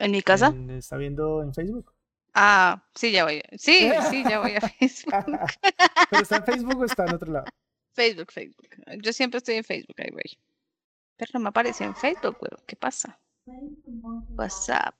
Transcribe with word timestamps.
¿En 0.00 0.10
mi 0.10 0.22
casa? 0.22 0.48
En- 0.48 0.70
¿Está 0.70 0.96
viendo 0.96 1.42
en 1.42 1.54
Facebook? 1.54 1.92
Ah, 2.34 2.82
sí, 2.94 3.12
ya 3.12 3.24
voy. 3.24 3.42
Sí, 3.58 3.90
sí, 4.10 4.24
ya 4.28 4.40
voy 4.40 4.56
a 4.56 4.60
Facebook. 4.78 5.14
¿Pero 6.10 6.22
está 6.22 6.36
en 6.36 6.44
Facebook 6.44 6.78
o 6.80 6.84
está 6.84 7.04
en 7.04 7.14
otro 7.14 7.32
lado? 7.32 7.46
Facebook, 7.94 8.32
Facebook. 8.32 8.68
Yo 9.02 9.12
siempre 9.12 9.38
estoy 9.38 9.56
en 9.56 9.64
Facebook, 9.64 9.96
ahí 9.98 10.10
voy. 10.12 10.38
Pero 11.16 11.30
no 11.34 11.40
me 11.40 11.48
apareció 11.50 11.86
en 11.86 11.94
Facebook, 11.94 12.36
weón. 12.40 12.62
¿Qué 12.66 12.76
pasa? 12.76 13.18
WhatsApp. 14.36 14.94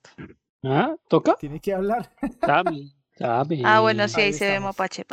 ¿Ah? 0.65 0.95
¿Toca? 1.09 1.37
Tiene 1.37 1.61
que 1.61 1.73
hablar. 1.73 2.11
Dame, 2.41 2.93
dame. 3.19 3.63
Ah, 3.65 3.81
bueno, 3.81 4.07
sí, 4.09 4.21
Ahí 4.21 4.27
ahí 4.27 4.33
se 4.35 4.49
ve 4.51 4.61
mapache. 4.61 5.05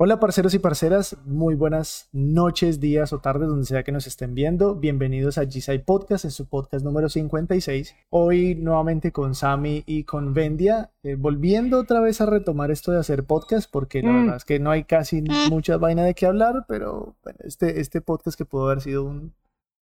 Hola 0.00 0.20
parceros 0.20 0.54
y 0.54 0.58
parceras, 0.58 1.16
muy 1.24 1.54
buenas 1.54 2.08
noches, 2.12 2.80
días 2.80 3.12
o 3.12 3.18
tardes, 3.20 3.48
donde 3.48 3.64
sea 3.66 3.82
que 3.82 3.92
nos 3.92 4.06
estén 4.06 4.34
viendo. 4.34 4.74
Bienvenidos 4.74 5.38
a 5.38 5.46
Gisai 5.46 5.84
Podcast, 5.84 6.24
en 6.24 6.30
su 6.30 6.46
podcast 6.46 6.84
número 6.84 7.08
56. 7.08 7.94
Hoy 8.10 8.54
nuevamente 8.54 9.12
con 9.12 9.34
Sami 9.34 9.82
y 9.86 10.04
con 10.04 10.34
Vendia, 10.34 10.90
eh, 11.02 11.14
volviendo 11.14 11.78
otra 11.80 12.00
vez 12.00 12.20
a 12.20 12.26
retomar 12.26 12.70
esto 12.70 12.92
de 12.92 12.98
hacer 12.98 13.24
podcast, 13.24 13.70
porque 13.70 14.02
la 14.02 14.12
Mm. 14.12 14.20
verdad 14.22 14.36
es 14.36 14.44
que 14.44 14.58
no 14.58 14.70
hay 14.70 14.84
casi 14.84 15.22
Mm. 15.22 15.48
mucha 15.50 15.76
vaina 15.78 16.04
de 16.04 16.14
qué 16.14 16.26
hablar, 16.26 16.64
pero 16.68 17.14
bueno, 17.22 17.38
este, 17.44 17.80
este 17.80 18.00
podcast 18.00 18.36
que 18.36 18.44
pudo 18.44 18.66
haber 18.66 18.80
sido 18.82 19.04
un, 19.04 19.32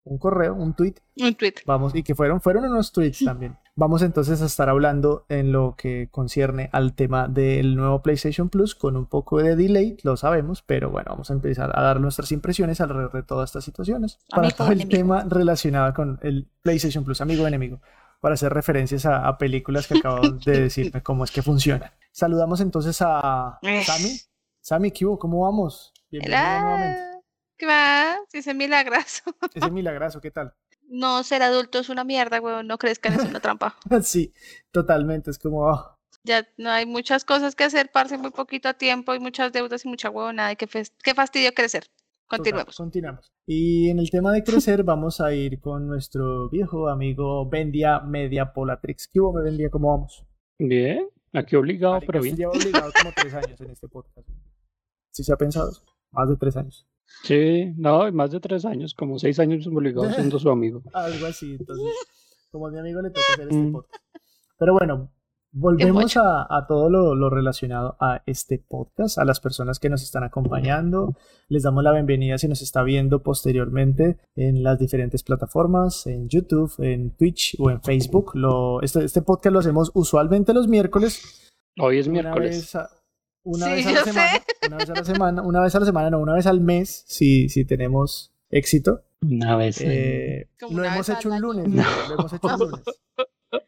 un 0.04 0.18
correo, 0.18 0.54
un 0.54 0.74
tweet, 0.74 0.94
Un 1.16 1.34
tweet. 1.34 1.54
Vamos, 1.66 1.94
y 1.94 2.02
que 2.02 2.14
fueron, 2.14 2.40
fueron 2.40 2.64
unos 2.64 2.92
tweets 2.92 3.24
también. 3.24 3.58
Vamos 3.74 4.02
entonces 4.02 4.40
a 4.42 4.46
estar 4.46 4.68
hablando 4.68 5.24
en 5.28 5.52
lo 5.52 5.74
que 5.76 6.08
concierne 6.10 6.68
al 6.72 6.94
tema 6.94 7.28
del 7.28 7.76
nuevo 7.76 8.02
PlayStation 8.02 8.48
Plus 8.48 8.74
con 8.74 8.96
un 8.96 9.06
poco 9.06 9.38
de 9.42 9.54
delay, 9.54 9.98
lo 10.02 10.16
sabemos, 10.16 10.62
pero 10.62 10.90
bueno, 10.90 11.10
vamos 11.10 11.30
a 11.30 11.34
empezar 11.34 11.70
a 11.78 11.82
dar 11.82 12.00
nuestras 12.00 12.32
impresiones 12.32 12.80
alrededor 12.80 13.12
de 13.12 13.22
todas 13.22 13.50
estas 13.50 13.64
situaciones. 13.64 14.18
Para 14.30 14.48
Amigo 14.48 14.56
todo 14.56 14.68
el 14.72 14.80
enemigo. 14.80 14.98
tema 14.98 15.24
relacionado 15.28 15.92
con 15.94 16.18
el 16.22 16.48
PlayStation 16.62 17.04
Plus, 17.04 17.20
amigo 17.20 17.44
o 17.44 17.46
enemigo, 17.46 17.80
para 18.20 18.34
hacer 18.34 18.52
referencias 18.52 19.04
a, 19.06 19.28
a 19.28 19.38
películas 19.38 19.86
que 19.86 19.98
acabo 19.98 20.20
de 20.28 20.60
decirme 20.62 21.02
cómo 21.02 21.22
es 21.24 21.30
que 21.30 21.42
funciona. 21.42 21.92
Saludamos 22.10 22.60
entonces 22.60 22.96
a 23.02 23.58
Eh. 23.62 23.84
Sami. 23.84 24.18
Sami, 24.60 24.90
¿qué 24.90 25.06
hubo? 25.06 25.18
¿Cómo 25.18 25.42
vamos? 25.42 25.92
Bienvenido 26.10 26.40
nuevamente. 26.60 27.07
¿Qué 27.58 27.66
más? 27.66 28.18
Ese 28.32 28.54
milagroso. 28.54 29.22
Ese 29.54 29.70
milagrazo, 29.70 30.20
¿qué 30.20 30.30
tal? 30.30 30.54
No, 30.88 31.22
ser 31.22 31.42
adulto 31.42 31.78
es 31.80 31.88
una 31.90 32.04
mierda, 32.04 32.40
weón. 32.40 32.66
No 32.66 32.78
crezcan, 32.78 33.12
es 33.14 33.24
una 33.24 33.40
trampa. 33.40 33.76
sí, 34.02 34.32
totalmente, 34.70 35.30
es 35.30 35.38
como... 35.38 35.68
ah, 35.68 35.98
Ya 36.24 36.46
no 36.56 36.70
hay 36.70 36.86
muchas 36.86 37.24
cosas 37.24 37.54
que 37.54 37.64
hacer, 37.64 37.90
parce, 37.92 38.16
muy 38.16 38.30
poquito 38.30 38.72
tiempo 38.74 39.14
y 39.14 39.20
muchas 39.20 39.52
deudas 39.52 39.84
y 39.84 39.88
mucha 39.88 40.08
huevonada. 40.08 40.52
y 40.52 40.56
Qué, 40.56 40.66
qué 41.02 41.14
fastidio 41.14 41.52
crecer. 41.52 41.84
Total, 41.84 42.38
Continuemos. 42.44 42.76
continuamos. 42.76 43.32
Y 43.46 43.88
en 43.90 43.98
el 43.98 44.10
tema 44.10 44.32
de 44.32 44.44
crecer, 44.44 44.82
vamos 44.84 45.20
a 45.20 45.32
ir 45.34 45.60
con 45.60 45.86
nuestro 45.86 46.48
viejo 46.50 46.88
amigo 46.88 47.48
Vendia 47.48 48.00
Media 48.00 48.52
Polatrix. 48.52 49.08
¿Qué 49.08 49.20
hubo, 49.20 49.32
me 49.32 49.42
Vendia? 49.42 49.70
¿Cómo 49.70 49.90
vamos? 49.90 50.24
Bien, 50.58 51.08
aquí 51.32 51.56
obligado, 51.56 51.94
Marica, 51.94 52.12
pero 52.12 52.22
bien. 52.22 52.36
lleva 52.36 52.52
obligado 52.52 52.92
como 53.00 53.12
tres 53.14 53.32
años 53.34 53.60
en 53.60 53.70
este 53.70 53.88
podcast. 53.88 54.28
¿Sí 55.12 55.22
se 55.24 55.32
ha 55.32 55.36
pensado? 55.36 55.70
Más 56.12 56.28
de 56.28 56.36
tres 56.36 56.56
años. 56.56 56.86
Sí, 57.24 57.72
no, 57.76 58.10
más 58.12 58.30
de 58.30 58.40
tres 58.40 58.64
años, 58.64 58.94
como 58.94 59.18
seis 59.18 59.38
años 59.38 59.66
obligado 59.66 60.10
siendo 60.12 60.38
su 60.38 60.50
amigo. 60.50 60.82
Algo 60.94 61.26
así, 61.26 61.56
entonces, 61.58 61.86
como 62.50 62.66
a 62.66 62.70
mi 62.70 62.78
amigo 62.78 63.00
le 63.02 63.10
toca 63.10 63.20
hacer 63.34 63.48
este 63.48 63.56
Mm. 63.56 63.72
podcast. 63.72 64.04
Pero 64.58 64.72
bueno, 64.74 65.12
volvemos 65.52 66.16
a, 66.16 66.42
a 66.48 66.66
todo 66.66 66.90
lo, 66.90 67.14
lo 67.14 67.30
relacionado 67.30 67.96
a 68.00 68.22
este 68.26 68.58
podcast, 68.58 69.18
a 69.18 69.24
las 69.24 69.40
personas 69.40 69.78
que 69.78 69.88
nos 69.88 70.02
están 70.02 70.24
acompañando. 70.24 71.16
Les 71.48 71.62
damos 71.62 71.82
la 71.84 71.92
bienvenida 71.92 72.38
si 72.38 72.48
nos 72.48 72.60
está 72.62 72.82
viendo 72.82 73.22
posteriormente 73.22 74.18
en 74.36 74.62
las 74.62 74.78
diferentes 74.78 75.22
plataformas, 75.22 76.06
en 76.06 76.28
YouTube, 76.28 76.72
en 76.78 77.16
Twitch 77.16 77.56
o 77.58 77.70
en 77.70 77.80
Facebook. 77.82 78.32
Lo, 78.34 78.82
este, 78.82 79.04
este 79.04 79.22
podcast 79.22 79.52
lo 79.52 79.58
hacemos 79.60 79.90
usualmente 79.94 80.52
los 80.52 80.68
miércoles. 80.68 81.50
Hoy 81.80 81.98
es 81.98 82.08
Una 82.08 82.22
miércoles. 82.22 82.56
vez 82.56 82.74
a, 82.74 82.90
una 83.44 83.66
Sí, 83.66 83.72
vez 83.72 83.86
a 83.86 83.92
la 83.92 84.04
sé. 84.04 84.12
semana. 84.12 84.42
Una 84.66 84.76
vez 84.76 84.90
a 84.90 84.94
la 84.94 85.04
semana, 85.04 85.42
una 85.42 85.60
vez 85.62 85.74
a 85.74 85.80
la 85.80 85.86
semana, 85.86 86.10
no, 86.10 86.18
una 86.20 86.34
vez 86.34 86.46
al 86.46 86.60
mes, 86.60 87.04
si, 87.06 87.48
si 87.48 87.64
tenemos 87.64 88.32
éxito. 88.50 89.02
Una 89.22 89.56
vez. 89.56 89.80
Eh, 89.80 90.48
lo 90.60 90.68
una 90.68 90.94
hemos 90.94 91.08
vez 91.08 91.18
hecho 91.18 91.30
un 91.30 91.40
lunes. 91.40 91.68
No. 91.68 91.82
Lo 92.08 92.14
hemos 92.14 92.32
hecho 92.32 92.46
un 92.46 92.58
lunes. 92.58 92.80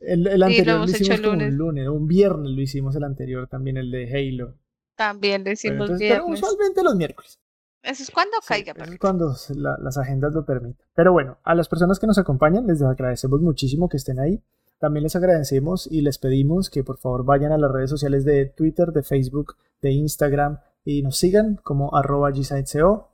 El, 0.00 0.26
el 0.26 0.38
lo 0.40 0.46
anterior 0.46 0.66
lo, 0.66 0.74
hemos 0.84 0.90
hecho 0.94 1.02
hicimos 1.04 1.18
el 1.18 1.24
como 1.24 1.32
lunes. 1.36 1.50
un 1.52 1.58
lunes, 1.58 1.88
un 1.88 2.06
viernes 2.06 2.52
lo 2.52 2.60
hicimos 2.60 2.94
el 2.96 3.02
anterior 3.04 3.48
también, 3.48 3.76
el 3.78 3.90
de 3.90 4.04
Halo. 4.12 4.54
También 4.94 5.42
Pero, 5.42 5.50
decimos 5.50 5.74
entonces, 5.90 6.08
pero 6.10 6.24
viernes. 6.26 6.42
usualmente 6.42 6.82
los 6.84 6.94
miércoles. 6.96 7.40
Eso 7.82 8.02
es 8.02 8.10
cuando 8.10 8.36
Sí, 8.42 8.48
caiga, 8.48 8.72
eso 8.76 8.92
es 8.92 8.98
cuando 8.98 9.34
la- 9.56 9.78
las 9.82 9.96
agendas 9.98 10.32
lo 10.34 10.44
permitan. 10.44 10.86
Pero 10.94 11.12
bueno, 11.12 11.38
a 11.44 11.54
las 11.54 11.68
personas 11.68 11.98
que 11.98 12.06
nos 12.06 12.18
acompañan 12.18 12.66
les 12.66 12.82
agradecemos 12.82 13.40
muchísimo 13.40 13.88
que 13.88 13.96
estén 13.96 14.20
ahí. 14.20 14.40
También 14.78 15.04
les 15.04 15.16
agradecemos 15.16 15.86
y 15.90 16.02
les 16.02 16.18
pedimos 16.18 16.68
que 16.70 16.84
por 16.84 16.98
favor 16.98 17.24
vayan 17.24 17.52
a 17.52 17.58
las 17.58 17.70
redes 17.70 17.90
sociales 17.90 18.24
de 18.24 18.46
Twitter, 18.46 18.92
de 18.92 19.02
Facebook, 19.02 19.56
de 19.80 19.90
Instagram 19.92 20.58
y 20.84 21.02
nos 21.02 21.16
sigan 21.16 21.56
como 21.62 21.94
arroba 21.96 22.30
gsiteseo. 22.30 23.08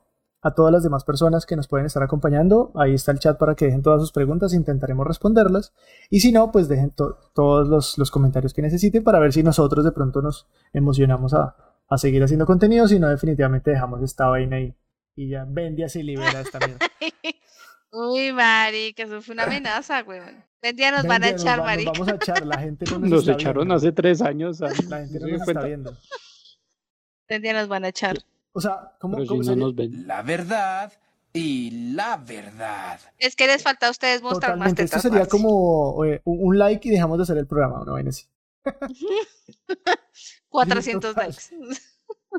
A 0.45 0.53
todas 0.55 0.73
las 0.73 0.83
demás 0.83 1.05
personas 1.05 1.45
que 1.45 1.55
nos 1.55 1.69
pueden 1.69 1.85
estar 1.85 2.03
acompañando, 2.03 2.73
ahí 2.75 2.93
está 2.93 3.13
el 3.13 3.19
chat 3.19 3.37
para 3.37 3.55
que 3.55 3.63
dejen 3.63 3.81
todas 3.81 4.01
sus 4.01 4.11
preguntas, 4.11 4.53
intentaremos 4.53 5.07
responderlas. 5.07 5.71
Y 6.09 6.19
si 6.19 6.33
no, 6.33 6.51
pues 6.51 6.67
dejen 6.67 6.91
to- 6.91 7.17
todos 7.33 7.69
los, 7.69 7.97
los 7.97 8.11
comentarios 8.11 8.53
que 8.53 8.61
necesiten 8.61 9.05
para 9.05 9.19
ver 9.19 9.31
si 9.31 9.41
nosotros 9.41 9.85
de 9.85 9.93
pronto 9.93 10.21
nos 10.21 10.45
emocionamos 10.73 11.33
a, 11.33 11.55
a 11.87 11.97
seguir 11.97 12.21
haciendo 12.23 12.45
contenido, 12.45 12.89
si 12.89 12.99
no 12.99 13.07
definitivamente 13.07 13.71
dejamos 13.71 14.01
esta 14.03 14.27
vaina 14.27 14.57
ahí 14.57 14.75
y 15.15 15.29
ya 15.29 15.45
Vendia 15.47 15.87
se 15.87 16.03
libera 16.03 16.41
esta 16.41 16.59
mierda. 16.59 16.79
Uy, 17.95 18.31
Mari, 18.33 18.93
que 18.93 19.03
eso 19.03 19.21
fue 19.21 19.33
una 19.33 19.43
amenaza, 19.45 20.03
weón. 20.03 20.43
Un 20.63 20.75
día 20.75 20.91
nos 20.91 21.05
van 21.05 21.23
a 21.23 21.29
echar, 21.29 21.59
va- 21.59 21.65
Mari. 21.65 21.85
vamos 21.85 22.07
a 22.07 22.15
echar, 22.15 22.45
la 22.45 22.57
gente 22.57 22.85
no 22.89 22.99
nos, 22.99 23.09
Nos 23.09 23.19
está 23.21 23.33
echaron 23.33 23.63
viendo. 23.63 23.75
hace 23.75 23.91
tres 23.91 24.21
años. 24.21 24.59
La 24.61 24.69
gente 24.73 25.19
no 25.19 25.25
¿se 25.27 25.31
nos 25.33 25.47
está 25.47 25.61
viendo. 25.65 25.97
Un 27.29 27.41
día 27.41 27.53
nos 27.53 27.67
van 27.67 27.83
a 27.85 27.89
echar. 27.89 28.17
O 28.53 28.61
sea, 28.61 28.93
¿cómo, 28.99 29.17
Pero 29.17 29.27
si 29.29 29.37
no 29.37 29.43
sería? 29.43 29.59
nos 29.63 29.75
ven. 29.75 30.07
La 30.07 30.21
verdad 30.21 30.93
y 31.33 31.93
la 31.93 32.17
verdad. 32.17 32.99
Es 33.17 33.35
que 33.35 33.47
les 33.47 33.61
falta 33.63 33.87
a 33.87 33.91
ustedes 33.91 34.21
mostrar 34.21 34.51
más 34.57 34.69
Totalmente, 34.69 34.83
esto 34.83 34.97
tetas. 34.97 35.01
sería 35.01 35.19
parce. 35.19 35.31
como 35.31 36.05
eh, 36.05 36.21
un 36.25 36.57
like 36.57 36.87
y 36.87 36.91
dejamos 36.91 37.17
de 37.17 37.23
hacer 37.23 37.37
el 37.37 37.47
programa, 37.47 37.81
una 37.81 37.91
vaina 37.93 38.09
así. 38.11 38.25
400 40.49 41.13
total. 41.15 41.27
likes. 41.29 41.81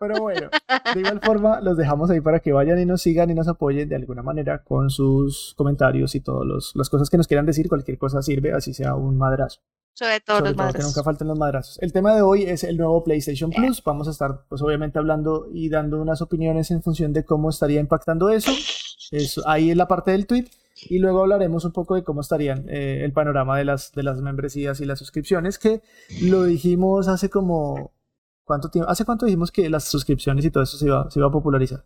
Pero 0.00 0.20
bueno, 0.20 0.48
de 0.94 1.00
igual 1.00 1.20
forma 1.20 1.60
los 1.60 1.76
dejamos 1.76 2.10
ahí 2.10 2.20
para 2.20 2.40
que 2.40 2.52
vayan 2.52 2.78
y 2.80 2.86
nos 2.86 3.02
sigan 3.02 3.30
y 3.30 3.34
nos 3.34 3.48
apoyen 3.48 3.88
de 3.88 3.96
alguna 3.96 4.22
manera 4.22 4.62
con 4.62 4.90
sus 4.90 5.54
comentarios 5.56 6.14
y 6.14 6.20
todas 6.20 6.72
las 6.74 6.88
cosas 6.90 7.10
que 7.10 7.16
nos 7.16 7.28
quieran 7.28 7.46
decir. 7.46 7.68
Cualquier 7.68 7.98
cosa 7.98 8.22
sirve, 8.22 8.52
así 8.52 8.74
sea 8.74 8.94
un 8.94 9.16
madrazo. 9.16 9.60
Sobre 9.94 10.20
todo 10.20 10.38
Sobre 10.38 10.50
los 10.50 10.56
todo 10.56 10.72
que 10.72 10.82
nunca 10.82 11.02
falten 11.04 11.28
los 11.28 11.38
madrazos. 11.38 11.78
El 11.80 11.92
tema 11.92 12.14
de 12.16 12.22
hoy 12.22 12.42
es 12.42 12.64
el 12.64 12.76
nuevo 12.76 13.04
PlayStation 13.04 13.50
Plus. 13.50 13.82
Vamos 13.84 14.08
a 14.08 14.10
estar, 14.10 14.44
pues 14.48 14.60
obviamente, 14.60 14.98
hablando 14.98 15.46
y 15.52 15.68
dando 15.68 16.02
unas 16.02 16.20
opiniones 16.20 16.72
en 16.72 16.82
función 16.82 17.12
de 17.12 17.24
cómo 17.24 17.48
estaría 17.48 17.78
impactando 17.78 18.28
eso. 18.28 18.50
Eso 19.12 19.48
ahí 19.48 19.70
en 19.70 19.78
la 19.78 19.86
parte 19.86 20.10
del 20.10 20.26
tweet. 20.26 20.46
Y 20.88 20.98
luego 20.98 21.20
hablaremos 21.20 21.64
un 21.64 21.70
poco 21.70 21.94
de 21.94 22.02
cómo 22.02 22.20
estarían 22.22 22.68
eh, 22.68 23.02
el 23.04 23.12
panorama 23.12 23.56
de 23.56 23.64
las, 23.64 23.92
de 23.92 24.02
las 24.02 24.20
membresías 24.20 24.80
y 24.80 24.84
las 24.84 24.98
suscripciones, 24.98 25.58
que 25.58 25.80
lo 26.22 26.42
dijimos 26.44 27.06
hace 27.06 27.30
como... 27.30 27.92
¿Cuánto 28.44 28.68
tiempo? 28.70 28.90
¿Hace 28.90 29.04
cuánto 29.04 29.26
dijimos 29.26 29.50
que 29.50 29.68
las 29.70 29.84
suscripciones 29.84 30.44
y 30.44 30.50
todo 30.50 30.62
eso 30.64 30.76
se 30.76 30.86
iba, 30.86 31.10
se 31.10 31.18
iba 31.18 31.28
a 31.28 31.32
popularizar? 31.32 31.84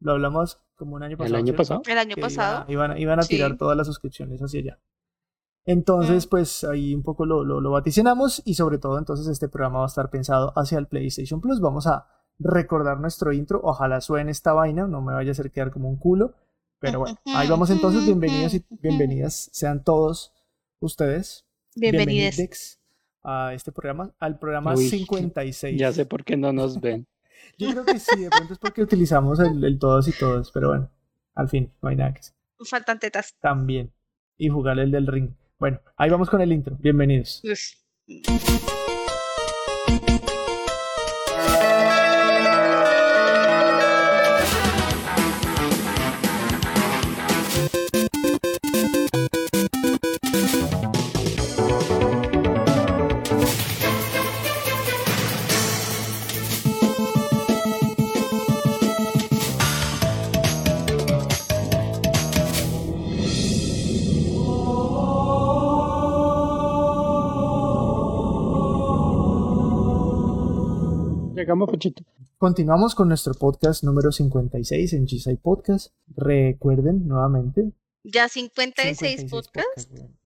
Lo 0.00 0.12
hablamos 0.12 0.60
como 0.76 0.94
un 0.94 1.02
año 1.02 1.16
pasado. 1.16 1.34
El 1.34 1.36
año 1.36 1.44
¿cierto? 1.46 1.58
pasado. 1.58 1.82
El 1.86 1.98
año 1.98 2.14
que 2.14 2.20
pasado. 2.20 2.64
Iban, 2.68 2.72
iban 2.72 2.90
a- 2.92 2.98
iban 3.00 3.18
a 3.20 3.22
tirar 3.24 3.50
Sí. 3.52 3.56
todas 3.58 3.76
las 3.76 3.86
suscripciones 3.86 4.40
hacia 4.40 4.60
allá. 4.60 4.80
Entonces, 5.66 6.26
Mm. 6.26 6.30
pues 6.30 6.64
ahí 6.64 6.94
un 6.94 7.02
poco 7.02 7.26
lo, 7.26 7.44
lo, 7.44 7.60
lo 7.60 7.70
vaticinamos 7.72 8.40
y 8.44 8.54
sobre 8.54 8.78
todo 8.78 8.96
entonces 8.98 9.26
este 9.26 9.48
programa 9.48 9.80
va 9.80 9.84
a 9.84 9.88
estar 9.88 10.08
pensado 10.08 10.52
hacia 10.56 10.78
el 10.78 10.86
PlayStation 10.86 11.40
Plus. 11.40 11.60
Vamos 11.60 11.86
a 11.88 12.06
recordar 12.38 13.00
nuestro 13.00 13.32
intro. 13.32 13.60
Ojalá 13.64 14.00
suene 14.00 14.30
esta 14.30 14.52
vaina, 14.52 14.86
no 14.86 15.02
me 15.02 15.12
vaya 15.14 15.30
a 15.30 15.32
hacer 15.32 15.50
quedar 15.50 15.72
como 15.72 15.88
un 15.90 15.98
culo. 15.98 16.34
Pero 16.80 17.00
bueno, 17.00 17.18
ahí 17.34 17.48
vamos 17.48 17.70
entonces. 17.70 18.04
Bienvenidos 18.04 18.54
y 18.54 18.64
bienvenidas 18.70 19.50
sean 19.52 19.82
todos 19.82 20.32
ustedes. 20.80 21.44
Bienvenidos. 21.74 22.77
A 23.22 23.52
este 23.54 23.72
programa, 23.72 24.12
al 24.18 24.38
programa 24.38 24.74
Uy, 24.74 24.88
56. 24.88 25.78
Ya 25.78 25.92
sé 25.92 26.06
por 26.06 26.24
qué 26.24 26.36
no 26.36 26.52
nos 26.52 26.80
ven. 26.80 27.06
Yo 27.58 27.70
creo 27.70 27.84
que 27.84 27.98
sí, 27.98 28.20
de 28.20 28.30
pronto 28.30 28.52
es 28.52 28.58
porque 28.58 28.82
utilizamos 28.82 29.40
el, 29.40 29.62
el 29.64 29.78
todos 29.78 30.08
y 30.08 30.12
todos, 30.12 30.50
pero 30.52 30.68
bueno, 30.68 30.90
al 31.34 31.48
fin, 31.48 31.72
no 31.82 31.88
hay 31.88 31.96
nada 31.96 32.12
que 32.14 32.20
hacer. 32.20 32.34
Faltan 32.64 32.98
tetas. 32.98 33.36
también. 33.40 33.92
Y 34.36 34.48
jugar 34.48 34.78
el 34.78 34.90
del 34.90 35.06
ring. 35.06 35.30
Bueno, 35.58 35.80
ahí 35.96 36.10
vamos 36.10 36.30
con 36.30 36.40
el 36.40 36.52
intro. 36.52 36.76
Bienvenidos. 36.78 37.42
Uf. 37.44 38.87
Llegamos, 71.48 71.70
Pochito. 71.70 72.02
Continuamos 72.36 72.94
con 72.94 73.08
nuestro 73.08 73.32
podcast 73.32 73.82
número 73.82 74.12
56 74.12 74.92
en 74.92 75.06
Gisai 75.06 75.38
Podcast. 75.38 75.94
Recuerden 76.14 77.08
nuevamente. 77.08 77.72
Ya 78.04 78.28
56, 78.28 78.98
56 78.98 79.30
podcasts. 79.30 79.88
weón. 79.90 80.18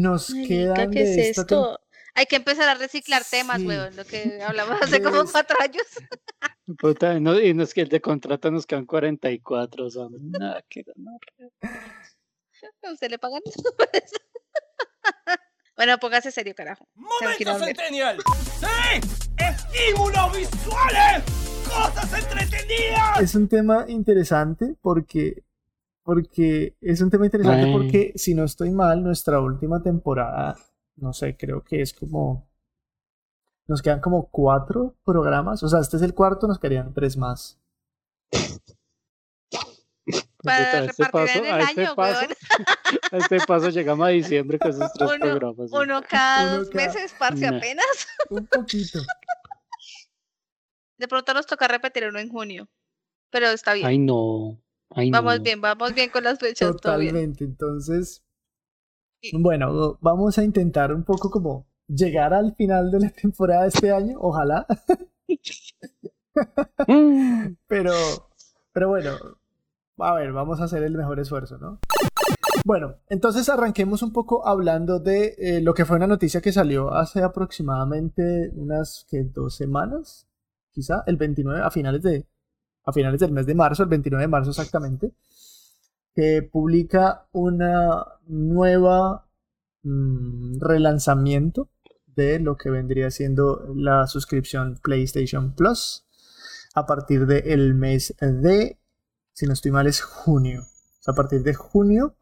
Nos 0.00 0.30
Marica, 0.30 0.48
quedan 0.48 0.90
¿qué 0.90 1.04
de 1.04 1.28
es 1.28 1.36
esto? 1.36 1.78
Hay 2.14 2.24
que 2.24 2.36
empezar 2.36 2.70
a 2.70 2.74
reciclar 2.76 3.20
temas, 3.30 3.60
Sí. 3.60 3.66
weón, 3.66 3.94
lo 3.96 4.04
que 4.06 4.40
hablamos 4.42 4.80
hace 4.80 5.02
como 5.02 5.26
cuatro 5.30 5.58
años. 5.60 5.84
Puta, 6.78 7.20
no, 7.20 7.38
y 7.38 7.52
nos 7.52 7.74
que 7.74 7.82
el 7.82 7.90
de 7.90 8.00
contrato 8.00 8.50
nos 8.50 8.64
quedan 8.64 8.86
44, 8.86 9.84
o 9.84 9.90
sea, 9.90 10.06
nada 10.22 10.64
que 10.70 10.84
ganar. 10.84 11.20
¿A 12.82 12.92
usted 12.92 13.10
le 13.10 13.18
pagan 13.18 13.42
por 13.76 13.88
eso? 13.92 14.16
Bueno, 15.76 15.98
póngase 15.98 16.30
serio, 16.30 16.54
carajo. 16.54 16.86
¡Momento. 16.94 17.58
Centennial! 17.58 18.18
¡Sí! 18.60 19.00
¡Estímulos 19.38 20.36
visuales! 20.36 21.24
¡Cosas 21.64 22.12
entretenidas! 22.22 23.20
Es 23.20 23.34
un 23.34 23.48
tema 23.48 23.86
interesante 23.88 24.76
porque, 24.82 25.44
porque 26.02 26.76
es 26.80 27.00
un 27.00 27.10
tema 27.10 27.24
interesante 27.24 27.64
Ay. 27.64 27.72
porque, 27.72 28.12
si 28.16 28.34
no 28.34 28.44
estoy 28.44 28.70
mal, 28.70 29.02
nuestra 29.02 29.40
última 29.40 29.82
temporada, 29.82 30.56
no 30.96 31.12
sé, 31.12 31.36
creo 31.36 31.64
que 31.64 31.80
es 31.80 31.94
como. 31.94 32.48
Nos 33.66 33.80
quedan 33.80 34.00
como 34.00 34.28
cuatro 34.28 34.96
programas. 35.04 35.62
O 35.62 35.68
sea, 35.68 35.80
este 35.80 35.96
es 35.96 36.02
el 36.02 36.14
cuarto, 36.14 36.46
nos 36.46 36.58
quedarían 36.58 36.92
tres 36.92 37.16
más. 37.16 37.58
Para 40.42 40.58
Puta, 40.58 40.78
a 40.78 40.84
este 40.84 41.04
repartir 41.04 41.36
en 41.36 41.42
paso, 41.42 41.44
el 41.44 41.52
a 41.52 41.60
este 41.70 41.80
año, 41.80 41.94
paso, 41.94 42.26
a 43.12 43.16
este 43.18 43.38
paso 43.46 43.68
llegamos 43.70 44.06
a 44.06 44.10
diciembre 44.10 44.58
con 44.58 44.70
esos 44.70 44.92
tres 44.94 45.10
Uno- 45.10 45.20
programas. 45.26 45.70
¿sí? 45.70 45.76
Uno 45.76 46.02
cada 46.08 46.42
Uno 46.44 46.58
dos 46.58 46.70
cada- 46.70 46.86
meses, 46.86 47.14
parce, 47.18 47.50
Nah. 47.50 47.56
apenas. 47.58 47.86
Un 48.30 48.46
poquito. 48.46 48.98
De 50.98 51.08
pronto 51.08 51.34
nos 51.34 51.46
toca 51.46 51.68
repetir 51.68 52.04
uno 52.06 52.18
en 52.18 52.28
junio. 52.28 52.68
Pero 53.30 53.46
está 53.48 53.72
bien. 53.74 53.86
Ay, 53.86 53.98
no. 53.98 54.60
Ay, 54.90 55.10
vamos 55.10 55.38
no. 55.38 55.42
bien, 55.42 55.60
vamos 55.60 55.94
bien 55.94 56.10
con 56.10 56.22
las 56.24 56.38
fechas. 56.38 56.70
Totalmente. 56.72 57.44
Entonces, 57.44 58.22
Sí. 59.22 59.30
bueno, 59.38 59.98
vamos 60.00 60.36
a 60.38 60.42
intentar 60.44 60.92
un 60.92 61.04
poco 61.04 61.30
como 61.30 61.66
llegar 61.86 62.34
al 62.34 62.54
final 62.56 62.90
de 62.90 63.00
la 63.00 63.10
temporada 63.22 63.62
de 63.62 63.68
este 63.68 63.92
año, 63.92 64.18
ojalá. 64.20 64.66
Mm. 66.88 67.56
Pero, 67.68 67.92
pero 68.72 68.88
bueno, 68.88 69.18
a 70.04 70.14
ver, 70.14 70.32
vamos 70.32 70.60
a 70.60 70.64
hacer 70.64 70.82
el 70.82 70.96
mejor 70.96 71.20
esfuerzo, 71.20 71.58
¿no? 71.58 71.78
Bueno, 72.64 72.96
entonces 73.08 73.48
arranquemos 73.48 74.02
un 74.02 74.12
poco 74.12 74.46
hablando 74.46 75.00
de 75.00 75.34
eh, 75.38 75.60
lo 75.60 75.74
que 75.74 75.84
fue 75.84 75.96
una 75.96 76.06
noticia 76.06 76.40
que 76.40 76.52
salió 76.52 76.94
hace 76.94 77.22
aproximadamente 77.22 78.50
unas 78.54 79.06
que 79.10 79.24
dos 79.24 79.56
semanas, 79.56 80.28
quizá 80.70 81.02
el 81.06 81.16
29 81.16 81.60
a 81.60 81.70
finales 81.70 82.02
de 82.02 82.26
a 82.84 82.92
finales 82.92 83.20
del 83.20 83.32
mes 83.32 83.46
de 83.46 83.54
marzo, 83.54 83.82
el 83.82 83.88
29 83.88 84.22
de 84.22 84.28
marzo 84.28 84.50
exactamente, 84.50 85.12
que 86.14 86.42
publica 86.42 87.26
una 87.32 88.04
nueva 88.26 89.26
mm, 89.82 90.60
relanzamiento 90.60 91.68
de 92.06 92.38
lo 92.38 92.56
que 92.56 92.70
vendría 92.70 93.10
siendo 93.10 93.72
la 93.74 94.06
suscripción 94.06 94.78
PlayStation 94.82 95.54
Plus 95.54 96.04
a 96.74 96.86
partir 96.86 97.26
del 97.26 97.74
mes 97.74 98.14
de, 98.20 98.78
si 99.32 99.46
no 99.46 99.52
estoy 99.52 99.70
mal, 99.70 99.86
es 99.86 100.00
junio. 100.00 100.62
O 100.62 101.02
sea, 101.02 101.12
a 101.12 101.14
partir 101.16 101.42
de 101.42 101.54
junio 101.54 102.16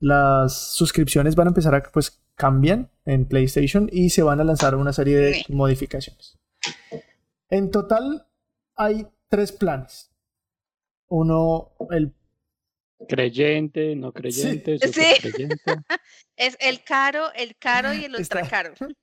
las 0.00 0.52
suscripciones 0.74 1.34
van 1.36 1.46
a 1.48 1.50
empezar 1.50 1.74
a, 1.74 1.82
pues, 1.92 2.20
cambian 2.34 2.90
en 3.04 3.26
PlayStation 3.26 3.88
y 3.92 4.10
se 4.10 4.22
van 4.22 4.40
a 4.40 4.44
lanzar 4.44 4.74
una 4.74 4.92
serie 4.92 5.16
de 5.16 5.34
Sí. 5.34 5.52
modificaciones. 5.52 6.38
En 7.50 7.70
total 7.70 8.26
hay 8.74 9.06
tres 9.28 9.52
planes. 9.52 10.10
Uno, 11.08 11.72
el 11.90 12.14
Creyente, 13.08 13.96
no 13.96 14.12
creyente, 14.12 14.78
Sí. 14.78 14.90
creyente. 15.20 15.58
Es 16.36 16.56
el 16.60 16.82
caro, 16.84 17.32
el 17.34 17.56
caro 17.56 17.92
y 17.92 18.04
el 18.04 18.14
ultra 18.14 18.48
caro. 18.48 18.74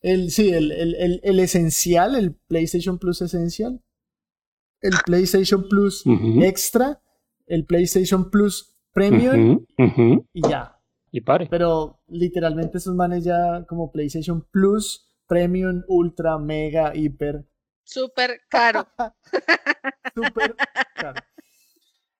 El, 0.00 0.30
sí, 0.30 0.50
el, 0.52 0.70
el- 0.72 0.94
el- 0.96 1.20
el 1.22 1.38
esencial, 1.40 2.14
el 2.16 2.34
PlayStation 2.34 2.98
Plus 2.98 3.20
Essential, 3.22 3.80
el 4.82 4.92
PlayStation 5.06 5.66
Plus 5.68 6.04
Extra, 6.42 7.00
el 7.46 7.64
PlayStation 7.64 8.30
Plus 8.30 8.74
Premium 8.92 9.64
y 10.34 10.48
ya. 10.48 10.78
Y 11.10 11.20
pare. 11.22 11.46
Pero 11.50 12.00
literalmente 12.08 12.78
esos 12.78 12.94
manes 12.94 13.24
ya 13.24 13.64
como 13.66 13.90
PlayStation 13.92 14.46
Plus, 14.50 15.08
Premium, 15.26 15.82
Ultra, 15.88 16.38
Mega, 16.38 16.94
Hiper, 16.94 17.46
Súper 17.84 18.40
caro. 18.48 18.86
Super 20.14 20.54
caro. 20.94 21.20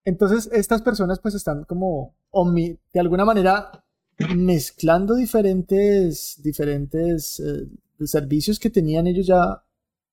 Entonces 0.05 0.49
estas 0.53 0.83
personas 0.83 1.21
pues 1.21 1.35
están 1.35 1.65
como 1.65 2.17
omi- 2.33 2.79
de 2.93 3.01
alguna 3.01 3.25
manera 3.25 3.85
mezclando 4.37 5.15
diferentes, 5.15 6.41
diferentes 6.43 7.41
eh, 7.41 7.69
servicios 8.07 8.59
que 8.59 8.71
tenían 8.71 9.07
ellos 9.07 9.27
ya, 9.27 9.63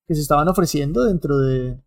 que 0.06 0.14
se 0.14 0.20
estaban 0.20 0.48
ofreciendo 0.48 1.04
dentro 1.04 1.36
de, 1.38 1.80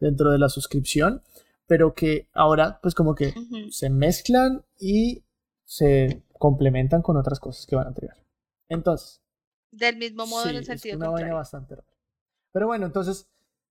dentro 0.00 0.30
de 0.30 0.38
la 0.38 0.48
suscripción, 0.48 1.22
pero 1.66 1.94
que 1.94 2.28
ahora 2.32 2.78
pues 2.82 2.94
como 2.94 3.14
que 3.14 3.28
Ujú. 3.28 3.70
se 3.70 3.90
mezclan 3.90 4.64
y 4.78 5.24
se 5.64 6.22
complementan 6.38 7.02
con 7.02 7.16
otras 7.16 7.40
cosas 7.40 7.66
que 7.66 7.76
van 7.76 7.86
a 7.86 7.88
entregar. 7.88 8.16
Entonces, 8.68 9.20
Del 9.72 9.96
mismo 9.96 10.26
modo 10.26 10.44
en 10.44 10.50
sí, 10.50 10.56
el 10.56 10.60
es 10.62 10.66
sentido 10.66 10.96
una 10.96 11.06
vaina 11.06 11.12
contrario. 11.30 11.36
bastante 11.36 11.74
rara. 11.76 11.88
Pero 12.52 12.66
bueno, 12.66 12.86
entonces, 12.86 13.28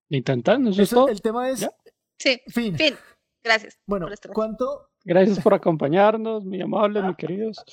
Intentando, 0.10 0.70
eso 0.70 0.82
es 0.82 0.90
eso- 0.90 0.96
todo. 1.02 1.10
el 1.10 1.22
tema 1.22 1.50
es 1.50 1.62
¿Ya? 1.62 1.72
Sí, 2.20 2.40
fin. 2.48 2.76
fin. 2.78 2.96
Gracias. 3.44 3.78
Bueno, 3.88 4.08
aquí. 4.08 4.30
¿cuánto? 4.34 4.90
Gracias 5.04 5.40
por 5.40 5.54
acompañarnos, 5.54 6.44
muy 6.46 6.62
amables, 6.62 7.04
muy 7.04 7.16
queridos. 7.16 7.64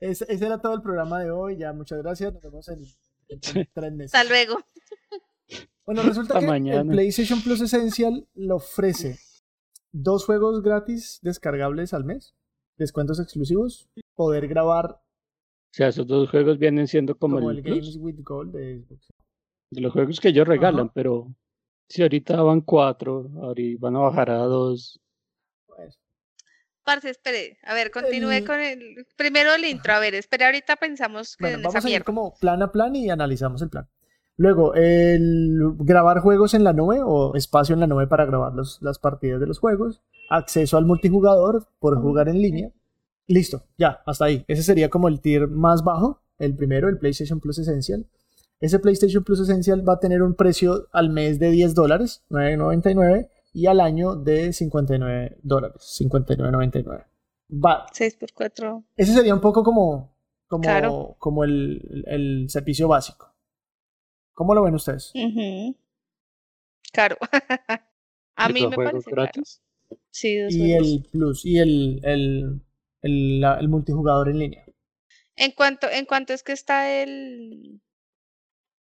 Ese, 0.00 0.24
ese 0.28 0.46
era 0.46 0.60
todo 0.60 0.74
el 0.74 0.82
programa 0.82 1.20
de 1.22 1.30
hoy. 1.30 1.58
Ya, 1.58 1.72
muchas 1.72 1.98
gracias. 2.02 2.32
Nos 2.32 2.42
vemos 2.42 2.68
en, 2.68 2.80
en- 3.28 3.40
en 3.58 3.68
tres 3.74 3.92
meses. 3.92 4.14
Hasta 4.14 4.28
luego. 4.28 4.58
Bueno, 5.88 6.02
resulta 6.02 6.38
que 6.38 6.44
el. 6.44 6.86
PlayStation 6.88 7.40
Plus 7.40 7.62
Essential 7.62 8.28
lo 8.34 8.56
ofrece 8.56 9.18
dos 9.90 10.26
juegos 10.26 10.62
gratis 10.62 11.18
descargables 11.22 11.94
al 11.94 12.04
mes, 12.04 12.34
descuentos 12.76 13.18
exclusivos, 13.18 13.88
poder 14.14 14.48
grabar 14.48 15.00
O 15.00 15.72
sea, 15.72 15.88
esos 15.88 16.06
dos 16.06 16.28
juegos 16.28 16.58
vienen 16.58 16.86
siendo 16.88 17.16
como, 17.16 17.36
como, 17.36 17.50
el, 17.50 17.58
el 17.58 17.62
plus 17.62 17.76
Games 17.78 17.96
with 17.98 18.16
Gold 18.22 18.52
de 18.54 18.82
Xbox. 18.82 19.08
de 19.70 19.80
los 19.80 19.90
juegos 19.94 20.20
que 20.20 20.28
ellos 20.28 20.46
regalan, 20.46 20.86
Ajá. 20.88 20.92
pero 20.94 21.34
si 21.88 22.02
ahorita 22.02 22.42
van 22.42 22.60
cuatro, 22.60 23.30
ahorita 23.40 23.78
van 23.80 23.96
a 23.96 24.00
bajar 24.00 24.28
a 24.28 24.38
dos. 24.40 25.00
Pues, 25.66 25.98
Parce, 26.84 27.08
espere. 27.08 27.56
A 27.62 27.72
ver, 27.72 27.90
continúe 27.90 28.30
El- 28.32 28.46
con 28.46 28.60
el. 28.60 29.06
Primero 29.16 29.54
el 29.54 29.64
intro. 29.64 29.94
A 29.94 30.00
ver, 30.00 30.14
espere, 30.14 30.44
ahorita 30.44 30.76
pensamos 30.76 31.34
que 31.34 31.44
Bueno, 31.44 31.56
en 31.56 31.62
vamos 31.62 31.76
esa 31.76 31.88
a 31.88 31.90
ir 31.90 32.04
como 32.04 32.34
plan 32.38 32.62
a 32.62 32.70
plan 32.70 32.94
y 32.94 33.08
analizamos 33.08 33.62
el 33.62 33.70
plan. 33.70 33.88
Luego, 34.38 34.72
el 34.74 35.60
grabar 35.80 36.20
juegos 36.20 36.54
en 36.54 36.64
la 36.64 36.72
nube 36.72 37.00
o 37.04 37.34
espacio 37.34 37.74
en 37.74 37.80
la 37.80 37.86
nube 37.88 38.06
para 38.06 38.24
grabar 38.24 38.54
los- 38.54 38.80
las 38.82 38.98
partidas 38.98 39.40
de 39.40 39.46
los 39.46 39.58
juegos. 39.58 40.00
Acceso 40.30 40.76
al 40.78 40.86
multijugador 40.86 41.66
por 41.80 42.00
jugar 42.00 42.28
en 42.28 42.40
línea. 42.40 42.70
Listo, 43.26 43.64
ya, 43.76 44.00
hasta 44.06 44.26
ahí. 44.26 44.44
Ese 44.48 44.62
sería 44.62 44.88
como 44.88 45.08
el 45.08 45.20
tier 45.20 45.48
más 45.48 45.82
bajo, 45.84 46.22
el 46.38 46.54
primero, 46.54 46.88
el 46.88 46.98
PlayStation 46.98 47.40
Plus 47.40 47.58
Essential. 47.58 48.06
Ese 48.60 48.78
PlayStation 48.78 49.22
Plus 49.24 49.40
Essential 49.40 49.86
va 49.86 49.94
a 49.94 50.00
tener 50.00 50.22
un 50.22 50.34
precio 50.34 50.86
al 50.92 51.10
mes 51.10 51.38
de 51.38 51.50
10 51.50 51.74
dólares, 51.74 52.22
9.99, 52.30 53.28
y 53.52 53.66
al 53.66 53.80
año 53.80 54.14
de 54.14 54.52
59 54.52 55.38
dólares, 55.42 55.76
59.99. 56.00 57.04
Va, 57.50 57.86
6 57.92 58.16
por 58.20 58.32
4 58.34 58.84
ese 58.96 59.12
sería 59.14 59.34
un 59.34 59.40
poco 59.40 59.62
como, 59.64 60.14
como, 60.46 60.62
Claro. 60.62 61.16
como 61.18 61.44
el, 61.44 62.04
el 62.06 62.46
servicio 62.50 62.88
básico. 62.88 63.27
¿Cómo 64.38 64.54
lo 64.54 64.62
ven 64.62 64.76
ustedes? 64.76 65.12
Caro. 66.92 67.16
A 68.36 68.48
mí 68.48 68.68
me 68.68 68.76
parece 68.76 69.10
caro. 69.10 69.42
Sí, 70.12 70.38
dos 70.38 70.54
Y 70.54 70.58
juegos. 70.60 70.86
el 70.86 71.02
plus, 71.10 71.44
y 71.44 71.58
el, 71.58 72.00
el, 72.04 72.60
el, 73.02 73.40
la- 73.40 73.58
el 73.58 73.68
multijugador 73.68 74.28
en 74.28 74.38
línea. 74.38 74.64
¿En 75.34 75.50
cuánto, 75.50 75.88
¿En 75.90 76.04
cuánto 76.06 76.32
es 76.34 76.44
que 76.44 76.52
está 76.52 77.02
el, 77.02 77.80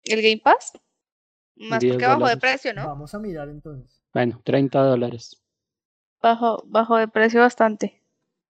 el 0.04 0.20
Game 0.22 0.42
Pass? 0.44 0.72
Más 1.56 1.80
10 1.80 1.94
porque 1.94 2.06
bajó 2.06 2.28
de 2.28 2.36
precio, 2.36 2.74
¿no? 2.74 2.86
Vamos 2.86 3.14
a 3.14 3.18
mirar 3.18 3.48
entonces. 3.48 4.02
Bueno, 4.12 4.42
30 4.44 4.82
dólares. 4.82 5.42
Bajó, 6.20 6.62
bajó 6.66 6.98
de 6.98 7.08
precio 7.08 7.40
bastante. 7.40 8.02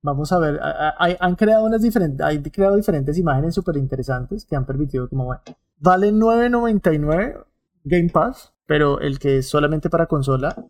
Vamos 0.02 0.32
a 0.32 0.38
ver, 0.40 0.58
hay- 0.98 1.16
han 1.20 1.36
creado 1.36 1.64
unas 1.66 1.82
diferentes, 1.82 2.26
hay 2.26 2.42
creado 2.42 2.74
diferentes 2.74 3.16
imágenes 3.16 3.54
súper 3.54 3.76
interesantes 3.76 4.44
que 4.44 4.56
han 4.56 4.66
permitido 4.66 5.08
como, 5.08 5.24
bueno, 5.26 5.42
vale 5.78 6.12
9.99 6.12 7.44
Game 7.84 8.08
Pass, 8.10 8.52
pero 8.66 9.00
el 9.00 9.18
que 9.18 9.38
es 9.38 9.48
solamente 9.48 9.90
para 9.90 10.06
consola 10.06 10.66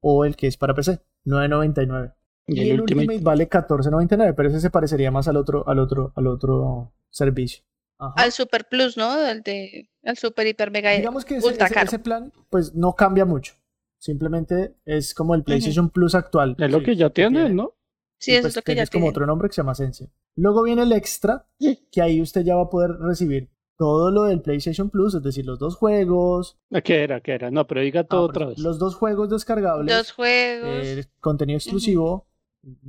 o 0.00 0.24
el 0.24 0.36
que 0.36 0.46
es 0.46 0.56
para 0.56 0.74
PC, 0.74 1.00
9.99. 1.24 2.14
Y, 2.48 2.58
Y, 2.58 2.60
el 2.62 2.70
el 2.74 2.80
Ultimate, 2.82 3.06
Ultimate 3.06 3.24
vale 3.24 3.48
14.99, 3.48 4.34
pero 4.36 4.48
ese 4.48 4.60
se 4.60 4.70
parecería 4.70 5.10
más 5.10 5.26
al 5.28 5.36
otro, 5.36 5.66
al 5.68 5.78
otro, 5.78 6.12
al 6.16 6.26
otro 6.28 6.92
servicio. 7.10 7.64
Ajá. 7.98 8.12
Al 8.16 8.30
Super 8.32 8.66
Plus, 8.68 8.96
¿no? 8.96 9.10
Al 9.10 9.42
de 9.42 9.88
al 10.04 10.16
Super 10.18 10.46
Hiper 10.46 10.70
Mega 10.70 10.90
Digamos 10.92 11.24
que 11.24 11.36
ese, 11.38 11.46
ultra 11.48 11.66
ese- 11.66 11.74
caro. 11.74 11.86
ese 11.86 11.98
plan 11.98 12.32
pues 12.50 12.74
no 12.74 12.94
cambia 12.94 13.24
mucho. 13.24 13.54
Simplemente 13.98 14.76
es 14.84 15.14
como 15.14 15.34
el 15.34 15.42
PlayStation 15.42 15.88
Plus 15.90 16.14
actual. 16.14 16.54
Es 16.58 16.70
lo 16.70 16.82
que 16.82 16.94
ya 16.94 17.10
tienen, 17.10 17.56
¿no? 17.56 17.74
Sí, 18.18 18.32
eso 18.32 18.42
pues 18.42 18.52
es 18.52 18.56
lo 18.56 18.62
que 18.62 18.72
ya 18.72 18.74
tienes 18.76 18.90
como 18.90 19.08
otro 19.08 19.26
nombre 19.26 19.48
que 19.48 19.54
se 19.54 19.60
llama 19.62 19.72
Ascension. 19.72 20.10
Luego 20.36 20.62
viene 20.62 20.82
el 20.82 20.92
Extra, 20.92 21.46
que 21.90 22.02
ahí 22.02 22.20
usted 22.20 22.42
ya 22.44 22.54
va 22.54 22.62
a 22.64 22.70
poder 22.70 22.92
recibir 23.00 23.48
todo 23.76 24.10
lo 24.10 24.24
del 24.24 24.40
PlayStation 24.40 24.88
Plus, 24.90 25.14
es 25.14 25.22
decir, 25.22 25.44
los 25.44 25.58
dos 25.58 25.76
juegos, 25.76 26.58
¿A 26.72 26.80
¿Qué 26.80 27.02
era? 27.02 27.20
¿Qué 27.20 27.32
era? 27.32 27.50
No, 27.50 27.66
pero 27.66 27.80
diga 27.82 28.04
todo 28.04 28.20
ah, 28.22 28.24
otra 28.24 28.46
vez. 28.46 28.58
los 28.58 28.78
dos 28.78 28.94
juegos 28.94 29.28
descargables, 29.30 29.94
Dos 29.94 30.12
juegos. 30.12 30.68
eh, 30.70 31.04
contenido 31.20 31.56
exclusivo, 31.58 32.26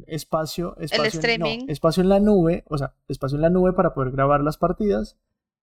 espacio, 0.08 0.76
espacio, 0.78 1.04
en- 1.04 1.40
no, 1.40 1.46
streaming. 1.48 1.66
espacio 1.70 2.04
en 2.04 2.10
la 2.10 2.20
nube, 2.20 2.64
o 2.68 2.78
sea, 2.78 2.94
espacio 3.08 3.36
en 3.36 3.42
la 3.42 3.50
nube 3.50 3.74
para 3.74 3.94
poder 3.94 4.12
grabar 4.12 4.42
las 4.42 4.58
partidas, 4.58 5.18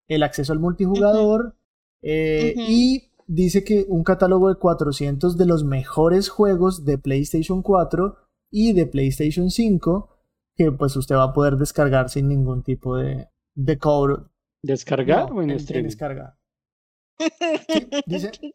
el 0.09 0.23
acceso 0.23 0.53
al 0.53 0.59
multijugador 0.61 1.57
eh, 2.03 2.55
y 2.57 3.11
dice 3.27 3.65
que 3.65 3.87
un 3.89 4.05
catálogo 4.05 4.49
de 4.51 4.57
400 4.57 5.39
de 5.39 5.47
los 5.47 5.65
mejores 5.65 6.29
juegos 6.29 6.85
de 6.85 6.99
PlayStation 6.99 7.63
4 7.63 8.17
y 8.51 8.73
de 8.75 8.87
PlayStation 8.87 9.51
5 9.51 10.11
que 10.57 10.71
pues 10.71 10.95
usted 10.97 11.17
va 11.17 11.25
a 11.25 11.33
poder 11.33 11.57
descargar 11.57 12.11
sin 12.11 12.29
ningún 12.29 12.63
tipo 12.63 12.97
de, 12.97 13.29
de 13.55 13.79
cobro. 13.79 14.31
¿Descargar 14.67 15.31
No, 15.31 15.37
o 15.37 15.43
en, 15.43 15.45
en- 15.45 15.51
en 15.51 15.57
streaming? 15.57 15.85
descarga. 15.89 16.39
Sí, 17.19 17.89
dice, 18.07 18.31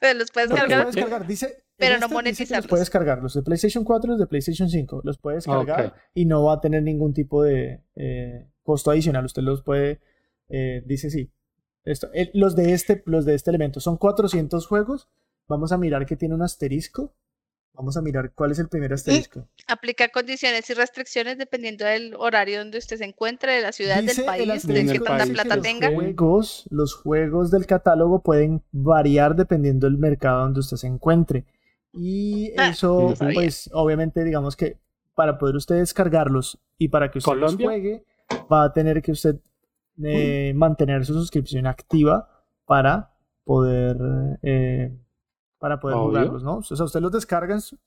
Se 0.00 0.14
los 0.14 0.30
puedes 0.30 0.50
los 0.50 0.58
cargar. 0.58 0.82
puede 0.84 0.94
descargar, 0.94 1.26
dice, 1.26 1.46
en 1.46 1.54
Pero 1.76 1.94
no 1.94 1.98
que 1.98 2.00
Los 2.02 2.10
monetizarlos. 2.12 2.66
puede 2.66 2.80
descargar, 2.80 3.22
los 3.22 3.34
de 3.34 3.42
PlayStation 3.42 3.84
4 3.84 4.06
y 4.08 4.10
los 4.12 4.18
de 4.18 4.26
PlayStation 4.26 4.68
5. 4.70 5.00
Los 5.04 5.18
puede 5.18 5.36
descargar 5.36 5.86
Ok. 5.86 5.92
y 6.14 6.24
no 6.26 6.44
va 6.44 6.54
a 6.54 6.60
tener 6.60 6.82
ningún 6.82 7.12
tipo 7.12 7.42
de 7.42 7.82
eh, 7.94 8.48
costo 8.62 8.90
adicional. 8.90 9.24
Usted 9.24 9.42
los 9.42 9.62
puede, 9.62 10.00
eh, 10.48 10.82
dice 10.86 11.10
sí. 11.10 11.30
Esto, 11.84 12.08
los, 12.32 12.56
de 12.56 12.72
este, 12.72 13.02
los 13.06 13.24
de 13.24 13.34
este 13.34 13.50
elemento 13.50 13.80
son 13.80 13.96
400 13.96 14.66
juegos. 14.66 15.08
Vamos 15.46 15.70
a 15.72 15.78
mirar 15.78 16.04
que 16.06 16.16
tiene 16.16 16.34
un 16.34 16.42
asterisco. 16.42 17.14
Vamos 17.76 17.96
a 17.96 18.02
mirar 18.02 18.32
cuál 18.34 18.52
es 18.52 18.58
el 18.58 18.68
primer 18.68 18.92
asterisco. 18.92 19.46
Aplica 19.68 20.08
condiciones 20.08 20.68
y 20.70 20.74
restricciones 20.74 21.36
dependiendo 21.36 21.84
del 21.84 22.14
horario 22.16 22.58
donde 22.58 22.78
usted 22.78 22.96
se 22.96 23.04
encuentre, 23.04 23.52
de 23.52 23.60
la 23.60 23.72
ciudad, 23.72 24.00
Dice 24.00 24.14
del 24.14 24.20
el 24.20 24.26
país, 24.26 24.66
de 24.66 24.86
qué 24.86 24.98
tanta 24.98 25.24
dice 25.24 25.28
que 25.28 25.32
plata 25.34 25.56
los 25.56 25.62
tenga. 25.62 25.90
Juegos, 25.92 26.66
los 26.70 26.94
juegos 26.94 27.50
del 27.50 27.66
catálogo 27.66 28.22
pueden 28.22 28.62
variar 28.72 29.36
dependiendo 29.36 29.86
del 29.86 29.98
mercado 29.98 30.40
donde 30.42 30.60
usted 30.60 30.78
se 30.78 30.86
encuentre. 30.86 31.44
Y 31.92 32.52
Ah, 32.56 32.70
eso, 32.70 33.14
pues, 33.34 33.68
obviamente, 33.72 34.24
digamos 34.24 34.56
que 34.56 34.78
para 35.14 35.38
poder 35.38 35.56
usted 35.56 35.76
descargarlos 35.76 36.58
y 36.78 36.88
para 36.88 37.10
que 37.10 37.18
usted 37.18 37.36
los 37.36 37.56
juegue, 37.56 38.04
va 38.52 38.64
a 38.64 38.72
tener 38.72 39.02
que 39.02 39.12
usted 39.12 39.36
eh, 40.02 40.52
mantener 40.54 41.04
su 41.04 41.14
suscripción 41.14 41.66
activa 41.66 42.28
para 42.66 43.14
poder 43.44 43.96
eh, 44.42 44.94
para 45.58 45.80
poder 45.80 45.96
Obvio. 45.96 46.06
jugarlos, 46.08 46.42
¿no? 46.42 46.56
O 46.58 46.62
sea, 46.62 46.84
usted 46.84 47.00
los 47.00 47.12
descarga, 47.12 47.56
usted 47.56 47.78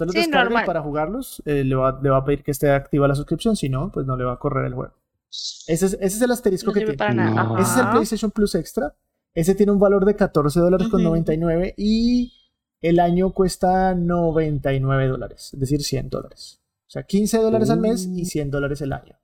los 0.00 0.12
Sí, 0.12 0.18
descarga 0.20 0.62
y 0.62 0.66
para 0.66 0.82
jugarlos 0.82 1.42
eh, 1.46 1.64
le, 1.64 1.74
va, 1.74 1.98
le 2.02 2.10
va 2.10 2.18
a 2.18 2.24
pedir 2.24 2.42
que 2.42 2.50
esté 2.50 2.70
activa 2.70 3.08
la 3.08 3.14
suscripción, 3.14 3.56
si 3.56 3.68
no, 3.68 3.90
pues 3.92 4.06
no 4.06 4.16
le 4.16 4.24
va 4.24 4.34
a 4.34 4.38
correr 4.38 4.66
el 4.66 4.74
juego. 4.74 4.92
Ese 5.30 5.72
es, 5.72 5.82
ese 5.94 6.04
es 6.04 6.22
el 6.22 6.30
asterisco 6.30 6.68
No 6.70 6.74
que 6.74 6.80
tiene. 6.80 6.94
para 6.94 7.12
nada. 7.14 7.44
No. 7.44 7.58
Ese 7.58 7.70
es 7.72 7.76
el. 7.78 7.90
PlayStation 7.90 8.30
Plus 8.30 8.54
Extra. 8.54 8.94
Ese 9.34 9.54
tiene 9.56 9.72
un 9.72 9.80
valor 9.80 10.04
de 10.04 10.14
14 10.14 10.60
dólares 10.60 10.86
con 10.88 11.00
Ujú. 11.00 11.08
99 11.10 11.74
y 11.76 12.32
el 12.80 13.00
año 13.00 13.32
cuesta 13.32 13.94
99 13.94 15.08
dólares, 15.08 15.50
es 15.54 15.58
decir, 15.58 15.82
100 15.82 16.08
dólares. 16.10 16.60
O 16.86 16.90
sea, 16.90 17.02
15 17.02 17.38
dólares 17.38 17.70
al 17.70 17.80
mes 17.80 18.06
y 18.06 18.22
Uh. 18.22 18.26
100 18.26 18.50
dólares 18.52 18.80
el 18.82 18.92
año. 18.92 19.16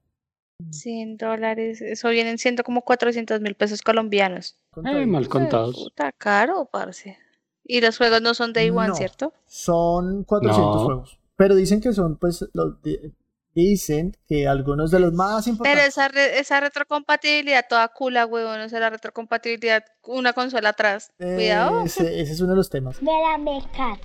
100 0.71 1.17
dólares, 1.17 1.81
eso 1.81 2.09
vienen 2.09 2.39
siendo 2.39 2.65
como 2.65 2.83
400 2.83 3.41
mil 3.41 3.55
pesos 3.55 3.83
colombianos. 3.83 4.57
Ay, 4.85 5.07
mal 5.07 5.29
contados. 5.29 5.77
Puta, 5.77 6.11
caro, 6.13 6.69
parce. 6.73 7.17
Y 7.65 7.81
los 7.81 7.97
juegos 7.99 8.21
no 8.23 8.35
son 8.35 8.53
Day 8.53 8.71
One, 8.71 8.89
No. 8.89 8.95
¿cierto? 8.95 9.33
Son 9.47 10.25
400 10.25 10.77
No. 10.77 10.85
juegos. 10.85 11.19
Pero 11.37 11.55
dicen 11.55 11.81
que 11.81 11.93
son, 11.93 12.17
pues, 12.17 12.49
los 12.53 12.83
di- 12.83 12.99
dicen 13.55 14.17
que 14.29 14.47
algunos 14.47 14.91
de 14.91 15.01
los 15.01 15.13
más 15.13 15.45
Pero 15.45 15.53
importantes. 15.53 15.89
esa, 15.89 16.09
re- 16.09 16.39
esa 16.39 16.61
retrocompatibilidad 16.61 17.65
toda 17.69 17.89
cula, 17.89 18.27
huevón, 18.27 18.61
o 18.61 18.69
sea, 18.69 18.81
la 18.81 18.91
retrocompatibilidad, 18.91 19.85
una 20.07 20.33
consola 20.33 20.71
atrás. 20.71 21.13
Cuidado. 21.19 21.85
Ese, 21.85 22.21
ese 22.21 22.33
es 22.33 22.41
uno 22.41 22.51
de 22.51 22.57
los 22.57 22.71
temas. 22.71 23.03
Me 23.03 23.11
la 23.13 23.39
meca. 23.39 23.99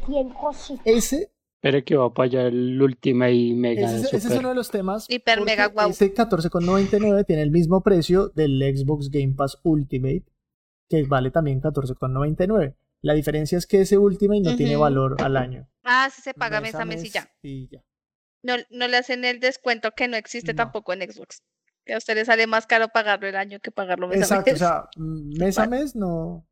Ese, 0.86 1.32
Espere 1.62 1.84
que 1.84 1.96
va 1.96 2.14
para 2.14 2.26
allá 2.28 2.42
el 2.48 2.80
Ultimate 2.80 3.54
Mega 3.56 3.88
ese, 3.88 3.96
es- 4.08 4.14
ese 4.14 4.28
es 4.34 4.40
uno 4.40 4.50
de 4.50 4.56
los 4.56 4.70
temas. 4.70 5.06
Hiper 5.10 5.42
mega 5.42 5.66
guau. 5.68 5.90
Ese 5.90 6.14
14,99 6.14 7.24
tiene 7.26 7.42
el 7.42 7.50
mismo 7.50 7.82
precio 7.82 8.28
del 8.30 8.62
Xbox 8.76 9.10
Game 9.10 9.34
Pass 9.36 9.58
Ultimate, 9.64 10.24
que 10.90 11.04
vale 11.04 11.32
también 11.32 11.60
14,99. 11.62 12.76
La 13.06 13.14
diferencia 13.14 13.58
es 13.58 13.68
que 13.68 13.82
ese 13.82 13.98
Ultimate 14.00 14.42
no 14.42 14.56
tiene 14.56 14.76
valor 14.76 15.16
al 15.22 15.38
año. 15.38 15.70
Ah, 15.84 16.10
sí 16.12 16.22
se 16.24 16.34
paga 16.34 16.60
Mes 16.60 16.74
mes 16.74 16.82
a 16.82 16.86
mes 16.86 17.04
y 17.06 17.10
ya. 17.10 17.30
y 17.44 17.68
ya. 17.70 17.84
No, 18.42 18.56
no 18.72 18.88
le 18.88 18.98
hacen 18.98 19.24
el 19.26 19.40
descuento 19.40 19.92
que 19.96 20.08
no 20.08 20.18
existe 20.18 20.54
No. 20.54 20.58
tampoco 20.58 20.92
en 20.94 21.02
Xbox. 21.12 21.44
Que 21.86 21.94
a 21.94 21.98
usted 22.00 22.16
le 22.16 22.26
sale 22.26 22.48
más 22.48 22.66
caro 22.66 22.88
pagarlo 22.90 23.28
el 23.28 23.36
año 23.36 23.60
que 23.60 23.70
pagarlo 23.72 24.08
mes 24.08 24.18
a 24.32 24.38
Exacto, 24.40 24.50
o 24.50 24.54
mes. 24.54 24.60
sea, 24.60 24.90
mm, 24.98 25.38
mes 25.38 25.60
a 25.60 25.68
mes 25.68 25.96
no. 25.96 26.48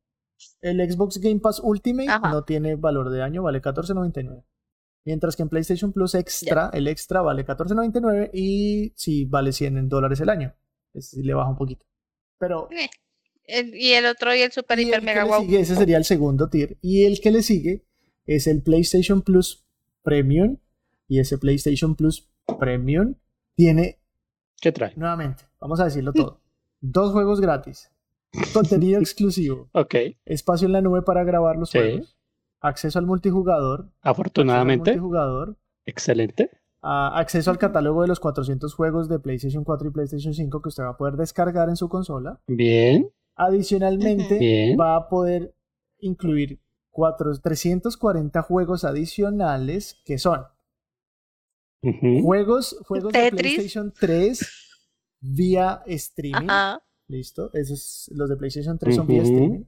El 0.61 0.77
Xbox 0.91 1.17
Game 1.19 1.39
Pass 1.39 1.59
Ultimate 1.63 2.09
Ajá. 2.09 2.29
no 2.29 2.43
tiene 2.43 2.75
valor 2.75 3.09
de 3.09 3.23
año, 3.23 3.41
vale 3.41 3.59
14.99. 3.61 4.43
Mientras 5.05 5.35
que 5.35 5.41
en 5.43 5.49
PlayStation 5.49 5.91
Plus 5.91 6.13
Extra, 6.15 6.69
el 6.73 6.87
extra 6.87 7.21
vale 7.21 7.45
14.99 7.45 8.29
y 8.33 8.93
sí 8.95 9.25
vale 9.25 9.51
100 9.53 9.89
dólares 9.89 10.19
el 10.21 10.29
año. 10.29 10.55
Sí 10.99 11.23
le 11.23 11.33
baja 11.33 11.49
un 11.49 11.57
poquito. 11.57 11.85
Pero 12.37 12.67
Eh, 12.71 12.89
el- 13.45 13.75
y 13.75 13.91
el 13.93 14.05
otro 14.05 14.33
y 14.35 14.41
el 14.41 14.51
super 14.51 14.79
y 14.79 14.83
hiper 14.83 14.99
el 14.99 15.05
mega 15.05 15.23
wow. 15.25 15.41
sigue, 15.41 15.59
ese 15.59 15.75
sería 15.75 15.97
el 15.97 16.05
segundo 16.05 16.49
tier. 16.49 16.77
Y 16.81 17.05
el 17.05 17.19
que 17.21 17.31
le 17.31 17.41
sigue 17.43 17.85
es 18.25 18.47
el 18.47 18.61
PlayStation 18.63 19.21
Plus 19.21 19.65
Premium. 20.01 20.57
Y 21.07 21.19
ese 21.19 21.37
PlayStation 21.37 21.95
Plus 21.95 22.29
Premium 22.59 23.15
tiene 23.55 23.99
¿Qué 24.61 24.71
trae? 24.71 24.93
nuevamente, 24.95 25.43
vamos 25.59 25.79
a 25.79 25.85
decirlo 25.85 26.13
todo. 26.13 26.39
Dos 26.81 27.11
juegos 27.11 27.39
gratis. 27.41 27.89
Contenido 28.53 28.99
exclusivo. 29.01 29.69
Ok, 29.73 29.95
espacio 30.25 30.65
en 30.65 30.71
la 30.73 30.81
nube 30.81 31.01
para 31.01 31.23
grabar 31.23 31.57
los 31.57 31.69
Sí. 31.69 31.77
juegos, 31.79 32.17
acceso 32.61 32.97
al 32.99 33.05
multijugador, 33.05 33.81
al 34.01 34.11
afortunadamente, 34.11 34.91
multijugador, 34.91 35.57
excelente. 35.85 36.49
a- 36.81 37.19
acceso 37.19 37.51
al 37.51 37.57
catálogo 37.57 38.01
de 38.01 38.07
los 38.07 38.19
400 38.19 38.73
juegos 38.73 39.07
de 39.09 39.19
PlayStation 39.19 39.63
4 39.63 39.89
y 39.89 39.91
PlayStation 39.91 40.33
5 40.33 40.61
que 40.61 40.69
usted 40.69 40.83
va 40.83 40.89
a 40.91 40.97
poder 40.97 41.15
descargar 41.15 41.69
en 41.69 41.75
su 41.75 41.89
consola. 41.89 42.41
Bien, 42.47 43.09
Adicionalmente, 43.35 44.37
bien. 44.37 44.77
va 44.79 44.95
a 44.95 45.09
poder 45.09 45.55
incluir 45.99 46.59
cuatro- 46.91 47.31
340 47.39 48.41
juegos 48.43 48.83
adicionales 48.83 50.01
que 50.05 50.17
son 50.17 50.45
juegos, 52.21 52.77
juegos 52.87 53.11
de. 53.13 53.31
PlayStation 53.31 53.93
3 53.99 54.39
vía 55.19 55.83
streaming. 55.87 56.49
Ajá. 56.49 56.83
Listo. 57.07 57.49
Esos, 57.53 58.09
los 58.13 58.29
de 58.29 58.37
PlayStation 58.37 58.77
3 58.77 58.95
son 58.95 59.07
vía 59.07 59.23
streaming. 59.23 59.63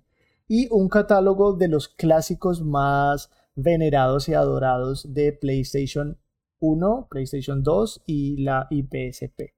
Y 0.48 0.68
un 0.72 0.88
catálogo 0.90 1.54
de 1.54 1.68
los 1.68 1.90
clásicos 1.90 2.62
más 2.62 3.32
venerados 3.56 4.30
y 4.30 4.34
adorados 4.34 5.14
de 5.14 5.34
PlayStation 5.34 6.18
1, 6.60 7.08
PlayStation 7.10 7.64
2 7.64 8.04
y 8.06 8.44
la 8.44 8.68
IPSP. 8.70 9.54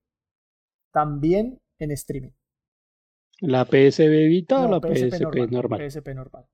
También 0.91 1.61
en 1.79 1.91
streaming. 1.91 2.31
¿La 3.39 3.65
PSB 3.65 4.27
Vita 4.27 4.61
o 4.61 4.67
No, 4.67 4.79
la 4.79 4.79
PSP 4.79 5.51
normal? 5.51 5.89
PSP 5.89 6.07
normal. 6.15 6.45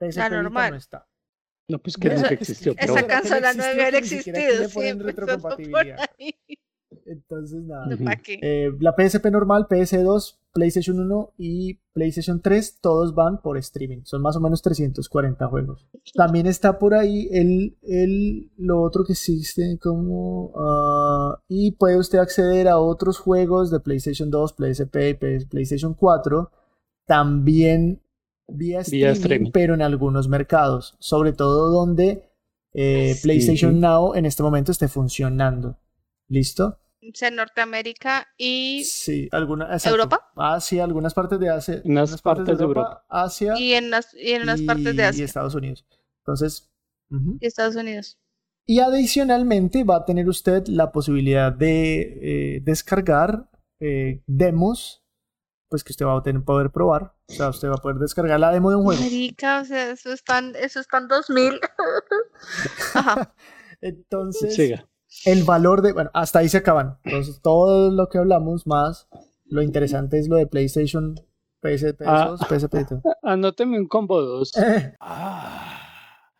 PSP 0.00 0.16
La 0.18 0.28
Vita 0.28 0.42
normal. 0.42 0.70
no 0.72 0.76
está. 0.76 1.06
No, 1.68 1.78
pues 1.78 1.96
que 1.96 2.08
existió. 2.08 2.74
pero 2.74 2.94
Esa 2.94 3.02
no 3.06 3.08
consola 3.08 3.40
no 3.54 3.64
existió, 3.64 3.70
debe 3.70 3.82
haber 3.82 3.94
existido 3.94 4.68
siempre. 4.68 5.14
por 5.14 5.26
retrocompatibilidad. 5.26 6.10
ahí. 6.18 6.34
Entonces, 7.06 7.62
nada. 7.64 7.86
Eh, 8.26 8.70
la 8.80 8.94
PSP 8.96 9.26
normal, 9.30 9.66
PS2, 9.68 10.38
PlayStation 10.52 11.00
1 11.00 11.34
y 11.36 11.80
PlayStation 11.92 12.40
3, 12.40 12.78
todos 12.80 13.14
van 13.14 13.40
por 13.42 13.58
streaming. 13.58 14.02
Son 14.04 14.22
más 14.22 14.36
o 14.36 14.40
menos 14.40 14.62
340 14.62 15.46
juegos. 15.48 15.88
También 16.14 16.46
está 16.46 16.78
por 16.78 16.94
ahí 16.94 17.28
el, 17.32 17.76
el, 17.82 18.50
lo 18.56 18.80
otro 18.82 19.04
que 19.04 19.12
existe 19.12 19.78
como... 19.80 20.52
ah, 20.56 21.40
y 21.48 21.72
puede 21.72 21.98
usted 21.98 22.18
acceder 22.18 22.68
a 22.68 22.78
otros 22.78 23.18
juegos 23.18 23.70
de 23.70 23.80
PlayStation 23.80 24.30
2, 24.30 24.54
PSP 24.56 24.96
y 25.10 25.44
PlayStation 25.46 25.94
4. 25.94 26.50
También 27.06 28.00
vía 28.46 28.80
streaming, 28.80 29.12
streaming. 29.12 29.50
pero 29.52 29.74
en 29.74 29.82
algunos 29.82 30.28
mercados. 30.28 30.96
Sobre 31.00 31.32
todo 31.32 31.70
donde 31.70 32.30
eh, 32.74 33.14
Sí. 33.14 33.22
PlayStation 33.22 33.80
Now 33.80 34.14
en 34.14 34.26
este 34.26 34.42
momento 34.42 34.72
esté 34.72 34.88
funcionando. 34.88 35.78
¿Listo? 36.28 36.78
O 37.06 37.14
sea, 37.14 37.30
Norteamérica 37.30 38.26
y, 38.36 38.84
Sí, 38.84 39.28
alguna, 39.32 39.66
exacto. 39.66 39.90
¿Europa? 39.90 40.32
Asia, 40.36 40.84
algunas 40.84 41.14
partes 41.14 41.38
de 41.38 41.50
Asia. 41.50 41.82
Unas 41.84 42.10
algunas 42.10 42.22
partes 42.22 42.58
de 42.58 42.64
Europa. 42.64 43.04
Asia 43.08 43.54
y 43.58 43.74
en 43.74 43.90
las 43.90 44.14
y 44.14 44.32
en 44.32 44.46
las 44.46 44.60
partes 44.62 44.96
de 44.96 45.02
y 45.02 45.06
Asia 45.06 45.24
Estados 45.24 45.54
Unidos. 45.54 45.84
Entonces, 46.18 46.70
y 47.40 47.46
Estados 47.46 47.76
Unidos. 47.76 48.18
y 48.66 48.80
adicionalmente 48.80 49.84
va 49.84 49.96
a 49.96 50.04
tener 50.04 50.28
usted 50.28 50.66
la 50.68 50.90
posibilidad 50.92 51.52
de 51.52 52.56
eh, 52.56 52.60
descargar 52.62 53.50
eh, 53.80 54.22
demos 54.26 55.04
pues 55.68 55.82
que 55.82 55.92
usted 55.92 56.06
va 56.06 56.16
a 56.16 56.22
tener, 56.22 56.44
poder 56.44 56.70
probar. 56.70 57.16
O 57.28 57.32
sea, 57.32 57.48
usted 57.48 57.68
va 57.68 57.74
a 57.74 57.82
poder 57.82 57.98
descargar 57.98 58.38
la 58.38 58.52
demo 58.52 58.70
de 58.70 58.76
un 58.76 58.84
juego. 58.84 59.02
Marica, 59.02 59.60
o 59.60 59.64
sea, 59.64 59.90
eso 59.90 60.12
están, 60.12 60.54
eso 60.54 60.78
están 60.78 61.08
2000. 61.08 61.58
Ajá. 62.94 63.34
Entonces, 63.80 64.54
Siga. 64.54 64.88
El 65.24 65.44
valor 65.44 65.82
de, 65.82 65.92
bueno, 65.92 66.10
hasta 66.14 66.40
ahí 66.40 66.48
se 66.48 66.58
acaban. 66.58 66.98
Entonces, 67.04 67.40
todo 67.42 67.90
lo 67.90 68.08
que 68.08 68.18
hablamos 68.18 68.66
más, 68.66 69.08
lo 69.46 69.62
interesante 69.62 70.18
es 70.18 70.28
lo 70.28 70.36
de 70.36 70.46
PlayStation, 70.46 71.14
PS, 71.60 71.96
Ah. 72.06 72.36
PSP. 72.48 72.74
Anóteme 73.22 73.78
un 73.78 73.86
combo 73.88 74.20
2, 74.20 74.52
Ah, 75.00 75.80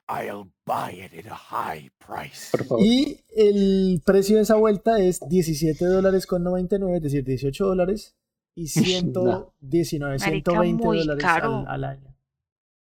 I'll 0.09 0.51
buy 0.67 1.01
it 1.03 1.27
at 1.27 1.33
a 1.33 1.35
high 1.37 1.91
price. 1.99 2.49
por 2.51 2.65
favor. 2.67 2.85
Y 2.85 3.21
el 3.35 4.03
precio 4.05 4.37
de 4.37 4.43
esa 4.43 4.57
vuelta 4.57 4.99
es 4.99 5.21
17 5.29 5.85
dólares 5.87 6.27
con 6.27 6.43
99, 6.43 6.97
es 6.99 7.03
decir, 7.03 7.25
18 7.25 7.65
dólares 7.67 8.15
y 8.55 8.67
119, 8.69 10.19
Marica, 10.19 10.51
120 10.53 10.85
muy 10.85 10.99
dólares 10.99 11.25
al, 11.25 11.67
al 11.69 11.85
año. 11.85 12.15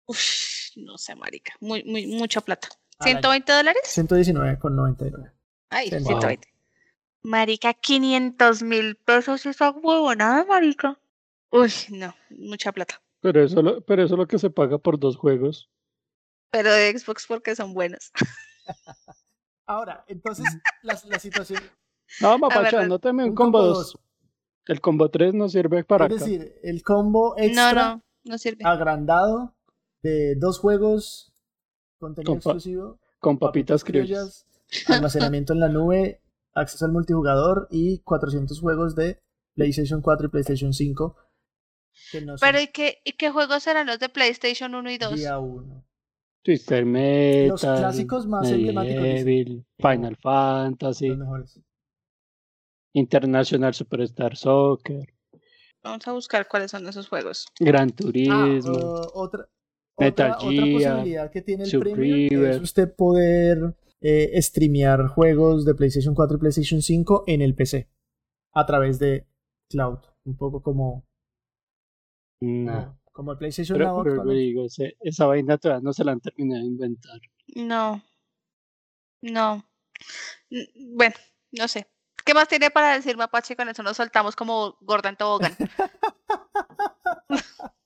Uf, 0.05 0.19
no 0.77 0.97
sé, 0.97 1.15
marica. 1.15 1.53
Muy, 1.61 1.83
muy, 1.83 2.05
mucha 2.07 2.41
plata. 2.41 2.67
Al 2.99 3.09
año. 3.09 3.19
¿120 3.21 3.57
dólares? 3.57 3.81
119 3.85 4.59
con 4.59 4.75
99. 4.75 5.31
Ay, 5.69 5.89
Sí, 5.89 5.95
wow. 5.97 6.03
120. 6.21 6.47
Marica, 7.21 7.73
500 7.73 8.63
mil 8.63 8.95
pesos 8.95 9.45
esa 9.45 9.71
huevonada, 9.71 10.45
marica. 10.45 10.99
Uy, 11.51 11.71
no, 11.89 12.15
mucha 12.29 12.71
plata. 12.71 13.01
Pero 13.21 13.43
eso, 13.43 13.61
lo- 13.61 13.81
pero 13.81 14.03
eso 14.03 14.13
es 14.13 14.17
lo 14.19 14.27
que 14.27 14.39
se 14.39 14.49
paga 14.49 14.77
por 14.77 14.97
dos 14.99 15.17
juegos. 15.17 15.69
Pero 16.51 16.71
de 16.71 16.97
Xbox 16.97 17.27
porque 17.27 17.55
son 17.55 17.73
buenos. 17.73 18.11
Ahora, 19.67 20.03
entonces, 20.07 20.45
la, 20.81 20.99
la 21.05 21.19
situación. 21.19 21.61
No, 22.21 22.37
mapacha, 22.39 22.81
anóteme 22.81 23.23
un 23.23 23.29
un 23.29 23.35
combo 23.35 23.59
combo 23.59 23.73
2. 23.75 23.97
El 24.65 24.81
combo 24.81 25.09
3 25.09 25.33
no 25.33 25.47
sirve 25.49 25.83
para 25.83 26.05
Es 26.05 26.13
acá. 26.13 26.23
decir, 26.25 26.55
el 26.63 26.81
combo 26.83 27.35
No, 27.37 27.43
extra 27.43 27.73
no, 27.73 28.03
no 28.23 28.37
sirve. 28.37 28.63
agrandado 28.65 29.55
de 30.01 30.35
dos 30.35 30.57
juegos, 30.59 31.31
contenido 31.99 32.33
Con 32.33 32.41
pa- 32.41 32.49
exclusivo, 32.51 32.99
Con 33.19 33.37
papitas 33.37 33.83
criollas. 33.83 34.45
Almacenamiento 34.87 35.53
en 35.53 35.59
la 35.59 35.69
nube, 35.69 36.21
acceso 36.53 36.85
al 36.85 36.91
multijugador 36.91 37.67
y 37.71 37.99
400 37.99 38.59
juegos 38.59 38.95
de 38.95 39.19
PlayStation 39.55 40.01
4 40.01 40.27
y 40.27 40.29
PlayStation 40.29 40.73
5. 40.73 41.15
Que 42.11 42.21
no 42.21 42.37
son 42.37 42.47
Pero 42.47 42.61
¿y 42.61 42.67
qué, 42.67 42.99
¿y 43.03 43.13
qué 43.13 43.29
juegos 43.31 43.63
serán 43.63 43.87
los 43.87 43.99
de 43.99 44.09
PlayStation 44.09 44.73
1 44.75 44.91
y 44.91 44.97
2? 44.97 45.15
día 45.15 45.39
uno. 45.39 45.85
Twister 46.43 46.85
Metal. 46.85 47.49
Los 47.49 47.61
clásicos 47.61 48.25
más 48.27 48.49
emblemáticos, 48.49 49.65
Final 49.77 50.15
Fantasy. 50.17 51.09
Los 51.09 51.17
mejores. 51.17 51.59
International 52.93 53.73
Superstar 53.73 54.35
Soccer. 54.35 55.13
Vamos 55.83 56.07
a 56.07 56.11
buscar 56.13 56.47
cuáles 56.47 56.71
son 56.71 56.87
esos 56.87 57.07
juegos. 57.07 57.45
Gran 57.59 57.89
Ah, 57.89 57.95
Turismo. 57.95 58.73
uh, 58.73 59.01
otra, 59.13 59.47
Metal 59.97 60.31
otra, 60.31 60.37
otra 60.37 60.49
Gear, 60.49 60.93
posibilidad 60.95 61.31
que 61.31 61.41
tiene 61.41 61.63
el 61.65 61.81
River. 61.81 62.51
es 62.51 62.61
usted 62.61 62.93
poder 62.95 63.75
eh, 64.01 64.41
streamear 64.41 65.07
juegos 65.07 65.65
de 65.65 65.75
PlayStation 65.75 66.15
4 66.15 66.37
y 66.37 66.39
PlayStation 66.39 66.81
5 66.81 67.23
en 67.27 67.41
el 67.41 67.55
PC 67.55 67.89
a 68.53 68.65
través 68.65 68.99
de 68.99 69.27
cloud. 69.69 69.99
Un 70.25 70.37
poco 70.37 70.61
como, 70.61 71.05
Nah. 72.41 72.93
como 73.11 73.33
el 73.33 73.37
PlayStation 73.37 73.77
Pero, 73.77 73.93
Now 73.93 74.03
pero 74.03 74.23
digo, 74.25 74.65
ese- 74.65 74.97
esa 75.01 75.25
vaina 75.25 75.57
todavía 75.57 75.83
no 75.83 75.93
se 75.93 76.03
la 76.03 76.13
han 76.13 76.21
terminado 76.21 76.61
de 76.61 76.67
inventar. 76.67 77.19
No. 77.55 78.01
No. 79.21 79.63
Bueno, 80.95 81.15
no 81.51 81.67
sé. 81.67 81.87
¿Qué 82.25 82.33
más 82.33 82.47
tiene 82.47 82.69
para 82.71 82.93
decir 82.93 83.17
Mapache? 83.17 83.55
Con 83.55 83.69
eso 83.69 83.83
nos 83.83 83.97
soltamos 83.97 84.35
como 84.35 84.77
gorda 84.81 85.09
en 85.09 85.15
tobogán. 85.17 85.55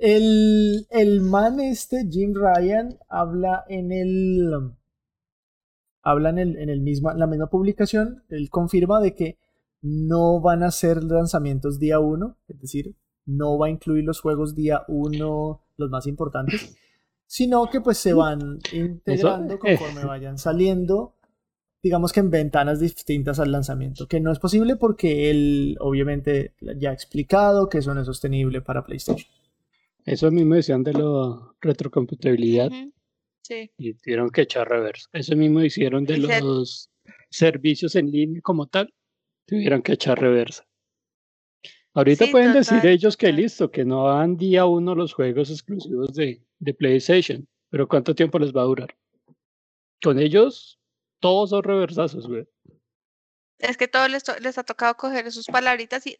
El, 0.00 0.86
el 0.90 1.20
man 1.20 1.60
este, 1.60 2.06
Jim 2.10 2.34
Ryan, 2.34 2.98
habla 3.08 3.64
en 3.68 3.92
el. 3.92 4.72
Habla 6.02 6.30
en, 6.30 6.38
el, 6.38 6.56
en 6.56 6.70
el 6.70 6.80
misma, 6.80 7.14
la 7.14 7.26
misma 7.26 7.50
publicación. 7.50 8.22
Él 8.28 8.48
confirma 8.48 9.00
de 9.00 9.14
que 9.14 9.38
no 9.82 10.40
van 10.40 10.62
a 10.62 10.70
ser 10.70 11.02
lanzamientos 11.02 11.78
día 11.78 12.00
1, 12.00 12.36
es 12.48 12.60
decir, 12.60 12.96
no 13.26 13.58
va 13.58 13.66
a 13.66 13.70
incluir 13.70 14.04
los 14.04 14.20
juegos 14.20 14.54
día 14.54 14.82
1, 14.88 15.62
los 15.76 15.90
más 15.90 16.06
importantes, 16.06 16.76
sino 17.26 17.68
que 17.70 17.80
pues 17.80 17.98
se 17.98 18.12
van 18.12 18.58
integrando 18.72 19.54
eh. 19.54 19.58
conforme 19.58 20.04
vayan 20.04 20.38
saliendo, 20.38 21.14
digamos 21.82 22.12
que 22.12 22.20
en 22.20 22.30
ventanas 22.30 22.80
distintas 22.80 23.38
al 23.38 23.52
lanzamiento, 23.52 24.08
que 24.08 24.20
no 24.20 24.32
es 24.32 24.38
posible 24.38 24.76
porque 24.76 25.30
él 25.30 25.76
obviamente 25.80 26.54
ya 26.78 26.90
ha 26.90 26.94
explicado 26.94 27.68
que 27.68 27.78
eso 27.78 27.94
no 27.94 28.00
es 28.00 28.06
sostenible 28.06 28.60
para 28.60 28.84
PlayStation. 28.84 29.28
Eso 30.04 30.30
mismo 30.30 30.54
decían 30.54 30.82
de 30.82 30.92
la 30.94 31.52
retrocompatibilidad 31.60 32.68
Ujú, 32.70 32.92
Sí. 33.42 33.70
y 33.78 33.94
tuvieron 33.94 34.30
que 34.30 34.42
echar 34.42 34.68
reversa. 34.68 35.08
Eso 35.12 35.34
mismo 35.36 35.62
hicieron 35.62 36.04
de 36.04 36.18
los 36.18 36.90
servicios 37.30 37.94
en 37.94 38.10
línea 38.10 38.40
como 38.42 38.66
tal. 38.66 38.92
Tuvieron 39.46 39.80
que 39.82 39.92
echar 39.92 40.18
reversa. 40.20 40.66
Ahorita 41.94 42.26
Sí, 42.26 42.30
pueden 42.30 42.52
decir 42.52 42.84
ellos 42.84 43.16
que 43.16 43.28
total. 43.28 43.40
listo, 43.42 43.70
que 43.70 43.84
no 43.84 44.06
dan 44.08 44.36
día 44.36 44.66
uno 44.66 44.94
los 44.94 45.14
juegos 45.14 45.50
exclusivos 45.50 46.12
de, 46.14 46.42
de 46.58 46.74
PlayStation. 46.74 47.48
Pero 47.70 47.88
¿cuánto 47.88 48.14
tiempo 48.14 48.38
les 48.38 48.52
va 48.52 48.62
a 48.62 48.66
durar? 48.66 48.96
Con 50.02 50.18
ellos, 50.18 50.78
todos 51.20 51.50
son 51.50 51.62
reversazos, 51.62 52.26
güey. 52.28 52.46
Es 53.58 53.76
que 53.76 53.88
todos 53.88 54.08
les, 54.10 54.22
to- 54.22 54.38
les 54.40 54.56
ha 54.58 54.62
tocado 54.64 54.94
coger 54.96 55.32
sus 55.32 55.46
palabritas 55.46 56.06
y 56.06 56.16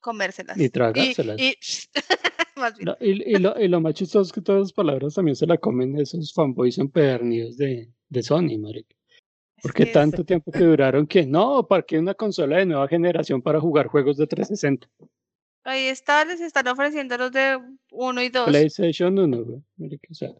comérselas. 0.00 0.58
Y 0.58 0.68
tragárselas. 0.68 1.38
Y, 1.40 1.56
más 2.60 2.76
bien. 2.76 2.86
No, 2.86 2.96
y, 3.00 3.34
y 3.34 3.38
lo, 3.38 3.58
y 3.60 3.66
lo 3.68 3.80
más 3.80 3.94
chistoso 3.94 4.28
es 4.28 4.32
que 4.32 4.40
todas 4.40 4.60
las 4.60 4.72
palabras 4.72 5.14
también 5.14 5.34
se 5.36 5.46
la 5.46 5.56
comen 5.58 5.98
esos 5.98 6.32
fanboys 6.32 6.78
empedernidos 6.78 7.56
de, 7.56 7.90
de 8.08 8.22
Sony, 8.22 8.58
marica. 8.58 8.94
Es 9.56 9.62
Porque 9.62 9.82
que 9.84 9.88
es- 9.90 9.94
tanto 9.94 10.24
tiempo 10.24 10.52
que 10.52 10.60
duraron 10.64 11.06
que 11.06 11.26
no, 11.26 11.66
¿para 11.66 11.82
qué 11.82 11.98
una 11.98 12.14
consola 12.14 12.58
de 12.58 12.66
nueva 12.66 12.86
generación 12.88 13.42
para 13.42 13.60
jugar 13.60 13.88
juegos 13.88 14.16
de 14.16 14.26
360? 14.26 14.88
Ahí 15.64 15.88
está, 15.88 16.24
les 16.24 16.40
están 16.40 16.68
ofreciendo 16.68 17.18
los 17.18 17.32
de 17.32 17.58
uno 17.90 18.22
y 18.22 18.30
dos. 18.30 18.46
PlayStation 18.48 19.18
1, 19.18 19.44
güey, 19.44 19.62
marica, 19.76 20.08
o 20.10 20.14
sea, 20.14 20.30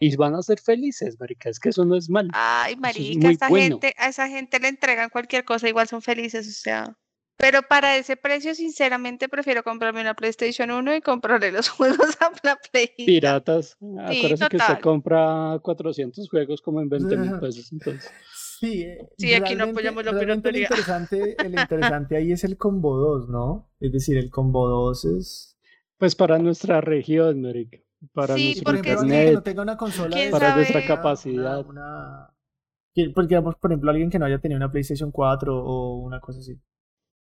y 0.00 0.16
van 0.16 0.34
a 0.34 0.42
ser 0.42 0.58
felices, 0.60 1.18
marica, 1.20 1.48
es 1.48 1.60
que 1.60 1.68
eso 1.68 1.84
no 1.84 1.96
es 1.96 2.10
malo. 2.10 2.30
Ay, 2.32 2.72
es 2.74 2.78
marica, 2.80 3.48
bueno. 3.48 3.78
gente, 3.80 3.94
a 3.98 4.08
esa 4.08 4.28
gente 4.28 4.58
le 4.58 4.68
entregan 4.68 5.10
cualquier 5.10 5.44
cosa, 5.44 5.68
igual 5.68 5.86
son 5.86 6.02
felices, 6.02 6.48
o 6.48 6.50
sea. 6.60 6.96
Pero 7.38 7.62
para 7.62 7.96
ese 7.96 8.16
precio, 8.16 8.52
sinceramente, 8.54 9.28
prefiero 9.28 9.62
comprarme 9.62 10.00
una 10.00 10.14
PlayStation 10.14 10.70
1 10.72 10.96
y 10.96 11.00
comprarle 11.00 11.52
los 11.52 11.68
juegos 11.70 12.16
a 12.20 12.30
la 12.42 12.56
Play. 12.70 12.90
Piratas, 13.06 13.76
acuérdese 14.00 14.48
que 14.48 14.56
usted 14.56 14.80
compra 14.80 15.58
400 15.62 16.28
juegos 16.28 16.60
como 16.60 16.80
en 16.80 16.88
20 16.88 17.16
mil 17.16 17.32
pesos, 17.40 17.70
entonces. 17.72 18.10
Sí, 18.58 18.82
eh, 18.82 19.08
Sí, 19.16 19.34
aquí 19.34 19.54
no 19.54 19.64
apoyamos 19.64 20.04
la 20.04 20.18
piratería. 20.18 20.66
El 20.66 20.78
interesante, 20.80 21.36
el 21.38 21.54
interesante 21.60 22.16
ahí 22.16 22.32
es 22.32 22.42
el 22.42 22.56
combo 22.58 22.96
2, 22.96 23.28
¿no? 23.28 23.70
Es 23.78 23.92
decir, 23.92 24.18
el 24.18 24.30
combo 24.30 24.66
2 24.68 25.04
es... 25.04 25.56
Pues 25.96 26.14
para 26.16 26.38
nuestra 26.38 26.80
región, 26.80 27.40
marica, 27.40 27.78
para 28.12 28.34
Sí, 28.34 28.46
nuestro 28.46 28.64
Por 28.64 28.74
porque 28.76 28.90
ejemplo, 28.90 29.06
es 29.06 29.10
que- 29.10 29.16
alguien 29.16 29.20
que 29.20 29.24
no 29.26 29.30
internet, 29.30 29.44
tenga 29.44 29.62
una 29.62 29.76
consola 29.76 30.14
¿Quién 30.16 30.24
de 30.26 30.30
para 30.32 30.48
sabe? 30.48 30.56
nuestra 30.56 30.84
capacidad. 30.86 31.58
Una, 31.60 31.68
una- 31.68 32.34
que- 32.94 33.10
Porque, 33.14 33.28
digamos, 33.28 33.54
por 33.56 33.70
ejemplo, 33.70 33.90
alguien 33.90 34.10
que 34.10 34.18
no 34.18 34.26
haya 34.26 34.38
tenido 34.40 34.56
una 34.56 34.70
PlayStation 34.72 35.12
4 35.12 35.56
o 35.56 35.98
una 35.98 36.20
cosa 36.20 36.40
así. 36.40 36.60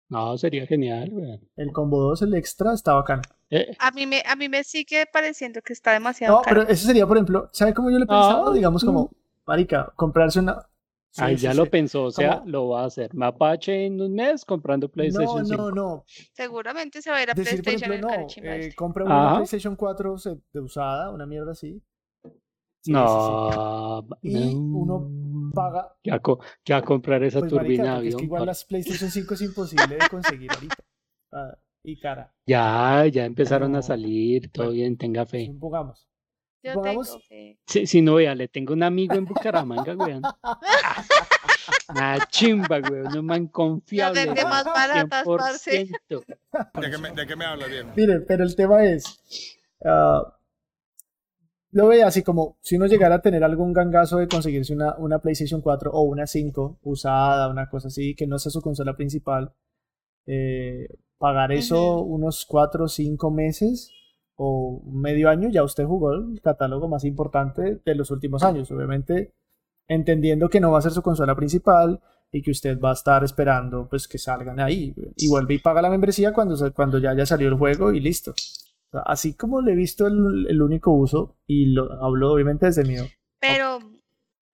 No, 0.09 0.37
sería 0.37 0.65
genial, 0.65 1.09
güey. 1.11 1.39
El 1.55 1.71
combo 1.71 2.01
2, 2.01 2.23
el 2.23 2.33
extra, 2.33 2.73
está 2.73 2.93
bacán. 2.93 3.21
Eh, 3.51 3.75
A 3.79 3.91
mí 3.91 4.05
me, 4.07 4.23
a 4.25 4.35
mí 4.35 4.49
me 4.49 4.63
sigue 4.63 5.05
pareciendo 5.11 5.61
que 5.61 5.73
está 5.73 5.93
demasiado 5.93 6.37
No, 6.37 6.41
caro. 6.41 6.61
pero 6.61 6.69
eso 6.73 6.87
sería, 6.87 7.05
por 7.05 7.17
ejemplo, 7.17 7.49
¿sabe 7.53 7.73
cómo 7.73 7.89
yo 7.91 7.97
le 7.97 8.03
he 8.05 8.07
pensado? 8.07 8.49
Ah, 8.49 8.53
Digamos, 8.53 8.83
como, 8.83 9.03
mm. 9.05 9.09
marica, 9.45 9.91
comprarse 9.95 10.39
una... 10.39 10.65
Sí, 11.11 11.23
Ahí 11.23 11.37
sí, 11.37 11.43
ya 11.43 11.51
sí. 11.53 11.57
lo 11.57 11.65
pensó, 11.65 12.03
o 12.03 12.11
sea, 12.11 12.37
Como- 12.39 12.51
lo 12.51 12.67
va 12.69 12.83
a 12.83 12.85
hacer. 12.85 13.11
Mapache 13.15 13.87
en 13.87 13.99
un 13.99 14.13
mes 14.13 14.45
comprando 14.45 14.85
No, 14.87 14.91
PlayStation 14.93 15.43
5. 15.43 15.57
no, 15.57 15.71
no. 15.71 16.03
Seguramente 16.33 17.01
se 17.01 17.09
va 17.09 17.17
a 17.17 17.23
ir 17.23 17.31
a 17.31 17.33
Decir, 17.33 17.55
por 17.55 17.63
PlayStation 17.63 17.93
ejemplo, 17.93 18.13
el 18.13 18.43
no, 18.45 18.65
eh, 18.65 18.75
compra 18.75 19.05
una 19.05 19.25
Ajá. 19.27 19.35
PlayStation 19.37 19.75
4 19.75 20.17
se- 20.19 20.37
de 20.53 20.59
usada, 20.59 21.09
una 21.09 21.25
mierda 21.25 21.53
así. 21.53 21.81
Sí, 22.81 22.91
sí, 22.91 22.91
sí. 22.91 22.93
no, 22.93 24.07
Y 24.21 24.55
no. 24.55 24.77
uno 24.77 25.51
paga 25.53 25.93
¿Qué 26.03 26.11
va 26.11 26.17
a, 26.17 26.77
a 26.77 26.81
comprar 26.81 27.23
esa 27.23 27.39
Pues, 27.39 27.51
marica, 27.51 27.83
turbina 27.83 27.83
de 27.83 27.95
porque 27.95 28.07
es 28.09 28.15
que 28.15 28.17
avión? 28.17 28.25
igual 28.25 28.39
pa- 28.41 28.45
las 28.45 28.65
PlayStation 28.65 29.09
5 29.11 29.33
es 29.33 29.41
imposible 29.41 29.97
de 29.97 30.09
conseguir 30.09 30.51
ahorita. 30.53 30.75
Ah, 31.33 31.57
y 31.83 31.99
cara. 31.99 32.33
Ya, 32.47 33.05
ya 33.07 33.25
empezaron 33.25 33.71
No. 33.73 33.79
a 33.79 33.81
salir, 33.81 34.51
todo 34.51 34.67
Bueno. 34.67 34.75
bien, 34.77 34.97
tenga 34.97 35.25
fe. 35.25 35.47
Supongamos. 35.47 36.07
Yo 36.63 36.73
Supongamos- 36.73 37.07
tengo 37.07 37.19
fe. 37.21 37.59
Si, 37.67 37.87
si 37.87 38.01
no, 38.01 38.15
vea, 38.15 38.35
le 38.35 38.47
tengo 38.47 38.73
un 38.73 38.83
amigo 38.83 39.15
en 39.15 39.25
Bucaramanga, 39.25 39.95
weón. 39.95 40.21
Una 41.89 42.19
chimba, 42.27 42.79
weón, 42.79 43.17
un 43.17 43.25
man 43.25 43.47
confiable. 43.47 44.25
vende 44.25 44.43
más 44.43 44.63
baratas, 44.65 45.23
parce. 45.25 45.85
100%. 45.87 46.25
¿De 46.81 46.91
qué 46.91 46.97
me, 46.97 47.11
de 47.11 47.27
qué 47.27 47.35
me 47.35 47.45
hablas, 47.45 47.69
viejo? 47.69 47.89
Miren, 47.95 48.25
pero 48.27 48.43
el 48.43 48.55
tema 48.55 48.83
es. 48.85 49.19
ah, 49.85 50.35
lo 51.71 51.87
ve 51.87 52.03
así 52.03 52.23
como 52.23 52.57
si 52.61 52.75
uno 52.77 52.87
llegara 52.87 53.15
a 53.15 53.21
tener 53.21 53.43
algún 53.43 53.73
gangazo 53.73 54.17
de 54.17 54.27
conseguirse 54.27 54.73
una, 54.73 54.95
una 54.97 55.19
PlayStation 55.19 55.61
4 55.61 55.91
o 55.91 56.01
una 56.01 56.25
5 56.27 56.79
usada, 56.83 57.49
una 57.49 57.69
cosa 57.69 57.89
así, 57.89 58.15
que 58.15 58.27
no 58.27 58.39
sea 58.39 58.51
su 58.51 58.61
consola 58.61 58.95
principal. 58.95 59.53
eh, 60.25 60.87
pagar 61.17 61.51
eso 61.51 62.01
unos 62.01 62.45
cuatro 62.45 62.85
o 62.85 62.87
cinco 62.87 63.29
meses 63.31 63.91
o 64.35 64.81
medio 64.85 65.29
año, 65.29 65.49
ya 65.49 65.63
usted 65.63 65.85
jugó 65.85 66.13
el 66.13 66.41
catálogo 66.41 66.87
más 66.87 67.03
importante 67.03 67.81
de 67.85 67.95
los 67.95 68.09
últimos 68.11 68.41
años. 68.43 68.71
Obviamente, 68.71 69.33
entendiendo 69.87 70.49
que 70.49 70.61
no 70.61 70.71
va 70.71 70.79
a 70.79 70.81
ser 70.81 70.93
su 70.93 71.01
consola 71.01 71.35
principal 71.35 71.99
y 72.31 72.41
que 72.41 72.51
usted 72.51 72.79
va 72.79 72.91
a 72.91 72.93
estar 72.93 73.23
esperando 73.23 73.87
pues 73.89 74.07
que 74.07 74.17
salgan 74.17 74.59
ahí 74.59 74.93
y 75.17 75.27
vuelve 75.29 75.55
y 75.55 75.59
paga 75.59 75.81
la 75.81 75.89
membresía 75.89 76.31
cuando, 76.33 76.55
cuando 76.73 76.99
ya 76.99 77.11
haya 77.11 77.25
salido 77.25 77.51
el 77.51 77.57
juego 77.57 77.91
y 77.91 77.99
listo. 77.99 78.33
Así 79.05 79.35
como 79.35 79.61
le 79.61 79.73
he 79.73 79.75
visto 79.75 80.07
el, 80.07 80.47
el 80.49 80.61
único 80.61 80.91
uso 80.91 81.37
y 81.47 81.73
lo 81.73 81.91
hablo 82.03 82.31
obviamente 82.31 82.65
desde 82.67 82.83
miedo. 82.85 83.05
Pero, 83.39 83.79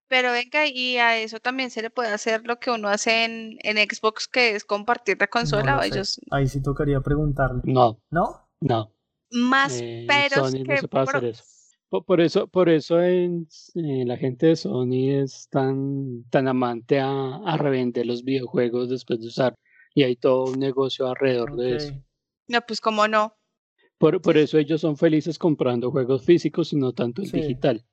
pero 0.08 0.32
venga, 0.32 0.68
y 0.68 0.98
a 0.98 1.18
eso 1.18 1.40
también 1.40 1.70
se 1.72 1.82
le 1.82 1.90
puede 1.90 2.10
hacer 2.10 2.42
lo 2.46 2.58
que 2.60 2.72
uno 2.72 2.88
hace 2.90 3.26
en, 3.26 3.58
en 3.64 3.78
Xbox, 3.78 4.28
que 4.28 4.56
es 4.56 4.64
compartir 4.66 5.18
la 5.20 5.28
consola. 5.28 5.80
o 5.80 5.84
ellos... 5.84 6.20
Ahí 6.32 6.48
sí 6.48 6.62
tocaría 6.62 7.02
preguntarle. 7.02 7.62
No. 7.66 8.02
¿No? 8.12 8.50
No. 8.62 8.92
Más 9.32 9.80
Eh, 9.82 10.06
pero 10.08 10.46
Sony 10.48 10.64
no 10.66 10.78
se 10.78 10.88
puede 10.88 11.04
hacer 11.04 11.26
eso. 11.26 11.44
Po- 11.90 12.04
Por 12.04 12.22
eso, 12.22 12.48
por 12.48 12.70
eso 12.70 13.02
en, 13.02 13.48
eh, 13.76 14.06
la 14.06 14.18
gente 14.18 14.48
de 14.48 14.56
Sony 14.56 15.22
es 15.22 15.48
tan, 15.50 16.24
tan 16.30 16.48
amante 16.48 17.00
a, 17.00 17.38
a 17.38 17.58
revender 17.58 18.06
los 18.06 18.24
videojuegos 18.24 18.90
después 18.90 19.20
de 19.22 19.28
usar. 19.28 19.56
Y 19.94 20.04
hay 20.04 20.16
todo 20.16 20.52
un 20.52 20.60
negocio 20.60 21.08
alrededor 21.08 21.56
de 21.56 21.76
eso. 21.78 21.94
No, 22.48 22.60
pues 22.62 22.82
como 22.82 23.08
no. 23.08 23.34
Por, 23.98 24.22
por 24.22 24.38
eso 24.38 24.58
ellos 24.58 24.82
son 24.82 24.98
felices 24.98 25.38
comprando 25.40 25.92
juegos 25.92 26.24
físicos 26.26 26.74
y 26.74 26.76
no 26.76 26.94
tanto 26.94 27.22
el 27.22 27.30
Sí. 27.30 27.38
digital. 27.38 27.84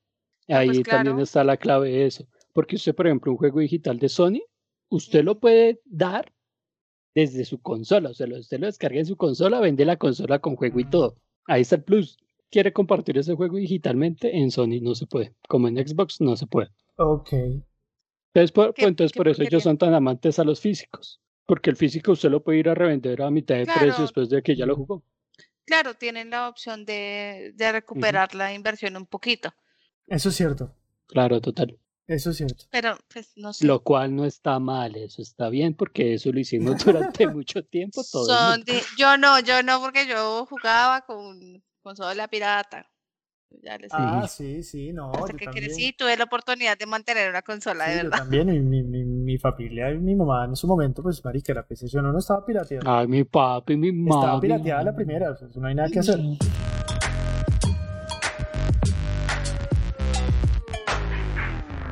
Ah, 0.49 0.59
Ahí 0.59 0.67
pues 0.69 0.83
también 0.83 1.15
claro. 1.15 1.23
está 1.23 1.45
la 1.45 1.57
clave 1.57 1.91
de 1.91 2.07
eso. 2.07 2.27
Porque 2.53 2.77
usted, 2.77 2.95
por 2.95 3.07
ejemplo, 3.07 3.31
un 3.33 3.39
juego 3.39 3.61
digital 3.61 3.99
de 3.99 4.09
Sony, 4.09 4.41
usted 4.89 5.23
lo 5.25 5.39
puede 5.39 5.81
dar 5.85 6.33
desde 7.15 7.45
su 7.45 7.61
consola. 7.61 8.11
O 8.11 8.15
sea, 8.15 8.27
usted 8.37 8.59
lo 8.59 8.67
descarga 8.67 8.99
en 8.99 9.07
su 9.07 9.17
consola, 9.17 9.61
vende 9.61 9.85
la 9.85 9.97
consola 9.97 10.41
con 10.41 10.57
juego 10.57 10.81
y 10.81 10.85
todo. 10.91 11.17
Ahí 11.47 11.63
está 11.63 11.77
el 11.77 11.85
plus. 11.85 12.19
Quiere 12.51 12.73
compartir 12.73 13.17
ese 13.17 13.35
juego 13.35 13.57
digitalmente, 13.57 14.37
en 14.37 14.51
Sony 14.51 14.81
no 14.83 14.95
se 14.95 15.07
puede. 15.07 15.35
Como 15.49 15.69
en 15.69 15.77
Xbox 15.87 16.21
no 16.21 16.37
se 16.37 16.47
puede. 16.47 16.69
Ok. 16.97 17.33
Entonces, 17.33 18.53
por, 18.53 18.75
Qué- 18.75 18.85
entonces 18.87 19.13
qué 19.13 19.17
por 19.19 19.29
eso 19.29 19.43
ellos 19.43 19.51
porquería. 19.51 19.61
son 19.63 19.79
tan 19.79 19.95
amantes 19.95 20.39
a 20.39 20.45
los 20.45 20.61
físicos. 20.61 21.21
Porque 21.47 21.71
el 21.71 21.77
físico 21.77 22.13
usted 22.13 22.31
lo 22.31 22.43
puede 22.43 22.59
ir 22.59 22.69
a 22.69 22.75
revender 22.75 23.23
a 23.23 23.31
mitad 23.31 23.57
de 23.57 23.67
precio 23.67 24.03
después 24.03 24.29
de 24.29 24.43
que 24.43 24.57
ya 24.57 24.67
lo 24.67 24.77
jugó. 24.77 25.03
Claro, 25.65 25.95
tienen 25.95 26.31
la 26.31 26.49
opción 26.49 26.85
de, 26.85 27.53
de 27.55 27.73
recuperar 27.73 28.35
la 28.35 28.53
inversión 28.53 28.97
un 28.97 29.07
poquito. 29.07 29.55
Eso 30.07 30.29
es 30.31 30.37
cierto. 30.37 30.75
Claro, 31.07 31.41
total. 31.41 31.79
Eso 32.07 32.31
es 32.31 32.37
cierto. 32.37 32.65
Pero, 32.71 32.99
pues, 33.13 33.33
no 33.37 33.53
sé. 33.53 33.67
Lo 33.67 33.83
cual 33.83 34.15
no 34.15 34.25
está 34.25 34.59
mal, 34.59 34.97
eso 34.97 35.23
está 35.23 35.49
bien 35.49 35.75
porque 35.75 36.15
eso 36.15 36.33
lo 36.33 36.41
hicimos 36.41 36.77
durante 36.85 37.27
mucho 37.29 37.65
tiempo 37.65 38.03
todo. 38.11 38.27
Son 38.27 38.63
de- 38.65 38.83
yo 38.99 39.17
no, 39.17 39.39
yo 39.41 39.63
no, 39.63 39.81
porque 39.81 40.07
yo 40.07 40.47
jugaba 40.47 41.03
con 41.03 41.63
consola 41.83 42.29
pirata. 42.29 42.89
Ya 43.63 43.77
les 43.79 43.93
Ah, 43.93 44.27
sí, 44.29 44.63
sí, 44.63 44.93
no. 44.93 45.13
Hasta 45.13 45.33
yo 45.33 45.39
que 45.39 45.45
también. 45.45 45.67
crecí 45.67 45.93
tuve 45.93 46.17
la 46.17 46.25
oportunidad 46.25 46.77
de 46.79 46.87
mantener 46.87 47.29
una 47.31 47.43
consola, 47.43 47.85
Sí, 47.85 47.91
de 47.91 47.97
yo 47.99 48.03
verdad. 48.05 48.19
también, 48.19 48.49
y 48.49 48.61
mi, 48.61 48.83
mi, 48.83 49.05
mi 49.33 49.39
familia 49.39 49.91
y 49.91 49.99
mi 49.99 50.15
mamá 50.15 50.45
en 50.45 50.55
su 50.57 50.67
momento, 50.67 51.03
pues, 51.03 51.25
marica, 51.25 51.55
la 51.55 51.63
PlayStation 51.65 52.05
no 52.13 52.19
estaba 52.19 52.45
pirateada. 52.45 52.99
Ay, 53.01 53.07
mi 53.09 53.25
papi, 53.25 53.77
mi 53.77 53.91
mamá. 53.91 54.21
Estaba 54.21 54.41
pirateada 54.41 54.83
la 54.85 54.95
primera, 54.95 55.31
o 55.31 55.37
sea, 55.37 55.49
no 55.57 55.67
hay 55.67 55.75
nada 55.75 55.89
que 55.89 56.01
hacer. 56.01 56.21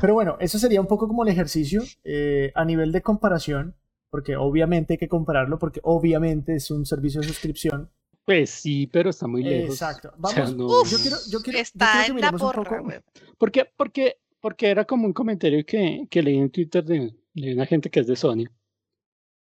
Pero 0.00 0.14
bueno, 0.14 0.36
eso 0.40 0.58
sería 0.58 0.80
un 0.80 0.86
poco 0.86 1.06
como 1.08 1.22
el 1.24 1.28
ejercicio 1.28 1.82
eh, 2.04 2.52
a 2.54 2.64
nivel 2.64 2.90
de 2.92 3.02
comparación, 3.02 3.74
porque 4.10 4.36
obviamente 4.36 4.94
hay 4.94 4.98
que 4.98 5.08
compararlo, 5.08 5.58
porque 5.58 5.80
obviamente 5.82 6.54
es 6.56 6.70
un 6.70 6.86
servicio 6.86 7.20
de 7.20 7.26
suscripción. 7.28 7.90
Pues 8.24 8.50
sí, 8.50 8.86
pero 8.86 9.10
está 9.10 9.26
muy 9.26 9.42
lejos. 9.42 9.70
Exacto. 9.74 10.12
O 10.22 10.28
sea, 10.28 10.44
Vamos, 10.44 10.56
no- 10.56 10.84
yo 10.84 10.96
quiero, 11.02 11.16
yo 11.30 11.40
quiero, 11.40 11.58
yo 11.58 11.62
Está 11.62 11.86
quiero 11.92 12.04
que 12.04 12.10
en 12.12 12.14
la 12.20 12.32
miremos 12.32 12.42
un 12.42 12.48
porra, 12.48 12.70
poco. 12.78 12.84
güey. 12.84 12.98
Porque, 13.36 13.66
porque, 13.76 14.16
porque 14.40 14.70
era 14.70 14.84
como 14.86 15.06
un 15.06 15.12
comentario 15.12 15.64
que, 15.66 16.06
que 16.10 16.22
leí 16.22 16.38
en 16.38 16.50
Twitter 16.50 16.82
de, 16.84 17.14
de 17.34 17.54
una 17.54 17.66
gente 17.66 17.90
que 17.90 18.00
es 18.00 18.06
de 18.06 18.16
Sony, 18.16 18.44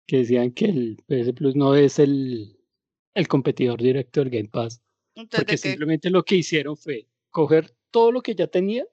que 0.06 0.18
decían 0.18 0.52
que 0.52 0.66
el 0.66 1.02
PS 1.06 1.32
Plus 1.32 1.56
no 1.56 1.74
es 1.74 1.98
el, 1.98 2.58
el 3.14 3.28
competidor 3.28 3.80
directo 3.80 4.20
del 4.20 4.30
Game 4.30 4.48
Pass, 4.48 4.82
Entonces, 5.14 5.40
porque 5.40 5.56
simplemente 5.56 6.10
lo 6.10 6.24
que 6.24 6.36
hicieron 6.36 6.76
fue 6.76 7.08
coger 7.30 7.74
todo 7.90 8.12
lo 8.12 8.22
que 8.22 8.34
ya 8.34 8.46
tenía, 8.46 8.84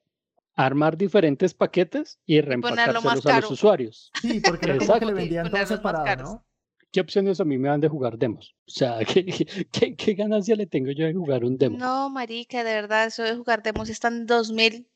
armar 0.54 0.97
diferentes 0.97 1.54
paquetes 1.54 2.19
y 2.25 2.41
reempacárselos 2.41 3.25
a 3.25 3.41
los 3.41 3.51
usuarios. 3.51 4.12
Sí, 4.21 4.39
porque 4.41 4.65
era 4.65 4.73
como 4.75 4.84
Exacto. 4.84 4.99
que 4.99 5.06
le 5.06 5.13
vendían 5.13 5.49
todo 5.49 5.65
separado. 5.65 6.45
¿Qué 6.91 6.99
opciones 6.99 7.39
a 7.39 7.45
mí 7.45 7.58
me 7.58 7.69
dan 7.69 7.80
de 7.80 7.88
jugar 7.88 8.17
demos? 8.17 8.54
O 8.67 8.71
sea, 8.71 8.99
¿qué, 9.06 9.25
qué, 9.71 9.95
qué 9.95 10.13
ganancia 10.13 10.56
le 10.56 10.65
tengo 10.65 10.91
yo 10.91 11.06
de 11.06 11.13
jugar 11.13 11.45
un 11.45 11.58
demo? 11.58 11.77
No, 11.77 12.10
marica, 12.10 12.63
de 12.63 12.73
verdad, 12.73 13.08
eso 13.08 13.23
de 13.23 13.36
jugar 13.36 13.63
demos 13.63 13.89
está 13.89 14.10
en 14.10 14.25
2000. 14.25 14.88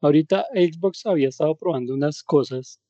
Ahorita 0.00 0.46
Xbox 0.54 1.04
había 1.06 1.28
estado 1.28 1.56
probando 1.56 1.94
unas 1.94 2.22
cosas. 2.22 2.80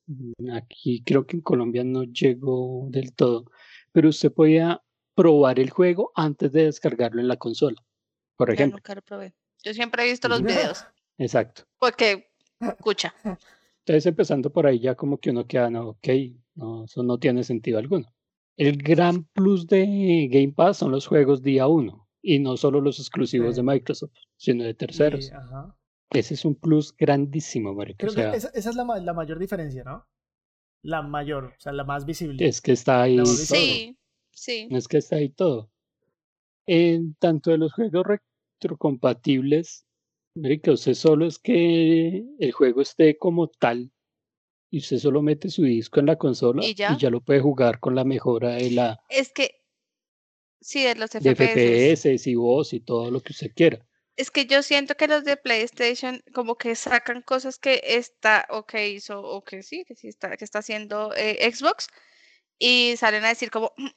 Aquí 0.52 1.02
creo 1.04 1.26
que 1.26 1.36
en 1.36 1.42
Colombia 1.42 1.84
no 1.84 2.04
llegó 2.04 2.86
del 2.90 3.14
todo, 3.14 3.44
pero 3.92 4.08
usted 4.08 4.32
podía 4.32 4.82
probar 5.14 5.58
el 5.60 5.70
juego 5.70 6.12
antes 6.14 6.52
de 6.52 6.64
descargarlo 6.64 7.20
en 7.20 7.28
la 7.28 7.36
consola, 7.36 7.82
por 8.36 8.48
Yo 8.48 8.54
ejemplo. 8.54 8.78
nunca 8.78 8.94
lo 8.94 9.02
probé. 9.02 9.34
Yo 9.62 9.72
siempre 9.72 10.02
he 10.04 10.10
visto 10.10 10.28
los 10.28 10.42
videos, 10.42 10.84
Exacto. 11.18 11.62
porque, 11.78 12.28
escucha, 12.60 13.14
Entonces 13.86 14.06
empezando 14.06 14.50
por 14.52 14.66
ahí 14.66 14.78
ya 14.80 14.94
como 14.94 15.18
que 15.18 15.30
uno 15.30 15.46
queda, 15.46 15.70
no, 15.70 15.88
ok, 15.90 16.08
no, 16.54 16.84
eso 16.84 17.02
no 17.02 17.18
tiene 17.18 17.44
sentido 17.44 17.78
alguno. 17.78 18.12
El 18.56 18.76
gran 18.76 19.24
plus 19.32 19.66
de 19.66 20.28
Game 20.30 20.52
Pass 20.52 20.78
son 20.78 20.90
los 20.92 21.06
juegos 21.06 21.42
día 21.42 21.66
uno 21.66 22.08
y 22.22 22.38
no 22.38 22.56
solo 22.56 22.80
los 22.80 22.98
exclusivos 22.98 23.54
Sí. 23.54 23.60
de 23.60 23.62
Microsoft, 23.72 24.12
sino 24.36 24.64
de 24.64 24.74
terceros. 24.74 25.30
Ajá. 25.32 25.76
Ese 26.10 26.34
es 26.34 26.44
un 26.44 26.54
plus 26.54 26.94
grandísimo, 26.96 27.74
marica. 27.74 28.06
Creo 28.06 28.12
O 28.12 28.14
sea, 28.14 28.30
que 28.30 28.36
esa, 28.36 28.48
esa 28.54 28.70
es 28.70 28.76
la, 28.76 28.84
ma- 28.84 28.98
la 28.98 29.14
mayor 29.14 29.38
diferencia, 29.38 29.82
¿no? 29.84 30.06
La 30.82 31.02
mayor, 31.02 31.46
o 31.56 31.60
sea, 31.60 31.72
la 31.72 31.84
más 31.84 32.04
visible. 32.04 32.46
es 32.46 32.60
que 32.60 32.72
está 32.72 33.02
ahí 33.02 33.16
todo. 33.16 33.36
sí, 33.36 33.96
sí. 34.32 34.68
No 34.70 34.78
es 34.78 34.86
que 34.86 34.98
está 34.98 35.16
ahí 35.16 35.28
todo. 35.30 35.70
En 36.66 37.14
tanto 37.14 37.50
de 37.50 37.58
los 37.58 37.72
juegos 37.72 38.06
retrocompatibles, 38.60 39.86
marica, 40.34 40.72
usted 40.72 40.94
solo 40.94 41.26
es 41.26 41.38
que 41.38 42.24
el 42.38 42.52
juego 42.52 42.80
esté 42.80 43.16
como 43.18 43.48
tal 43.48 43.90
y 44.70 44.78
usted 44.78 44.98
solo 44.98 45.22
mete 45.22 45.50
su 45.50 45.62
disco 45.62 46.00
en 46.00 46.06
la 46.06 46.16
consola 46.16 46.62
¿Y 46.64 46.74
ya? 46.74 47.10
lo 47.10 47.20
puede 47.20 47.40
jugar 47.40 47.80
con 47.80 47.94
la 47.94 48.04
mejora 48.04 48.50
de 48.56 48.70
la 48.70 49.00
Es 49.08 49.32
que, 49.32 49.62
sí, 50.60 50.82
de 50.82 50.94
los 50.96 51.10
de 51.10 51.18
FPS. 51.18 51.92
FPS 51.92 52.30
y 52.30 52.34
voz 52.34 52.72
y 52.72 52.80
todo 52.80 53.10
lo 53.10 53.20
que 53.20 53.32
usted 53.32 53.52
quiera. 53.54 53.86
Es 54.16 54.30
que 54.30 54.46
yo 54.46 54.62
siento 54.62 54.94
que 54.96 55.08
los 55.08 55.24
de 55.24 55.36
PlayStation 55.36 56.20
como 56.34 56.56
que 56.56 56.74
sacan 56.76 57.22
cosas 57.22 57.58
que 57.58 57.80
está 57.84 58.46
o 58.50 58.64
que 58.66 58.88
hizo 58.90 59.20
o 59.22 59.42
que 59.44 59.62
sí, 59.62 59.84
que 59.86 59.94
sí 59.96 60.08
está, 60.08 60.36
que 60.36 60.44
está 60.44 60.60
haciendo 60.60 61.12
eh, 61.16 61.50
Xbox 61.52 61.88
y 62.58 62.96
salen 62.98 63.24
a 63.24 63.28
decir 63.30 63.50
como 63.50 63.72
"Mm, 63.76 63.88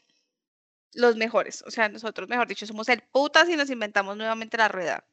los 0.94 1.16
mejores. 1.16 1.64
O 1.66 1.72
sea, 1.72 1.88
nosotros, 1.90 2.28
mejor 2.30 2.48
dicho, 2.48 2.66
somos 2.66 2.90
el 2.90 3.02
putas 3.12 3.48
y 3.50 3.56
nos 3.56 3.70
inventamos 3.70 4.18
nuevamente 4.18 4.58
la 4.58 4.68
rueda. 4.68 5.06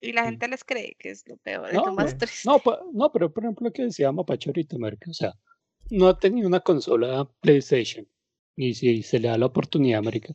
Y 0.00 0.12
la 0.12 0.24
gente 0.24 0.48
les 0.48 0.64
cree 0.64 0.96
que 0.98 1.10
es 1.10 1.26
lo 1.28 1.36
peor, 1.38 1.70
es 1.74 1.80
No, 1.80 1.84
lo 1.84 1.92
más 1.92 2.12
no, 2.12 2.18
triste. 2.18 2.48
No, 2.48 2.62
no, 2.92 3.12
pero 3.12 3.32
por 3.32 3.44
ejemplo 3.44 3.66
lo 3.68 3.72
que 3.72 3.84
decía 3.84 4.12
Mapacho 4.12 4.50
ahorita, 4.50 4.78
marica, 4.78 5.10
o 5.10 5.14
sea, 5.14 5.32
no 5.90 6.08
ha 6.08 6.18
tenido 6.18 6.48
una 6.48 6.60
consola 6.60 7.28
PlayStation 7.40 8.08
y 8.56 8.74
si 8.74 9.02
se 9.02 9.18
le 9.20 9.28
da 9.28 9.38
la 9.38 9.46
oportunidad, 9.46 10.02
marica, 10.02 10.34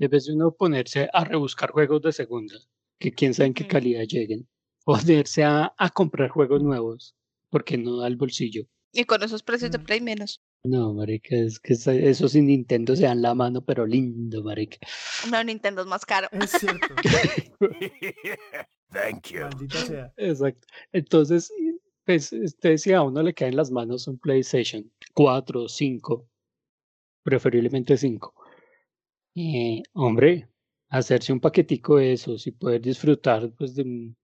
en 0.00 0.10
vez 0.10 0.26
de 0.26 0.34
uno 0.34 0.52
ponerse 0.52 1.08
a 1.12 1.24
rebuscar 1.24 1.70
juegos 1.72 2.02
de 2.02 2.12
segunda, 2.12 2.54
que 2.98 3.12
quién 3.12 3.34
sabe 3.34 3.48
en 3.48 3.54
qué 3.54 3.62
Ujú. 3.64 3.70
calidad 3.72 4.02
lleguen, 4.06 4.48
ponerse 4.84 5.44
a, 5.44 5.72
a 5.76 5.90
comprar 5.90 6.28
juegos 6.30 6.62
nuevos, 6.62 7.14
porque 7.50 7.76
no 7.78 7.98
da 7.98 8.06
el 8.08 8.16
bolsillo. 8.16 8.64
Y 8.92 9.04
con 9.04 9.22
esos 9.22 9.42
precios 9.42 9.70
de 9.70 9.78
Mm. 9.78 9.84
Play 9.84 10.00
menos. 10.00 10.40
No, 10.64 10.92
marica, 10.92 11.36
es 11.36 11.60
que 11.60 11.74
esa- 11.74 11.94
eso 11.94 12.28
sin 12.28 12.46
Nintendo 12.46 12.96
se 12.96 13.04
dan 13.04 13.22
la 13.22 13.34
mano, 13.34 13.64
pero 13.64 13.86
lindo, 13.86 14.42
marica. 14.42 14.78
No, 15.30 15.42
Nintendo 15.44 15.82
es 15.82 15.86
más 15.86 16.04
caro. 16.04 16.28
Es 16.32 16.50
cierto. 16.50 16.88
Thank 18.92 19.28
you. 19.30 19.40
Maldita 19.42 19.78
sea. 19.86 20.12
Exacto. 20.16 20.66
Entonces, 20.92 21.52
pues, 22.04 22.32
usted 22.32 22.76
si 22.78 22.92
a 22.92 23.02
uno 23.02 23.22
le 23.22 23.34
cae 23.34 23.48
en 23.48 23.56
las 23.56 23.70
manos 23.70 24.08
un 24.08 24.18
PlayStation 24.18 24.90
4 25.14 25.62
o 25.64 25.68
5, 25.68 26.26
preferiblemente 27.22 27.96
5, 27.96 28.34
eh, 29.36 29.82
hombre, 29.92 30.47
hacerse 30.90 31.32
un 31.32 31.40
paquetico 31.40 31.96
de 31.96 32.12
esos 32.12 32.46
y 32.46 32.52
poder 32.52 32.80
disfrutar 32.80 33.50
pues, 33.56 33.74
de 33.74 33.82
un- 33.82 34.16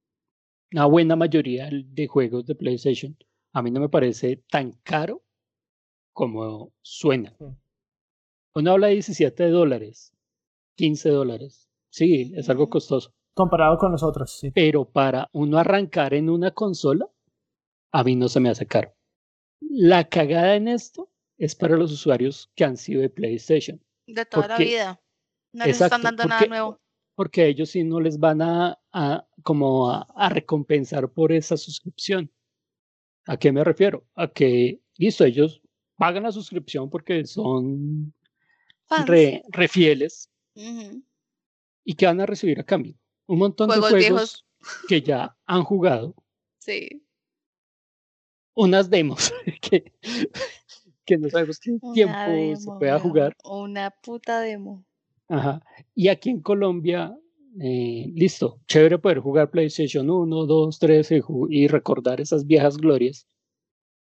una 0.72 0.86
buena 0.86 1.14
mayoría 1.16 1.68
de 1.70 2.06
juegos 2.06 2.46
de 2.46 2.54
PlayStation, 2.54 3.16
a 3.52 3.62
mí 3.62 3.70
no 3.70 3.80
me 3.80 3.88
parece 3.88 4.42
tan 4.50 4.72
caro 4.82 5.22
como 6.12 6.72
suena. 6.82 7.36
Uno 8.54 8.70
habla 8.72 8.86
de 8.88 8.94
17 8.94 9.48
dólares, 9.50 10.12
15 10.76 11.08
dólares. 11.10 11.68
Sí, 11.90 12.32
es 12.36 12.48
algo 12.48 12.64
Ujú. 12.64 12.70
costoso 12.70 13.14
Comparado 13.34 13.78
con 13.78 13.90
los 13.92 14.02
otros, 14.02 14.38
sí. 14.38 14.50
pero 14.52 14.84
para 14.84 15.28
uno 15.32 15.58
arrancar 15.58 16.14
en 16.14 16.30
una 16.30 16.52
consola, 16.52 17.08
a 17.92 18.04
mí 18.04 18.14
no 18.16 18.28
se 18.28 18.40
me 18.40 18.48
hace 18.48 18.66
caro. 18.66 18.94
La 19.60 20.08
cagada 20.08 20.54
en 20.56 20.68
esto 20.68 21.10
es 21.36 21.54
para 21.56 21.76
los 21.76 21.90
usuarios 21.92 22.50
que 22.54 22.64
han 22.64 22.76
sido 22.76 23.00
de 23.02 23.10
PlayStation. 23.10 23.80
De 24.06 24.24
toda 24.24 24.46
la 24.48 24.58
vida. 24.58 25.00
No 25.54 25.64
les 25.64 25.74
están 25.80 25.86
Exacto, 25.86 26.04
dando 26.04 26.24
nada 26.24 26.38
porque- 26.40 26.48
nuevo. 26.50 26.80
Porque 27.16 27.46
ellos 27.46 27.70
sí 27.70 27.84
no 27.84 28.00
les 28.00 28.18
van 28.18 28.42
a, 28.42 28.76
a- 28.92 29.24
como 29.44 29.88
a, 29.90 30.02
a 30.16 30.28
recompensar 30.28 31.08
por 31.12 31.30
esa 31.30 31.56
suscripción. 31.56 32.30
¿A 33.26 33.36
qué 33.36 33.52
me 33.52 33.62
refiero? 33.64 34.04
A 34.16 34.26
que, 34.28 34.80
listo, 34.96 35.24
ellos 35.24 35.62
pagan 35.96 36.24
la 36.24 36.32
suscripción 36.32 36.90
porque 36.90 37.24
son 37.24 38.12
Fans. 38.86 39.06
re, 39.08 39.42
re 39.48 39.68
fieles 39.68 40.28
Ujú. 40.56 41.02
y 41.84 41.94
que 41.94 42.06
van 42.06 42.20
a 42.20 42.26
recibir 42.26 42.58
a 42.58 42.64
cambio. 42.64 42.96
Un 43.26 43.38
montón 43.38 43.68
Juegos 43.68 43.92
de 43.92 43.96
viejos. 43.98 44.44
juegos 44.58 44.86
que 44.88 45.00
ya 45.02 45.36
han 45.46 45.62
jugado, 45.62 46.14
Sí. 46.58 47.06
unas 48.54 48.90
demos 48.90 49.32
que, 49.62 49.92
que 51.04 51.16
no 51.18 51.28
sabemos 51.30 51.58
qué 51.60 51.78
tiempo 51.94 52.56
se 52.56 52.70
pueda 52.78 52.98
jugar. 52.98 53.36
Una 53.44 53.90
puta 53.90 54.40
demo. 54.40 54.84
Ajá. 55.28 55.62
Y 55.94 56.08
aquí 56.08 56.30
en 56.30 56.40
Colombia, 56.40 57.16
eh, 57.60 58.10
listo, 58.14 58.60
chévere 58.66 58.98
poder 58.98 59.20
jugar 59.20 59.50
PlayStation 59.50 60.10
1, 60.10 60.46
2, 60.46 60.78
3 60.78 61.10
y, 61.50 61.68
recordar 61.68 62.20
esas 62.20 62.46
viejas 62.46 62.76
glorias. 62.76 63.26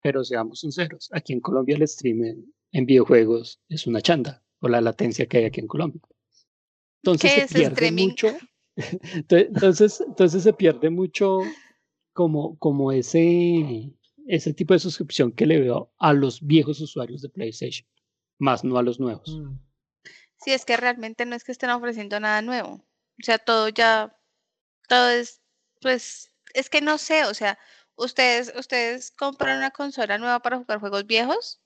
Pero 0.01 0.23
seamos 0.23 0.61
sinceros, 0.61 1.09
aquí 1.11 1.33
en 1.33 1.41
Colombia 1.41 1.75
el 1.75 1.87
stream 1.87 2.23
en, 2.71 2.85
videojuegos 2.85 3.59
es 3.67 3.85
una 3.85 4.01
chanda 4.01 4.43
por 4.59 4.71
la 4.71 4.81
latencia 4.81 5.27
que 5.27 5.39
hay 5.39 5.45
aquí 5.45 5.59
en 5.59 5.67
Colombia. 5.67 6.01
Entonces 7.03 7.31
¿Qué 7.31 7.39
se 7.39 7.45
es 7.45 7.53
pierde 7.53 7.73
streaming? 7.73 8.07
mucho. 8.07 8.27
Entonces, 9.29 10.01
entonces 10.07 10.43
se 10.43 10.53
pierde 10.53 10.89
mucho 10.89 11.39
como, 12.13 12.57
como 12.57 12.91
ese, 12.93 13.93
ese 14.27 14.53
tipo 14.53 14.73
de 14.73 14.79
suscripción 14.79 15.33
que 15.33 15.45
le 15.45 15.59
veo 15.59 15.91
a 15.97 16.13
los 16.13 16.41
viejos 16.41 16.79
usuarios 16.79 17.21
de 17.21 17.29
PlayStation, 17.29 17.85
más 18.39 18.63
no 18.63 18.77
a 18.77 18.83
los 18.83 18.99
nuevos. 18.99 19.37
Mm. 19.37 19.59
Sí, 20.43 20.51
es 20.51 20.65
que 20.65 20.77
realmente 20.77 21.25
no 21.25 21.35
es 21.35 21.43
que 21.43 21.51
estén 21.51 21.69
ofreciendo 21.69 22.19
nada 22.19 22.41
nuevo. 22.41 22.69
O 22.73 23.23
sea, 23.23 23.37
todo 23.37 23.69
ya, 23.69 24.17
todo 24.87 25.09
es, 25.09 25.41
pues, 25.81 26.33
es 26.53 26.69
que 26.69 26.81
no 26.81 26.97
sé, 26.97 27.25
o 27.25 27.33
sea, 27.33 27.59
ustedes, 27.95 28.53
ustedes 28.57 29.11
compran 29.11 29.57
una 29.57 29.71
consola 29.71 30.17
nueva 30.17 30.39
para 30.39 30.57
jugar 30.57 30.79
juegos 30.79 31.05
viejos. 31.05 31.61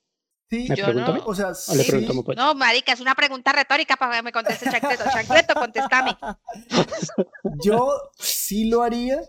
Sí, 0.50 0.68
¿Me 0.70 0.76
Yo 0.76 0.84
pregunta 0.84 1.12
a 1.12 1.14
mí? 1.16 1.20
no. 1.22 1.26
o 1.26 1.34
sea, 1.34 1.48
¿O 1.48 1.76
le 1.76 1.84
sí, 1.84 2.06
a? 2.06 2.34
No, 2.36 2.54
marica, 2.54 2.92
es 2.94 3.00
una 3.00 3.16
pregunta 3.16 3.52
retórica 3.52 3.96
para 3.96 4.18
que 4.18 4.24
me 4.24 4.32
conteste 4.32 4.70
Chancleto. 4.70 5.04
Chancleto, 5.06 5.54
contéstame. 5.56 6.16
yo 7.64 8.12
sí 8.20 8.70
lo 8.70 8.84
haría 8.84 9.22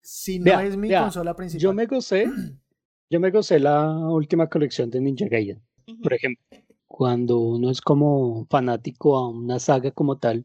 si 0.00 0.38
no 0.38 0.44
Vea, 0.44 0.64
es 0.64 0.76
mi 0.76 0.88
vea, 0.88 1.02
consola 1.02 1.34
principal. 1.34 1.62
Yo 1.62 1.74
me 1.74 1.86
gocé, 1.86 2.26
yo 3.10 3.20
me 3.20 3.30
gocé 3.30 3.58
la 3.58 3.90
última 3.90 4.48
colección 4.48 4.90
de 4.90 5.00
Ninja 5.00 5.26
Gaiden. 5.28 5.62
Por 6.02 6.14
ejemplo, 6.14 6.44
cuando 6.96 7.38
uno 7.40 7.72
es 7.72 7.80
como 7.80 8.46
fanático 8.48 9.18
a 9.18 9.28
una 9.28 9.58
saga 9.58 9.90
como 9.90 10.16
tal, 10.18 10.44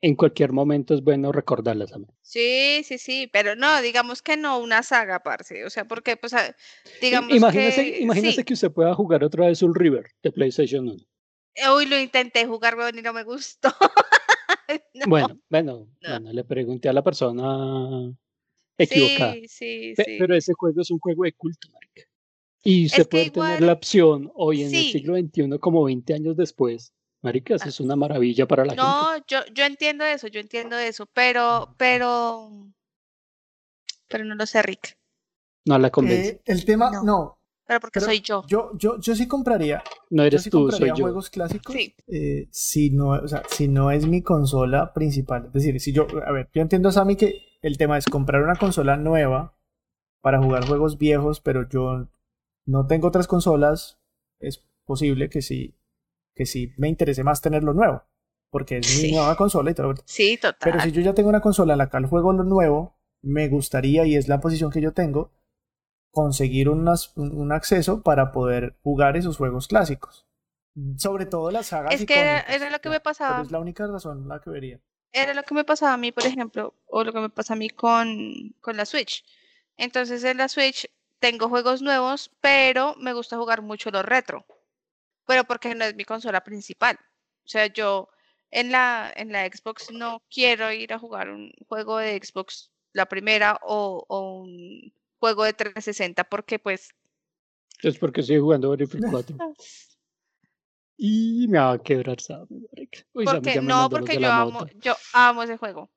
en 0.00 0.16
cualquier 0.16 0.50
momento 0.50 0.94
es 0.94 1.02
bueno 1.02 1.30
recordarlas. 1.30 1.90
también. 1.90 2.10
Sí, 2.22 2.82
sí, 2.84 2.96
sí, 2.96 3.28
pero 3.30 3.54
no, 3.54 3.82
digamos 3.82 4.22
que 4.22 4.38
no 4.38 4.58
una 4.60 4.82
saga, 4.82 5.22
parce. 5.22 5.62
O 5.66 5.68
sea, 5.68 5.84
porque, 5.86 6.16
pues, 6.16 6.32
a- 6.32 6.48
I- 6.48 6.54
digamos 7.02 7.36
Imagínese, 7.36 7.84
que, 7.84 8.00
imagínese 8.00 8.36
sí. 8.36 8.44
que 8.44 8.54
usted 8.54 8.72
pueda 8.72 8.94
jugar 8.94 9.22
otra 9.24 9.46
vez 9.46 9.58
Soul 9.58 9.74
River 9.74 10.06
de 10.22 10.32
PlayStation 10.32 10.88
1. 10.88 11.04
Uy, 11.76 11.84
lo 11.84 12.00
intenté 12.00 12.46
jugar, 12.46 12.76
weón, 12.78 12.98
y 12.98 13.02
no 13.02 13.12
me 13.12 13.22
gustó. 13.24 13.68
No. 14.94 15.06
Bueno, 15.06 15.38
bueno, 15.50 15.88
No. 16.00 16.08
bueno, 16.10 16.32
le 16.32 16.44
pregunté 16.44 16.88
a 16.88 16.94
la 16.94 17.02
persona 17.02 18.10
equivocada. 18.78 19.34
Sí, 19.34 19.48
sí, 19.48 19.92
Pe- 19.96 20.04
sí. 20.04 20.16
Pero 20.18 20.34
ese 20.34 20.54
juego 20.54 20.80
es 20.80 20.90
un 20.90 20.98
juego 20.98 21.24
de 21.24 21.32
culto, 21.34 21.68
marica. 21.70 22.02
Y 22.64 22.88
que 22.90 23.04
puede 23.04 23.30
tener 23.30 23.50
igual- 23.50 23.66
la 23.66 23.72
opción 23.74 24.32
hoy 24.34 24.62
en 24.62 24.74
el 24.74 24.82
siglo 24.90 25.14
XXI, 25.16 25.58
como 25.60 25.84
20 25.84 26.14
años 26.14 26.36
después. 26.36 26.92
Marica, 27.22 27.54
eso 27.54 27.64
Ah. 27.66 27.68
es 27.68 27.80
una 27.80 27.94
maravilla 27.96 28.46
para 28.46 28.64
la 28.64 28.70
gente. 28.72 28.82
No, 28.82 29.16
yo, 29.28 29.38
yo 29.54 29.64
entiendo 29.64 30.04
eso, 30.04 30.26
yo 30.28 30.40
entiendo 30.40 30.76
eso, 30.78 31.06
pero, 31.12 31.74
pero, 31.78 32.50
pero 34.08 34.24
no 34.24 34.34
lo 34.34 34.46
sé, 34.46 34.62
Rick. 34.62 34.96
No 35.66 35.78
la 35.78 35.90
convence. 35.90 36.28
Eh, 36.28 36.42
el 36.46 36.64
tema, 36.64 36.90
No. 36.90 37.02
no. 37.02 37.38
Pero 37.66 37.80
porque 37.80 37.98
pero 38.00 38.06
soy 38.12 38.20
yo. 38.20 38.42
Yo, 38.46 38.72
yo, 38.76 39.00
yo 39.00 39.14
sí 39.14 39.26
compraría. 39.26 39.82
no 40.10 40.22
Yo 40.22 40.26
eres 40.26 40.42
sí 40.42 40.50
tú, 40.50 40.58
compraría 40.68 40.88
soy 40.90 40.98
yo. 40.98 41.04
juegos 41.04 41.30
clásicos. 41.30 41.74
Sí. 41.74 41.94
eh, 42.08 42.46
si 42.50 42.90
no, 42.90 43.08
o 43.12 43.26
sea, 43.26 43.42
si 43.48 43.68
no 43.68 43.90
es 43.90 44.06
mi 44.06 44.20
consola 44.20 44.92
principal. 44.92 45.46
Es 45.46 45.52
decir, 45.54 45.80
si 45.80 45.92
yo, 45.92 46.06
a 46.26 46.30
ver, 46.32 46.50
yo 46.52 46.60
entiendo, 46.60 46.92
Sammy, 46.92 47.16
que 47.16 47.40
el 47.62 47.78
tema 47.78 47.96
es 47.96 48.04
comprar 48.04 48.42
una 48.42 48.56
consola 48.56 48.98
nueva 48.98 49.54
para 50.20 50.42
jugar 50.42 50.66
juegos 50.66 50.98
viejos, 50.98 51.40
pero 51.40 51.66
yo 51.66 52.06
no 52.66 52.86
tengo 52.86 53.08
otras 53.08 53.26
consolas. 53.26 53.98
Es 54.40 54.64
posible 54.84 55.28
que 55.30 55.42
sí, 55.42 55.76
que 56.34 56.46
sí 56.46 56.72
me 56.76 56.88
interese 56.88 57.24
más 57.24 57.40
tenerlo 57.40 57.72
nuevo, 57.74 58.02
porque 58.50 58.78
es 58.78 58.88
mi 58.96 59.08
Sí. 59.08 59.12
nueva 59.12 59.36
consola 59.36 59.70
y 59.70 59.74
todo. 59.74 59.94
Sí, 60.04 60.36
total. 60.36 60.58
Pero 60.60 60.80
si 60.80 60.92
yo 60.92 61.00
ya 61.00 61.14
tengo 61.14 61.28
una 61.28 61.40
consola 61.40 61.74
en 61.74 61.78
la 61.78 61.88
cual 61.90 62.06
juego 62.06 62.32
lo 62.32 62.44
nuevo, 62.44 62.98
me 63.22 63.48
gustaría, 63.48 64.04
y 64.06 64.16
es 64.16 64.28
la 64.28 64.40
posición 64.40 64.70
que 64.70 64.80
yo 64.82 64.92
tengo, 64.92 65.30
conseguir 66.10 66.68
unas- 66.68 67.16
un, 67.16 67.50
acceso 67.52 68.02
para 68.02 68.30
poder 68.32 68.76
jugar 68.82 69.16
esos 69.16 69.36
juegos 69.36 69.66
clásicos. 69.66 70.26
Sobre 70.96 71.26
todo 71.26 71.50
las 71.50 71.68
sagas 71.68 71.94
Es 71.94 72.04
que 72.06 72.20
era, 72.20 72.70
lo 72.70 72.80
que 72.80 72.88
me 72.88 72.96
pero 73.00 73.02
pasaba, 73.02 73.42
es 73.42 73.50
la 73.50 73.58
única 73.58 73.86
razón 73.86 74.28
la 74.28 74.40
que 74.40 74.50
vería. 74.50 74.80
era 75.12 75.32
lo 75.34 75.42
que 75.44 75.54
me 75.54 75.64
pasaba 75.64 75.94
a 75.94 75.96
mí, 75.96 76.12
por 76.12 76.24
ejemplo, 76.26 76.74
o 76.86 77.02
lo 77.04 77.12
que 77.12 77.20
me 77.20 77.30
pasa 77.30 77.54
a 77.54 77.56
mí 77.56 77.68
con, 77.70 78.54
con 78.60 78.76
la 78.76 78.84
Switch. 78.84 79.24
Entonces 79.76 80.22
en 80.24 80.36
la 80.38 80.48
Switch 80.48 80.88
tengo 81.24 81.48
juegos 81.48 81.80
nuevos, 81.80 82.30
pero 82.42 82.94
me 82.96 83.14
gusta 83.14 83.38
jugar 83.38 83.62
mucho 83.62 83.90
los 83.90 84.04
retro. 84.04 84.44
Pero 85.26 85.44
porque 85.44 85.74
no 85.74 85.86
es 85.86 85.94
mi 85.94 86.04
consola 86.04 86.44
principal. 86.44 86.98
O 87.46 87.48
sea, 87.48 87.66
yo 87.68 88.10
en 88.50 88.70
la, 88.70 89.10
en 89.16 89.32
la 89.32 89.46
Xbox 89.46 89.90
no 89.90 90.22
quiero 90.30 90.70
ir 90.70 90.92
a 90.92 90.98
jugar 90.98 91.30
un 91.30 91.50
juego 91.66 91.96
de 91.96 92.20
Xbox, 92.22 92.70
la 92.92 93.06
primera, 93.06 93.58
o, 93.62 94.04
o 94.06 94.42
un 94.42 94.92
juego 95.18 95.44
de 95.44 95.54
360, 95.54 96.24
porque 96.24 96.58
pues 96.58 96.90
Es 97.82 97.98
porque 97.98 98.20
estoy 98.20 98.38
jugando 98.38 98.68
Battlefield 98.68 99.06
4. 99.10 99.36
Y 100.98 101.46
me 101.48 101.58
va 101.58 101.72
a 101.72 101.82
quebrar 101.82 102.20
Sammy 102.20 102.68
Porque 103.14 103.62
no, 103.62 103.88
porque 103.88 104.20
yo 104.20 104.30
amo, 104.30 104.66
yo 104.74 104.94
amo 105.14 105.42
ese 105.42 105.56
juego. 105.56 105.90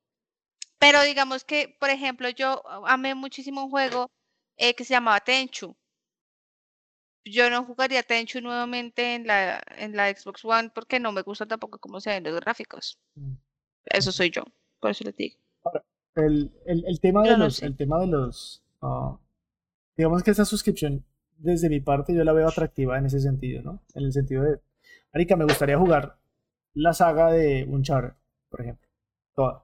Pero 0.80 1.02
digamos 1.02 1.44
que, 1.44 1.76
por 1.82 1.90
ejemplo, 1.90 2.30
yo 2.30 2.63
amé 2.88 3.13
muchísimo 3.13 3.66
un 3.66 3.70
juego 3.70 4.10
eh, 4.58 4.74
que 4.76 4.84
se 4.84 4.93
llamaba 4.93 5.20
Tenchu. 5.20 5.76
Yo 7.24 7.50
no 7.50 7.65
jugaría 7.65 8.04
Tenchu 8.04 8.41
nuevamente 8.41 9.15
en 9.15 9.28
la, 9.28 9.62
en 9.78 9.96
la 9.96 10.10
Xbox 10.13 10.46
One 10.46 10.72
porque 10.74 11.00
no 11.00 11.12
me 11.12 11.22
gusta 11.22 11.46
tampoco 11.46 11.78
cómo 11.80 12.00
se 12.00 12.10
ven 12.10 12.24
los 12.24 12.39
gráficos. 12.39 13.00
Mm. 13.15 13.34
Eso 13.86 14.12
soy 14.12 14.32
yo, 14.32 14.43
por 14.80 14.91
eso 14.91 15.04
les 15.04 15.15
digo. 15.15 15.38
El, 16.15 16.52
el, 16.65 16.84
el 16.86 17.00
tema 17.00 17.24
de 17.24 17.32
no 17.32 17.38
los, 17.38 17.62
el 17.62 17.76
tema 17.76 18.00
de 18.00 18.08
los, 18.08 18.63
ah, 18.82 19.20
digamos 19.96 20.24
que 20.24 20.32
esa 20.32 20.46
suscripción, 20.46 21.06
desde 21.38 21.70
mi 21.70 21.80
parte, 21.80 22.15
yo 22.15 22.24
la 22.24 22.34
veo 22.34 22.48
atractiva 22.48 22.98
en 22.98 23.06
ese 23.06 23.20
sentido, 23.20 23.62
¿no? 23.62 23.84
En 23.93 24.06
el 24.06 24.13
sentido 24.13 24.43
de, 24.43 24.60
Marica, 25.13 25.36
me 25.36 25.43
gustaría 25.43 25.78
jugar 25.78 26.17
la 26.74 26.93
saga 26.93 27.32
de 27.32 27.65
Uncharted, 27.65 28.15
por 28.50 28.62
ejemplo, 28.62 28.88
toda. 29.36 29.63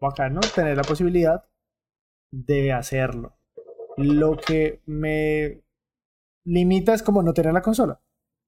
Bacano 0.00 0.40
tener 0.40 0.76
la 0.76 0.82
posibilidad 0.82 1.44
de 2.32 2.72
hacerlo. 2.72 3.36
Lo 4.02 4.36
que 4.36 4.80
me 4.86 5.62
limita 6.44 6.94
es 6.94 7.02
como 7.02 7.22
no 7.22 7.32
tener 7.32 7.52
la 7.52 7.62
consola. 7.62 8.00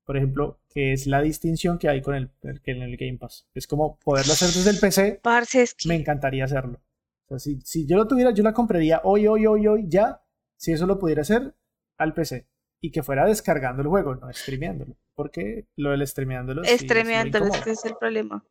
Por 0.05 0.17
ejemplo, 0.17 0.61
que 0.69 0.93
es 0.93 1.07
la 1.07 1.23
distinción 1.23 1.79
que 1.79 1.88
hay 1.88 2.03
con 2.03 2.14
el, 2.14 2.31
en 2.43 2.83
el 2.83 2.97
Game 2.97 3.19
Pass. 3.19 3.47
Es 3.55 3.67
como 3.67 3.99
poderlo 3.99 4.35
hacer 4.35 4.49
desde 4.49 4.71
el 4.71 4.79
PC, 4.79 5.21
Parce, 5.23 5.62
es 5.62 5.75
que 5.75 5.88
me 5.88 5.95
encantaría 5.95 6.45
hacerlo. 6.45 6.81
O 7.27 7.29
sea, 7.29 7.38
si, 7.38 7.61
si 7.62 7.87
yo 7.87 7.97
lo 7.97 8.07
tuviera, 8.07 8.31
yo 8.33 8.43
la 8.43 8.53
compraría 8.53 9.01
hoy, 9.05 9.27
hoy, 9.27 9.47
hoy, 9.47 9.67
hoy, 9.67 9.85
ya. 9.88 10.23
Si 10.57 10.73
eso 10.73 10.87
lo 10.87 10.99
pudiera 10.99 11.23
hacer 11.23 11.55
al 11.97 12.12
PC. 12.12 12.47
Y 12.83 12.90
que 12.90 13.03
fuera 13.03 13.25
descargando 13.25 13.81
el 13.81 13.88
juego, 13.88 14.14
no 14.14 14.31
streameándolo. 14.31 14.95
Porque 15.14 15.67
lo 15.77 15.90
del 15.90 16.07
streameándolo 16.07 16.64
sí 16.64 16.73
es 16.75 16.85
que 16.85 17.88
el 17.88 17.97
problema. 17.99 18.45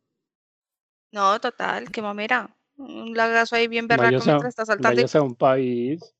No, 1.11 1.39
total, 1.39 1.91
qué 1.91 2.01
mamera. 2.01 2.57
Un 2.75 3.13
lagazo 3.13 3.55
ahí 3.55 3.67
bien 3.67 3.87
berraco 3.87 4.25
mientras 4.25 4.45
está 4.45 4.65
saltando. 4.65 4.93
y 4.93 5.03
váyase 5.03 5.19
a 5.19 5.21
un 5.21 5.35
país, 5.35 6.15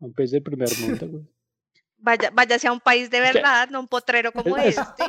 un 0.00 0.12
país 0.12 0.30
del 0.30 0.42
primer 0.42 0.68
mundo, 0.80 1.08
güey. 1.08 1.24
Vaya, 2.00 2.30
váyase 2.30 2.68
a 2.68 2.72
un 2.72 2.78
país 2.80 3.10
de 3.10 3.18
verdad, 3.20 3.68
no 3.70 3.80
un 3.80 3.88
potrero 3.88 4.30
como 4.32 4.56
Es- 4.58 4.78
este. 4.78 5.04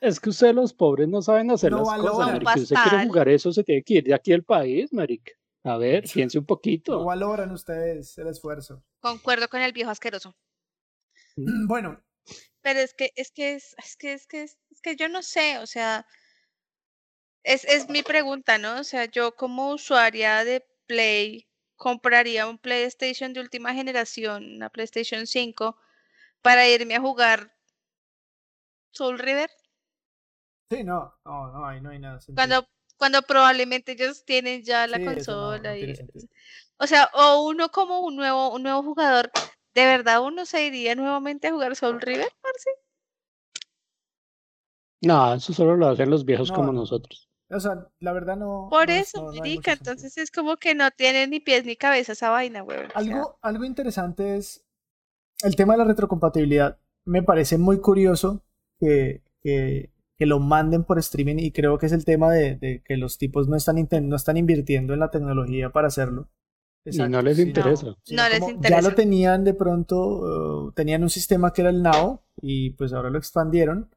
Es 0.00 0.18
que 0.18 0.30
ustedes 0.30 0.54
los 0.54 0.72
pobres 0.72 1.06
no 1.08 1.20
saben 1.20 1.50
hacer 1.50 1.70
No 1.70 1.78
las 1.78 1.88
cosas, 1.98 2.02
valoran. 2.04 2.32
marica. 2.32 2.54
Si 2.54 2.60
usted 2.62 2.76
quiere 2.88 3.06
jugar 3.06 3.28
eso, 3.28 3.52
se 3.52 3.62
tiene 3.64 3.82
que 3.82 3.94
ir 3.94 4.04
de 4.04 4.14
aquí 4.14 4.30
del 4.30 4.42
país, 4.44 4.90
marica. 4.92 5.32
A 5.64 5.76
ver, 5.76 6.04
piense 6.10 6.38
un 6.38 6.44
No 6.44 6.46
poquito. 6.46 7.04
valoran 7.04 7.50
ustedes 7.50 8.16
el 8.16 8.28
esfuerzo. 8.28 8.82
Concuerdo 9.00 9.48
con 9.48 9.60
el 9.60 9.72
viejo 9.72 9.90
asqueroso. 9.90 10.34
Bueno, 11.36 12.02
Pero 12.62 12.80
es 12.80 12.94
que, 12.94 13.10
es 13.16 13.30
que, 13.30 13.54
es, 13.54 13.74
es 13.78 13.96
que, 13.96 14.12
es 14.14 14.26
que, 14.26 14.42
es, 14.44 14.58
es 14.70 14.80
que 14.80 14.96
yo 14.96 15.08
no 15.10 15.22
sé, 15.22 15.58
o 15.58 15.66
sea, 15.66 16.06
es, 17.42 17.64
es 17.66 17.88
mi 17.90 18.02
pregunta, 18.02 18.56
¿no? 18.58 18.80
O 18.80 18.84
sea, 18.84 19.04
yo 19.04 19.34
como 19.36 19.72
usuaria 19.72 20.44
de 20.44 20.64
Play 20.86 21.46
compraría 21.80 22.46
un 22.46 22.58
PlayStation 22.58 23.32
de 23.32 23.40
última 23.40 23.72
generación, 23.72 24.56
una 24.56 24.68
PlayStation 24.68 25.26
5, 25.26 25.78
para 26.42 26.68
irme 26.68 26.94
a 26.94 27.00
jugar 27.00 27.54
Soul 28.92 29.18
River. 29.18 29.50
Sí, 30.70 30.84
no, 30.84 31.14
no, 31.24 31.50
no, 31.52 31.66
ahí 31.66 31.80
no 31.80 31.88
hay 31.88 31.98
nada. 31.98 32.20
sentido. 32.20 32.36
Cuando, 32.36 32.68
cuando 32.98 33.22
probablemente 33.22 33.92
ellos 33.92 34.26
tienen 34.26 34.62
ya 34.62 34.86
la 34.86 34.98
Sí, 34.98 35.04
eso 35.06 35.32
no- 35.32 35.52
consola 35.56 35.70
no 35.70 35.76
y 35.78 35.94
o 36.78 36.86
sea, 36.86 37.10
o 37.14 37.44
uno 37.48 37.70
como 37.70 38.00
un 38.00 38.16
nuevo, 38.16 38.54
un 38.54 38.62
nuevo 38.62 38.82
jugador, 38.82 39.30
¿de 39.74 39.86
verdad 39.86 40.20
uno 40.22 40.44
se 40.44 40.66
iría 40.66 40.94
nuevamente 40.94 41.48
a 41.48 41.52
jugar 41.52 41.76
Soul 41.76 42.00
River, 42.02 42.30
parce? 42.42 42.70
No, 45.02 45.34
eso 45.34 45.52
solo 45.52 45.76
lo 45.76 45.88
hacen 45.88 46.08
los 46.10 46.24
viejos 46.24 46.50
No, 46.50 46.56
como 46.56 46.72
no. 46.72 46.80
nosotros. 46.80 47.29
O 47.50 47.58
sea, 47.60 47.88
la 47.98 48.12
verdad 48.12 48.36
no. 48.36 48.68
Por 48.70 48.88
no 48.88 48.94
eso, 48.94 49.18
no- 49.18 49.32
no 49.32 49.32
sentido. 49.32 49.62
entonces 49.72 50.16
es 50.18 50.30
como 50.30 50.56
que 50.56 50.74
no 50.74 50.90
tiene 50.90 51.26
ni 51.26 51.40
pies 51.40 51.64
ni 51.64 51.76
cabeza 51.76 52.12
esa 52.12 52.30
vaina, 52.30 52.62
weón. 52.62 52.86
o 52.86 52.90
sea, 52.90 52.98
Algo, 53.00 53.38
algo 53.42 53.64
interesante 53.64 54.36
es 54.36 54.64
el 55.42 55.56
tema 55.56 55.74
de 55.74 55.78
la 55.78 55.84
retrocompatibilidad. 55.84 56.78
Me 57.04 57.22
parece 57.22 57.58
muy 57.58 57.80
curioso 57.80 58.42
que, 58.78 59.22
que, 59.42 59.90
que 60.16 60.26
lo 60.26 60.38
manden 60.38 60.84
por 60.84 60.98
streaming 60.98 61.36
y 61.38 61.50
creo 61.50 61.78
que 61.78 61.86
es 61.86 61.92
el 61.92 62.04
tema 62.04 62.30
de, 62.30 62.56
de 62.56 62.82
que 62.84 62.96
los 62.96 63.18
tipos 63.18 63.48
no 63.48 63.56
están, 63.56 63.76
no 64.08 64.16
están 64.16 64.36
invirtiendo 64.36 64.94
en 64.94 65.00
la 65.00 65.10
tecnología 65.10 65.70
para 65.70 65.88
hacerlo. 65.88 66.28
Y 66.84 66.96
no 66.96 67.20
les 67.20 67.38
interesa. 67.38 67.94
sino 68.04 68.22
No 68.22 68.28
les 68.28 68.40
interesa. 68.48 68.68
Ya 68.70 68.88
lo 68.88 68.94
tenían 68.94 69.44
de 69.44 69.54
pronto, 69.54 70.68
eh, 70.68 70.72
tenían 70.74 71.02
un 71.02 71.10
sistema 71.10 71.52
que 71.52 71.60
era 71.62 71.70
el 71.70 71.82
Now 71.82 72.22
y 72.40 72.70
pues 72.70 72.92
ahora 72.92 73.10
lo 73.10 73.18
expandieron 73.18 73.90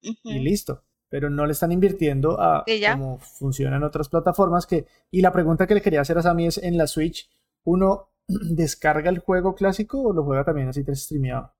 y 0.00 0.38
listo. 0.40 0.82
Pero 1.14 1.30
no 1.30 1.46
le 1.46 1.52
están 1.52 1.70
invirtiendo 1.70 2.40
a 2.40 2.64
cómo 2.90 3.20
funcionan 3.20 3.84
otras 3.84 4.08
plataformas 4.08 4.66
que. 4.66 4.84
Y 5.12 5.20
la 5.20 5.32
pregunta 5.32 5.64
que 5.64 5.74
le 5.74 5.80
quería 5.80 6.00
hacer 6.00 6.18
a 6.18 6.22
Sammy 6.22 6.46
es 6.46 6.58
en 6.58 6.76
la 6.76 6.88
Switch, 6.88 7.30
¿uno 7.62 8.10
descarga 8.26 9.10
el 9.10 9.20
juego 9.20 9.54
clásico 9.54 10.02
o 10.02 10.12
lo 10.12 10.24
juega 10.24 10.42
también 10.42 10.66
así 10.66 10.82
streameado? 10.92 11.54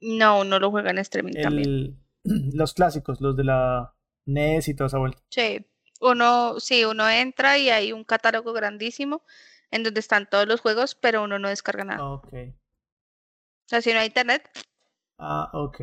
No, 0.00 0.42
uno 0.42 0.60
lo 0.60 0.70
juega 0.70 0.92
en 0.92 0.98
streaming 0.98 1.32
también. 1.42 1.68
El, 1.68 1.96
los 2.54 2.72
clásicos, 2.72 3.20
los 3.20 3.36
de 3.36 3.42
la 3.42 3.96
NES 4.26 4.68
y 4.68 4.76
toda 4.76 4.86
esa 4.86 4.98
vuelta. 4.98 5.18
Sí, 5.28 5.66
uno, 6.00 6.60
sí, 6.60 6.84
uno 6.84 7.10
entra 7.10 7.58
y 7.58 7.70
hay 7.70 7.92
un 7.92 8.04
catálogo 8.04 8.52
grandísimo 8.52 9.24
en 9.72 9.82
donde 9.82 9.98
están 9.98 10.30
todos 10.30 10.46
los 10.46 10.60
juegos, 10.60 10.94
pero 10.94 11.24
uno 11.24 11.40
no 11.40 11.48
descarga 11.48 11.82
nada. 11.82 12.06
Ok. 12.06 12.32
O 12.32 13.68
sea, 13.68 13.82
si 13.82 13.92
no 13.92 13.98
hay 13.98 14.06
internet, 14.06 14.48
Ah, 15.18 15.50
ok. 15.52 15.80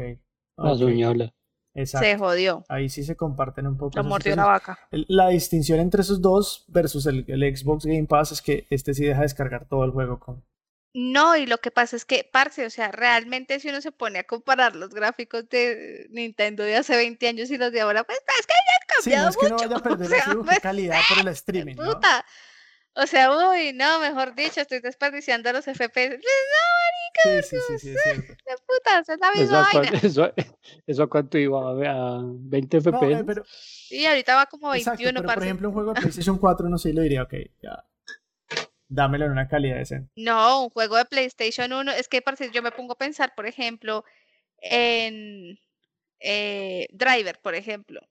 La 0.56 0.72
ok, 0.72 0.80
suñola. 0.80 1.34
Exacto. 1.74 2.06
se 2.06 2.18
jodió. 2.18 2.66
Ahí 2.68 2.90
sí 2.90 3.04
se 3.04 3.16
comparten 3.16 3.68
un 3.68 3.78
poco. 3.78 3.98
Lo 3.98 4.04
mordió 4.04 4.36
la 4.36 4.46
vaca. 4.46 4.80
La 4.92 5.30
distinción 5.30 5.80
entre 5.80 6.02
esos 6.02 6.22
dos 6.22 6.66
versus 6.68 7.06
el, 7.06 7.26
el 7.28 7.56
Xbox 7.56 7.86
Game 7.86 8.08
Pass 8.08 8.34
es 8.34 8.42
que 8.42 8.68
este 8.70 8.94
sí 8.94 9.06
deja 9.06 9.22
descargar 9.22 9.68
todo 9.68 9.84
el 9.86 9.92
juego 9.92 10.20
con. 10.20 10.44
No, 10.94 11.38
y 11.38 11.46
lo 11.46 11.60
que 11.60 11.72
pasa 11.72 11.96
es 11.96 12.04
que, 12.04 12.30
parce, 12.30 12.66
o 12.66 12.70
sea, 12.70 12.92
realmente 12.92 13.62
si 13.62 13.70
uno 13.70 13.80
se 13.80 13.94
pone 13.94 14.20
a 14.20 14.26
comparar 14.26 14.76
los 14.76 14.90
gráficos 14.90 15.48
de 15.48 16.08
Nintendo 16.10 16.64
de 16.64 16.76
hace 16.76 16.98
20 16.98 17.28
años 17.30 17.50
y 17.50 17.58
los 17.58 17.72
de 17.72 17.80
ahora, 17.80 18.04
pues 18.04 18.18
es 18.18 18.46
que 18.46 18.54
hayan 18.54 18.82
Sí, 19.02 19.10
no 19.10 19.16
cambiado 19.16 19.30
es 19.30 19.38
que 19.38 19.50
no 19.50 19.58
vaya 19.58 19.78
a 19.78 19.80
perder 19.84 20.06
o 20.06 20.10
sea, 20.10 20.36
pues, 20.44 20.60
calidad 20.60 21.00
por 21.08 21.20
el 21.20 21.28
streaming, 21.34 21.76
¿no? 21.76 22.00
O 22.96 23.06
sea, 23.08 23.32
uy, 23.50 23.74
no, 23.74 24.00
mejor 24.00 24.36
dicho, 24.36 24.62
estoy 24.62 24.80
desperdiciando 24.80 25.52
los 25.54 25.68
FPS. 25.68 26.20
Sí, 27.24 27.42
sí, 27.44 27.78
sí, 27.80 27.98
sí. 27.98 28.10
De 28.46 28.56
puta, 28.68 29.00
es 29.00 29.20
la 29.20 29.32
Eso 29.34 29.42
misma 29.42 29.62
a, 29.62 29.72
cuan- 29.72 29.86
vaina. 29.86 30.00
eso, 30.04 30.34
eso 30.88 31.04
a 31.04 31.10
cuánto 31.10 31.38
iba 31.38 31.60
a, 31.90 32.18
a 32.18 32.22
20 32.24 32.78
No, 32.78 32.82
FPS. 32.82 33.20
eh, 33.20 33.24
pero, 33.26 33.44
Y 33.90 34.06
ahorita 34.06 34.36
va 34.36 34.46
como 34.46 34.72
exacto, 34.74 35.04
21, 35.04 35.22
pero 35.22 35.28
por 35.34 35.44
ejemplo 35.44 35.68
un 35.70 35.74
juego 35.74 35.92
de 35.94 35.96
PlayStation 36.02 36.38
4 36.38 36.70
no 36.70 36.78
sé, 36.78 36.94
lo 36.94 37.02
diría, 37.02 37.24
ok, 37.24 37.34
ya, 37.62 37.86
dámelo 38.90 39.26
en 39.26 39.32
una 39.32 39.48
calidad 39.48 39.78
decente. 39.78 40.12
No, 40.16 40.64
un 40.64 40.70
juego 40.70 40.98
de 40.98 41.06
PlayStation 41.06 41.72
1, 41.74 41.92
es 41.94 42.08
que 42.08 42.22
parce, 42.22 42.52
yo 42.52 42.62
me 42.62 42.72
pongo 42.72 42.94
a 42.94 42.98
pensar, 42.98 43.34
por 43.36 43.46
ejemplo, 43.48 44.04
en 44.60 45.60
eh, 46.20 46.88
Driver, 46.92 47.40
por 47.42 47.56
ejemplo. 47.56 48.02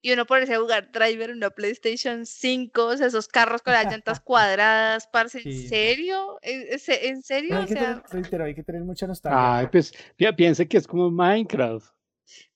Y 0.00 0.12
uno 0.12 0.26
por 0.26 0.38
ese 0.40 0.56
jugar 0.56 0.92
Driver 0.92 1.30
en 1.30 1.38
una 1.38 1.50
PlayStation 1.50 2.24
5, 2.24 2.84
o 2.86 2.96
sea, 2.96 3.08
esos 3.08 3.26
carros 3.26 3.62
con 3.62 3.72
las 3.72 3.86
llantas 3.86 4.20
cuadradas, 4.20 5.08
parce, 5.08 5.38
¿en 5.38 5.44
Sí. 5.44 5.68
serio? 5.68 6.38
¿En, 6.42 6.78
serio? 7.20 7.48
Pero 7.50 7.58
O 7.58 7.62
hay 7.62 7.66
que 7.66 7.74
sea, 7.74 7.86
tener, 7.94 8.02
reitero, 8.10 8.44
hay 8.44 8.54
que 8.54 8.62
tener 8.62 8.82
mucha 8.82 9.06
nostalgia. 9.08 9.58
Ay, 9.58 9.66
pues 9.66 9.92
pi- 10.16 10.32
piense 10.34 10.68
que 10.68 10.76
es 10.78 10.86
como 10.86 11.10
Minecraft. 11.10 11.86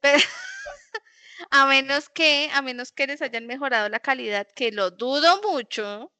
pero- 0.01 0.19
a 1.51 1.67
menos 1.67 2.09
que, 2.11 2.49
a 2.53 2.63
menos 2.63 2.93
que 2.93 3.07
les 3.09 3.21
hayan 3.23 3.47
mejorado 3.47 3.89
la 3.89 3.99
calidad, 4.01 4.47
que 4.55 4.71
lo 4.71 4.91
dudo 4.93 5.41
mucho. 5.43 6.13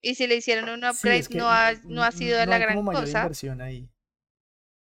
Y 0.00 0.14
si 0.14 0.26
le 0.26 0.36
hicieron 0.36 0.68
un 0.70 0.80
Sí, 0.82 0.88
upgrade, 0.88 1.18
es 1.18 1.28
que 1.28 1.38
no 1.38 1.50
ha, 1.50 1.72
no 1.84 2.02
ha 2.04 2.12
sido 2.12 2.38
no 2.38 2.46
la 2.46 2.56
hay 2.56 2.62
gran 2.62 2.76
como 2.76 2.92
mayor 2.92 3.04
cosa. 3.04 3.18
inversión 3.22 3.60
ahí. 3.60 3.90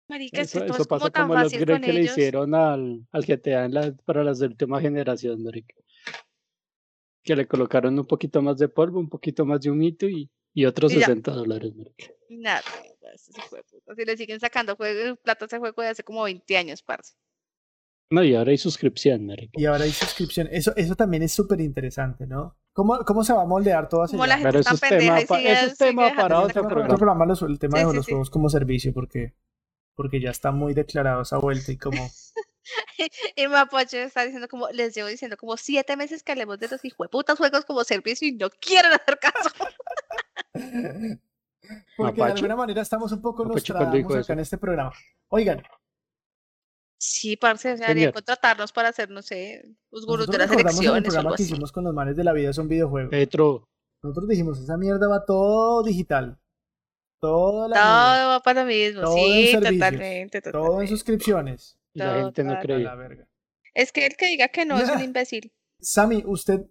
Marica, 0.08 0.42
es 0.42 0.52
que 0.52 0.58
Eso, 0.60 0.66
eso 0.66 0.74
como 0.86 0.88
pasa 0.88 1.12
como 1.12 1.34
upgrade 1.34 1.66
con 1.66 1.82
que 1.82 1.94
le 1.94 2.02
hicieron 2.04 2.54
al, 2.56 3.08
al 3.12 3.26
GTA 3.26 3.66
en 3.66 3.74
la- 3.74 3.92
para 4.06 4.24
las 4.24 4.40
de 4.40 4.48
última 4.48 4.80
generación, 4.80 5.44
marica. 5.44 5.76
Que 7.24 7.36
le 7.36 7.48
colocaron 7.48 7.98
un 7.98 8.06
poquito 8.06 8.42
más 8.42 8.58
de 8.58 8.68
polvo, 8.68 9.00
un 9.00 9.10
poquito 9.10 9.46
más 9.46 9.62
de 9.62 9.72
humito 9.72 10.08
y, 10.08 10.30
y 10.54 10.66
otros 10.66 10.92
Y 10.94 11.00
ya. 11.00 11.08
60 11.08 11.32
dólares, 11.32 11.74
marica. 11.76 12.06
Nada, 12.30 12.62
ese 13.14 13.32
hijo 13.36 13.56
de 13.56 13.64
puta. 13.64 13.96
Si 13.96 14.06
le 14.06 14.18
siguen 14.18 14.40
sacando 14.40 14.76
juego, 14.76 15.16
plata 15.18 15.46
a 15.46 15.48
ese 15.48 15.58
juego 15.58 15.82
de 15.82 15.88
hace 15.90 16.04
como 16.04 16.24
20 16.24 16.56
años, 16.58 16.84
parce. 16.84 17.16
No, 18.12 18.24
y 18.24 18.36
ahora 18.36 18.52
hay 18.52 18.60
suscripción, 18.60 19.26
marica. 19.26 19.60
Y 19.60 19.66
ahora 19.66 19.86
hay 19.86 19.92
suscripción. 19.92 20.48
Eso, 20.52 20.76
eso 20.76 20.96
también 20.96 21.24
es 21.24 21.32
súper 21.32 21.60
interesante, 21.62 22.28
¿no? 22.28 22.56
¿Cómo, 22.74 23.00
¿Cómo 23.06 23.24
se 23.24 23.34
va 23.34 23.42
a 23.42 23.46
moldear 23.48 23.90
todo 23.90 24.06
gente 24.06 24.24
Pero 24.44 24.60
eso 24.60 24.76
es 24.76 24.82
tema 24.82 25.16
pa- 25.28 25.38
sigue, 25.38 25.52
eso 25.52 25.66
es 25.66 25.78
tema 25.78 26.14
para 26.16 26.42
otro 26.42 26.68
programa. 26.68 26.96
programa, 26.98 27.26
los- 27.26 27.42
el 27.42 27.58
tema 27.58 27.80
Sí, 27.80 27.84
de 27.86 27.90
sí, 27.90 27.96
los 27.96 28.06
sí. 28.06 28.12
juegos 28.12 28.30
como 28.30 28.50
servicio, 28.50 28.94
porque, 28.94 29.34
porque 29.96 30.22
ya 30.22 30.30
está 30.32 30.52
muy 30.52 30.74
declarado 30.74 31.22
esa 31.22 31.38
vuelta 31.38 31.72
y 31.72 31.78
como... 31.78 31.98
Y 33.36 33.48
Mapocho 33.48 33.98
está 33.98 34.24
diciendo 34.24 34.48
como, 34.48 34.68
les 34.70 34.96
llevo 34.96 35.08
diciendo 35.08 35.38
como 35.38 35.56
siete 35.56 35.96
meses 35.96 36.24
que 36.24 36.32
hablemos 36.32 36.58
de 36.58 36.68
los 36.68 36.84
hijueputas 36.84 37.38
juegos 37.38 37.64
como 37.64 37.84
servicio 37.84 38.28
y 38.28 38.32
no 38.32 38.50
quieren 38.50 38.92
hacer 38.92 39.20
caso. 39.20 39.50
Porque 41.96 42.24
de 42.24 42.32
alguna 42.32 42.56
manera 42.56 42.82
estamos 42.82 43.12
un 43.12 43.22
poco 43.22 43.46
Mapache, 43.46 43.72
¿cuándo 43.72 43.98
dijo 43.98 44.16
nostradamus 44.16 44.26
acá 44.26 44.34
en 44.34 44.40
este 44.40 44.58
programa. 44.58 44.94
Oigan, 45.30 45.62
Sí, 46.98 47.38
parce, 47.38 47.74
o 47.74 47.78
sea, 47.78 47.88
Señor. 47.88 48.14
contratarnos 48.14 48.72
para 48.72 48.90
hacer, 48.90 49.10
no 49.10 49.22
sé, 49.22 49.64
los 49.92 50.06
gurús 50.06 50.30
de 50.30 50.38
las 50.40 50.52
el 50.52 50.60
elecciones 50.60 51.16
o 51.16 51.20
programa 51.20 51.20
algo 51.20 51.36
que 51.36 51.44
así. 51.44 51.44
hicimos 51.44 51.72
con 51.72 51.84
los 51.84 51.94
manes 51.94 52.16
de 52.16 52.24
la 52.24 52.34
vida 52.34 52.50
es 52.50 52.58
un 52.58 52.68
videojuego. 52.68 53.10
Petro, 53.10 53.68
Nosotros 54.02 54.28
dijimos, 54.28 54.60
esa 54.60 54.78
mierda 54.78 55.08
va 55.08 55.26
todo 55.26 55.84
digital. 55.84 56.40
La 57.22 57.76
Todo 57.76 58.28
va 58.30 58.40
para 58.42 58.62
lo 58.62 58.68
mismo, 58.68 59.02
Todo 59.02 59.16
en 59.18 59.24
sí, 59.48 59.52
servicios, 59.52 59.74
totalmente, 59.74 60.38
nube, 60.38 60.52
todo 60.52 60.62
en 60.62 60.68
totalmente. 60.68 60.88
suscripciones. 60.88 61.78
y 61.94 62.00
la 62.00 62.14
gente 62.16 62.44
no 62.44 62.98
verga. 62.98 63.28
Es 63.74 63.92
que 63.92 64.06
el 64.06 64.16
que 64.16 64.28
diga 64.28 64.48
que 64.50 64.66
no 64.66 64.78
es 64.80 64.90
un 64.90 65.02
imbécil. 65.04 65.52
Sammy, 65.82 66.24
usted, 66.26 66.62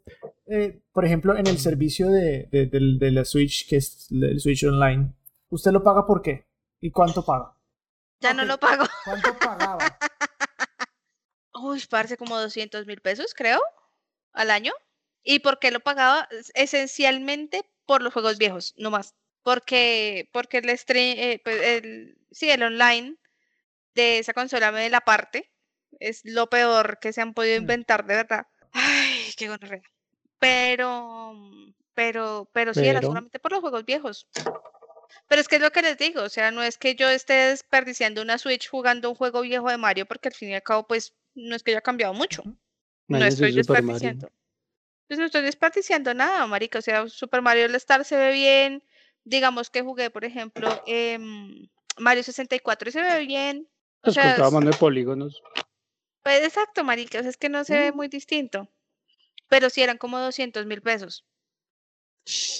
eh, 0.47 0.81
por 0.93 1.05
ejemplo, 1.05 1.37
en 1.37 1.47
el 1.47 1.59
servicio 1.59 2.09
de, 2.11 2.49
de, 2.51 2.67
de 2.67 3.11
la 3.11 3.25
Switch, 3.25 3.69
que 3.69 3.77
es 3.77 4.09
el 4.11 4.41
Switch 4.41 4.65
Online, 4.65 5.13
¿usted 5.51 5.71
lo 5.73 5.83
paga 5.83 6.07
por 6.07 6.23
qué? 6.23 6.47
¿Y 6.81 6.91
cuánto 6.91 7.25
paga? 7.25 7.55
Ya 8.21 8.33
no 8.35 8.45
lo 8.45 8.59
pago. 8.59 8.85
¿Cuánto 9.05 9.37
pagaba? 9.39 9.79
Uy, 11.55 11.83
parce, 11.89 12.17
como 12.17 12.39
200 12.39 12.87
mil 12.87 13.01
pesos, 13.01 13.35
creo, 13.35 13.61
al 14.33 14.51
año. 14.51 14.73
¿Y 15.23 15.39
por 15.41 15.59
qué 15.59 15.71
lo 15.71 15.81
pagaba? 15.81 16.27
Es- 16.31 16.53
Esencialmente 16.55 17.63
por 17.87 18.03
los 18.03 18.13
juegos 18.13 18.39
viejos, 18.39 18.75
no 18.77 18.91
más. 18.91 19.15
Porque, 19.45 20.29
porque 20.33 20.59
el 20.59 20.77
stream, 20.77 21.17
eh, 21.19 21.41
pues, 21.45 21.63
el, 21.63 22.19
sí, 22.33 22.51
el 22.51 22.63
online 22.63 23.17
de 23.95 24.19
esa 24.19 24.33
consola 24.33 24.73
me 24.73 24.91
la 24.91 25.03
parte. 25.03 25.53
Es 26.01 26.23
lo 26.25 26.49
peor 26.49 26.99
que 26.99 27.13
se 27.13 27.21
han 27.21 27.35
podido 27.35 27.59
Mm. 27.59 27.61
inventar, 27.63 28.05
de 28.07 28.17
verdad. 28.17 28.47
Ay, 28.73 29.33
qué 29.37 29.47
gonorrea. 29.49 29.83
Pero, 30.41 31.35
pero, 31.95 32.51
pero 32.53 32.75
sí, 32.75 32.87
era 32.87 33.01
solamente 33.01 33.39
por 33.39 33.53
los 33.53 33.61
juegos 33.61 33.85
viejos. 33.85 34.27
Pero 35.29 35.41
es 35.41 35.47
que 35.47 35.57
es 35.57 35.63
lo 35.63 35.71
que 35.71 35.83
les 35.83 35.97
digo, 35.97 36.23
o 36.23 36.29
sea, 36.29 36.51
no 36.51 36.63
es 36.63 36.77
que 36.77 36.97
yo 36.97 37.09
esté 37.09 37.35
desperdiciando 37.35 38.21
una 38.21 38.38
Switch 38.38 38.69
jugando 38.69 39.11
un 39.11 39.15
juego 39.15 39.42
viejo 39.42 39.71
de 39.71 39.77
Mario, 39.77 40.07
porque 40.07 40.29
al 40.29 40.35
fin 40.35 40.51
y 40.51 40.55
al 40.55 40.63
cabo, 40.63 40.87
pues, 40.87 41.15
no 41.35 41.55
es 41.55 41.63
que 41.63 41.71
haya 41.71 41.81
cambiado 41.83 42.15
mucho. 42.15 42.42
No 43.09 43.25
estoy 43.25 43.53
desperdiciando. 43.53 44.33
Pues 45.07 45.19
no 45.19 45.27
estoy 45.27 45.42
desperdiciando 45.42 46.15
nada, 46.15 46.47
marica. 46.47 46.79
O 46.79 46.83
sea, 46.83 47.07
Super 47.09 47.42
Mario 47.42 47.67
All 47.67 47.75
Star 47.75 48.05
se 48.05 48.17
ve 48.17 48.33
bien. 48.33 48.83
Digamos 49.25 49.70
que 49.70 49.83
jugué, 49.83 50.10
por 50.10 50.25
ejemplo, 50.25 50.68
em, 50.87 51.68
Mario 51.98 52.22
64 52.22 52.88
y 52.88 52.92
se 52.92 53.02
ve 53.02 53.27
bien. 53.27 53.68
O 54.02 54.12
Pues 54.12 54.14
sea, 54.16 54.37
de 54.37 54.72
polígonos. 54.79 55.40
pues 56.22 56.44
exacto, 56.44 56.85
marica. 56.85 57.18
o 57.18 57.22
sea, 57.22 57.31
es 57.31 57.37
que 57.37 57.48
no 57.48 57.64
se 57.64 57.79
ve 57.79 57.92
Mm. 57.92 57.96
muy 57.96 58.08
distinto. 58.08 58.68
Pero 59.48 59.70
sí 59.70 59.83
eran 59.83 59.98
como 59.98 60.18
200 60.18 60.66
mil 60.66 60.83
pesos. 60.83 61.25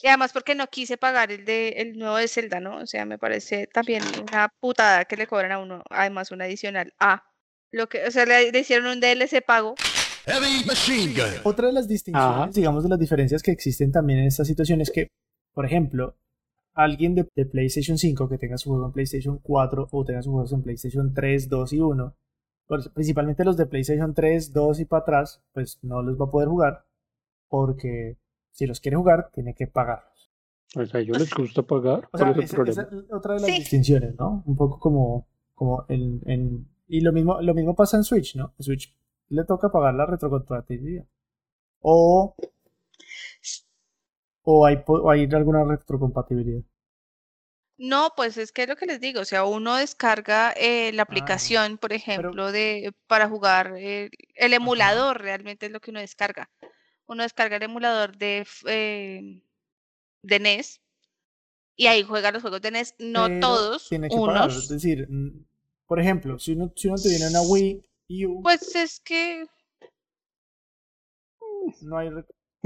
Y 0.03 0.07
además 0.09 0.33
porque 0.33 0.55
no 0.55 0.67
quise 0.67 0.99
pagar 0.99 1.33
el 1.33 1.45
de 1.47 1.69
el 1.79 1.99
nuevo 1.99 2.17
de 2.17 2.29
Zelda, 2.29 2.61
¿no? 2.61 2.77
O 2.79 2.87
sea, 2.87 3.07
me 3.07 3.17
parece 3.19 3.67
también 3.67 4.03
una 4.21 4.51
putada 4.61 5.07
que 5.07 5.17
le 5.17 5.27
cobran 5.27 5.53
a 5.53 5.59
uno, 5.59 5.83
además 5.89 6.31
un 6.31 6.43
adicional 6.43 6.93
a 7.01 7.25
lo 7.71 7.89
que, 7.89 8.05
o 8.07 8.11
sea, 8.11 8.27
le, 8.27 8.53
le 8.53 8.59
hicieron 8.59 8.87
un 8.87 9.01
DLC 9.01 9.41
pago. 9.41 9.75
Heavy 10.27 10.65
machine 10.67 11.15
gun. 11.15 11.41
Otra 11.45 11.69
de 11.69 11.73
las 11.73 11.89
distinciones, 11.89 12.31
Ajá. 12.37 12.51
digamos, 12.53 12.83
de 12.85 12.91
las 12.91 12.99
diferencias 12.99 13.43
que 13.43 13.51
existen 13.53 13.91
también 13.91 14.19
en 14.21 14.27
esta 14.27 14.45
situación 14.45 14.81
es 14.83 14.91
que, 14.91 15.09
por 15.55 15.65
ejemplo, 15.65 16.15
alguien 16.75 17.15
de, 17.15 17.29
de 17.35 17.47
PlayStation 17.47 17.97
5 17.99 18.29
que 18.29 18.39
tenga 18.39 18.59
su 18.59 18.71
juego 18.71 18.87
en 18.87 18.93
PlayStation 18.93 19.39
4 19.43 19.89
o 19.91 20.05
tenga 20.05 20.23
sus 20.23 20.33
juegos 20.33 20.53
en 20.53 20.63
PlayStation 20.63 21.15
3, 21.15 21.49
2 21.49 21.73
y 21.73 21.81
1, 21.81 22.15
pues, 22.67 22.89
principalmente 22.89 23.45
los 23.45 23.57
de 23.57 23.67
PlayStation 23.67 24.13
3, 24.15 24.53
2 24.53 24.81
y 24.81 24.85
para 24.85 25.03
atrás, 25.03 25.43
pues 25.53 25.79
no 25.83 26.03
los 26.03 26.21
va 26.21 26.27
a 26.27 26.31
poder 26.31 26.49
jugar 26.49 26.85
porque 27.49 28.17
si 28.51 28.67
los 28.67 28.81
quiere 28.81 28.97
jugar 28.97 29.31
tiene 29.33 29.55
que 29.55 29.67
pagarlos. 29.67 30.31
O 30.77 30.85
sea, 30.87 30.99
a 30.99 31.03
ellos 31.03 31.19
les 31.19 31.33
gusta 31.33 31.63
pagar. 31.63 32.07
O 32.07 32.19
¿Cuál 32.19 32.23
sea, 32.23 32.31
es 32.33 32.37
el 32.39 32.43
esa, 32.45 32.57
problema? 32.57 32.83
esa 32.83 32.97
es 32.97 33.13
otra 33.13 33.35
de 33.35 33.41
las 33.41 33.51
Sí. 33.51 33.59
distinciones, 33.59 34.17
¿no? 34.19 34.43
Un 34.47 34.57
poco 34.57 34.79
como, 34.81 35.27
como 35.55 35.85
en, 35.89 36.21
en- 36.27 36.69
Y 36.89 37.01
lo 37.01 37.13
mismo, 37.13 37.41
lo 37.41 37.55
mismo 37.55 37.75
pasa 37.75 37.97
en 37.97 38.05
Switch, 38.05 38.35
¿no? 38.37 38.53
En 38.59 38.65
Switch 38.65 38.93
le 39.29 39.45
toca 39.45 39.71
pagar 39.71 39.95
la 39.95 40.05
retrocompatibilidad. 40.07 41.05
O, 41.81 42.35
o, 44.45 44.67
hay, 44.67 44.83
o 44.87 45.11
hay 45.11 45.29
alguna 45.33 45.65
retrocompatibilidad. 45.65 46.63
No, 47.77 48.13
pues 48.17 48.37
es 48.37 48.53
que 48.53 48.63
es 48.63 48.69
lo 48.69 48.77
que 48.77 48.87
les 48.87 49.01
digo, 49.01 49.21
o 49.21 49.25
sea, 49.25 49.45
uno 49.45 49.75
descarga 49.77 50.53
eh, 50.53 50.93
la 50.93 51.03
aplicación, 51.03 51.77
por 51.77 51.93
ejemplo, 51.93 52.53
de 52.53 52.93
para 53.09 53.29
jugar 53.29 53.75
eh, 53.77 54.11
el 54.37 54.53
emulador, 54.53 55.21
realmente 55.21 55.67
es 55.67 55.73
lo 55.73 55.81
que 55.81 55.91
uno 55.91 55.99
descarga. 56.01 56.49
Uno 57.07 57.25
descarga 57.25 57.57
el 57.57 57.65
emulador 57.65 58.17
de 58.17 58.47
eh, 58.67 59.43
de 60.23 60.39
NES 60.39 60.81
y 61.77 61.89
ahí 61.89 62.05
juega 62.05 62.31
los 62.31 62.43
juegos 62.43 62.63
de 62.63 62.71
NES, 62.71 62.95
no 63.01 63.27
Pero 63.27 63.41
todos, 63.41 63.89
Tiene 63.89 64.09
que 64.09 64.17
pagar. 64.17 64.49
Es 64.51 64.55
unos. 64.55 64.69
decir, 64.69 65.09
por 65.87 66.01
ejemplo, 66.01 66.39
si 66.39 66.53
uno, 66.53 66.73
si 66.77 66.87
uno 66.89 66.97
tuviera 66.97 67.29
una 67.29 67.43
Wii 67.43 67.83
U, 68.27 68.43
Pues 68.43 68.75
es 68.77 69.01
que 69.01 69.47
no 71.83 71.99
hay. 71.99 72.11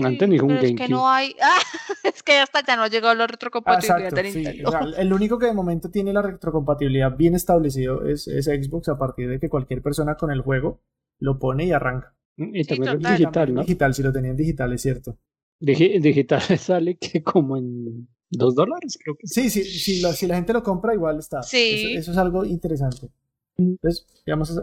Antes 0.07 0.29
sí, 0.31 0.39
un 0.41 0.49
pero 0.49 0.61
es 0.61 0.67
que 0.67 0.75
GameCube. 0.75 0.89
no 0.91 1.09
hay, 1.09 1.35
ah, 1.43 1.59
es 2.05 2.23
que 2.23 2.39
hasta 2.39 2.65
ya 2.65 2.77
no 2.77 2.83
ha 2.83 2.89
llegado 2.89 3.15
la 3.15 3.25
Ah, 3.25 3.27
retrocompatibilidad 3.27 3.99
exacto, 4.09 4.23
de 4.23 4.31
sí. 4.33 4.39
Nintendo. 4.39 4.69
O 4.69 4.73
sea, 4.73 4.81
el 5.03 5.13
único 5.13 5.39
que 5.39 5.47
de 5.47 5.55
momento 5.55 5.91
tiene 5.91 6.13
la 6.13 6.23
retrocompatibilidad 6.23 7.17
bien 7.17 7.35
establecido 7.35 8.05
es, 8.07 8.29
es 8.29 8.47
Xbox 8.47 8.89
a 8.89 8.99
partir 8.99 9.29
de 9.29 9.39
que 9.41 9.49
cualquier 9.49 9.83
persona 9.83 10.17
con 10.17 10.31
el 10.31 10.41
juego 10.43 10.81
lo 11.19 11.39
pone 11.39 11.65
y 11.67 11.73
arranca. 11.73 12.15
Y 12.37 12.63
Sí, 12.65 12.69
también 12.69 12.93
es 12.95 12.99
total. 13.03 13.17
digital, 13.19 13.55
¿no? 13.55 13.61
Digital, 13.63 13.95
si 13.95 14.03
lo 14.03 14.13
tenían 14.13 14.37
digital, 14.37 14.73
es 14.73 14.83
cierto. 14.83 15.19
Digi- 15.61 16.01
digital 16.01 16.41
sale 16.59 16.97
que 16.97 17.23
como 17.25 17.57
en 17.57 18.09
dos 18.31 18.55
dólares, 18.55 18.99
creo 19.03 19.17
que 19.17 19.27
Sí, 19.27 19.51
sí, 19.51 19.65
sí, 19.65 20.01
lo- 20.01 20.13
si 20.13 20.27
la 20.29 20.37
gente 20.37 20.53
lo 20.53 20.63
compra, 20.63 20.95
igual 20.95 21.19
está. 21.19 21.43
Sí. 21.43 21.91
Eso, 21.95 21.99
eso 22.01 22.11
es 22.13 22.19
algo 22.19 22.45
interesante. 22.45 23.09
Entonces, 23.57 24.07
digamos, 24.25 24.63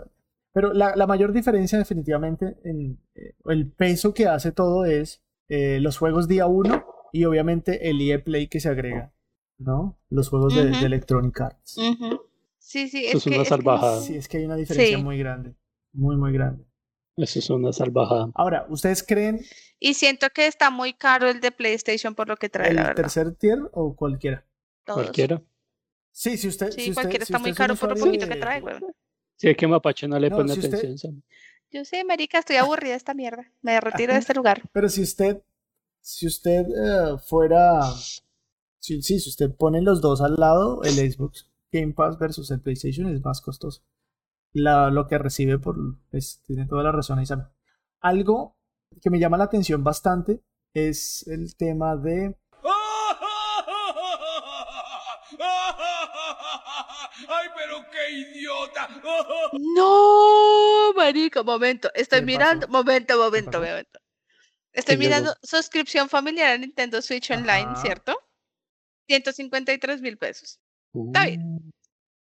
pero 0.54 0.72
la, 0.72 0.96
la 0.96 1.06
mayor 1.06 1.34
diferencia 1.34 1.78
definitivamente 1.78 2.56
en 2.64 2.98
eh, 3.16 3.34
el 3.48 3.70
peso 3.70 4.14
que 4.14 4.26
hace 4.28 4.54
todo 4.54 4.86
es 4.86 5.22
eh, 5.50 5.80
los 5.82 5.98
juegos 5.98 6.28
día 6.28 6.48
uno 6.48 6.86
y 7.14 7.26
obviamente 7.26 7.90
el 7.90 8.02
EA 8.02 8.24
Play 8.24 8.48
que 8.48 8.60
se 8.60 8.70
agrega, 8.70 9.14
¿no? 9.58 9.98
Los 10.10 10.30
juegos 10.30 10.56
de, 10.56 10.64
Electronic 10.86 11.40
Arts. 11.42 11.78
Sí, 12.58 12.88
sí, 12.90 13.06
Eso 13.06 13.18
es 13.18 13.28
es 13.28 13.28
una 13.28 13.36
que, 13.36 13.42
es 13.42 13.48
que 13.48 13.50
salvajada. 13.50 14.02
Sí, 14.02 14.16
es 14.16 14.28
que 14.28 14.38
hay 14.38 14.46
una 14.46 14.56
diferencia 14.56 14.98
Sí. 14.98 15.04
muy 15.04 15.18
grande, 15.20 15.56
muy, 15.94 16.16
muy 16.18 16.32
grande. 16.34 16.66
Eso 17.18 17.40
es 17.40 17.50
una 17.50 17.72
salvajada. 17.72 18.30
Ahora, 18.36 18.66
¿ustedes 18.70 19.02
creen 19.04 19.40
Y 19.80 19.94
siento 19.94 20.28
que 20.34 20.48
está 20.48 20.70
muy 20.72 20.94
caro 20.94 21.30
el 21.30 21.40
de 21.40 21.52
PlayStation 21.52 22.14
por 22.16 22.28
lo 22.28 22.36
que 22.38 22.50
trae, 22.50 22.70
el 22.72 22.76
la 22.76 22.82
verdad. 22.84 22.96
tercer 23.04 23.36
tier 23.36 23.60
o 23.72 23.96
cualquiera? 23.96 24.46
Todos. 24.84 25.02
Cualquiera. 25.04 25.42
Sí, 26.12 26.38
si 26.38 26.48
usted... 26.48 26.72
Sí, 26.72 26.82
si 26.82 26.90
usted- 26.90 27.02
cualquiera 27.04 27.26
si 27.26 27.32
está 27.34 27.40
muy 27.40 27.52
usted 27.52 27.64
caro 27.64 27.76
por 27.76 27.90
lo 27.98 28.04
poquito 28.06 28.28
que 28.28 28.36
trae, 28.36 28.60
güey. 28.62 28.76
Si 29.38 29.48
es 29.50 29.56
que 29.58 29.68
Mapache 29.68 30.08
no 30.08 30.18
le 30.20 30.30
No, 30.30 30.38
pone 30.38 30.54
si 30.54 30.60
usted- 30.60 30.74
atención. 30.78 30.98
Sam. 30.98 31.22
Yo 31.76 31.84
sé, 31.84 32.06
marica, 32.06 32.40
estoy 32.40 32.56
aburrida 32.56 32.92
de 32.92 32.98
esta 32.98 33.14
mierda. 33.14 33.52
Me 33.62 33.82
retiro 33.82 34.14
de 34.14 34.20
este 34.20 34.34
lugar. 34.40 34.62
Pero 34.72 34.88
si 34.88 35.02
usted, 35.02 35.44
si 36.00 36.26
usted 36.26 36.62
eh, 36.70 37.18
fuera, 37.28 37.82
si, 38.80 39.02
sí, 39.02 39.20
si 39.20 39.30
usted 39.30 39.54
pone 39.54 39.82
los 39.82 40.00
dos 40.00 40.22
al 40.22 40.36
lado, 40.38 40.84
el 40.84 40.94
Xbox 40.94 41.52
Game 41.74 41.92
Pass 41.92 42.18
versus 42.18 42.50
el 42.52 42.62
PlayStation 42.62 43.14
es 43.14 43.22
más 43.26 43.42
costoso. 43.42 43.84
La, 44.54 44.90
lo 44.90 45.06
que 45.10 45.18
recibe 45.18 45.60
por, 45.60 45.76
es, 46.14 46.42
tiene 46.48 46.66
toda 46.66 46.82
la 46.82 46.94
razón 46.94 47.20
ahí, 47.20 47.26
Sam. 47.26 47.50
Algo 48.00 48.56
que 49.02 49.10
me 49.10 49.20
llama 49.20 49.38
la 49.38 49.44
atención 49.44 49.84
bastante 49.84 50.42
es 50.74 51.28
el 51.28 51.58
tema 51.58 51.98
de, 51.98 52.38
¡Ay, 57.28 57.48
pero 57.56 57.84
qué 57.92 58.12
idiota! 58.12 58.95
No, 59.54 60.94
marica, 60.96 61.44
momento. 61.44 61.90
Estoy 61.94 62.20
¿Qué 62.20 62.26
mirando. 62.26 62.68
pasó? 62.68 62.72
Momento, 62.72 63.18
momento, 63.18 63.60
momento. 63.60 64.00
Estoy 64.74 64.98
mirando 64.98 65.34
suscripción 65.42 66.10
familiar 66.10 66.52
a 66.54 66.58
Nintendo 66.58 67.02
Switch 67.02 67.32
Online, 67.32 67.64
Ajá. 67.72 67.82
¿cierto? 67.82 68.18
153 69.08 70.02
mil 70.02 70.18
pesos. 70.18 70.60
Está 70.94 71.26
bien. 71.26 71.72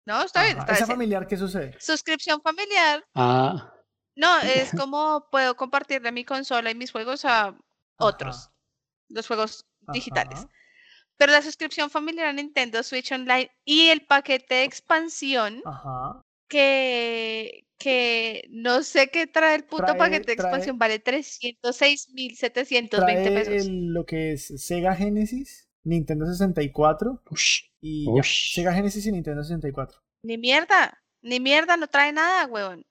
No, 0.07 0.23
está 0.23 0.45
bien, 0.45 0.59
está 0.59 0.75
esa 0.75 0.87
familiar, 0.87 1.27
¿qué 1.27 1.37
sucede? 1.39 1.75
Suscripción 1.81 2.43
familiar. 2.43 3.03
Ah, 3.15 3.73
No, 4.17 4.39
es 4.41 4.71
como 4.79 5.27
puedo 5.31 5.57
compartirle 5.57 6.13
mi 6.13 6.25
consola 6.25 6.71
y 6.71 6.75
mis 6.75 6.93
juegos 6.93 7.25
a 7.25 7.57
otros. 7.99 8.51
Los 9.09 9.27
juegos 9.27 9.65
digitales. 9.93 10.41
Ajá. 10.41 10.49
Pero 11.17 11.33
la 11.33 11.41
suscripción 11.43 11.89
familiar 11.89 12.27
a 12.27 12.33
Nintendo 12.33 12.83
Switch 12.83 13.13
Online 13.13 13.51
y 13.65 13.89
el 13.89 14.05
paquete 14.05 14.57
de 14.57 14.65
expansión 14.65 15.63
Ajá. 15.65 16.21
Que, 16.55 17.67
que 17.79 18.45
no 18.51 18.83
sé 18.83 19.09
qué 19.11 19.27
trae 19.27 19.57
el 19.57 19.65
puto 19.65 19.85
Trae- 19.87 19.99
paquete 19.99 20.27
de 20.33 20.37
trae- 20.37 20.45
expansión, 20.45 20.79
vale 20.79 20.99
306.720 21.03 22.89
Trae 22.91 23.31
pesos. 23.31 23.67
lo 23.69 24.05
que 24.07 24.33
es 24.33 24.47
Sega 24.65 24.95
Genesis, 24.95 25.69
Nintendo 25.83 26.27
64 26.27 27.23
ush, 27.31 27.63
y 27.81 28.07
Ush. 28.09 28.55
Sega 28.55 28.73
Genesis 28.73 29.07
y 29.07 29.13
Nintendo 29.13 29.43
64. 29.43 29.99
Ni 30.23 30.39
mierda, 30.39 31.03
ni 31.23 31.41
mierda, 31.41 31.77
no 31.77 31.87
trae 31.89 32.13
nada, 32.13 32.47
huevón. 32.47 32.87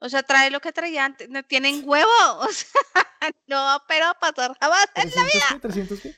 O 0.00 0.08
sea, 0.08 0.22
trae 0.24 0.50
lo 0.50 0.60
que 0.60 0.72
traía 0.72 1.04
antes, 1.04 1.28
no 1.28 1.42
tienen 1.42 1.82
huevo. 1.84 2.08
O 2.40 2.48
sea, 2.50 3.30
no 3.46 3.56
va 3.56 3.74
a 3.76 3.86
pasar 4.18 4.56
jamás. 4.60 4.86
¿300 4.96 5.30
qué? 5.30 5.68
¿300 5.68 6.00
qué? 6.02 6.14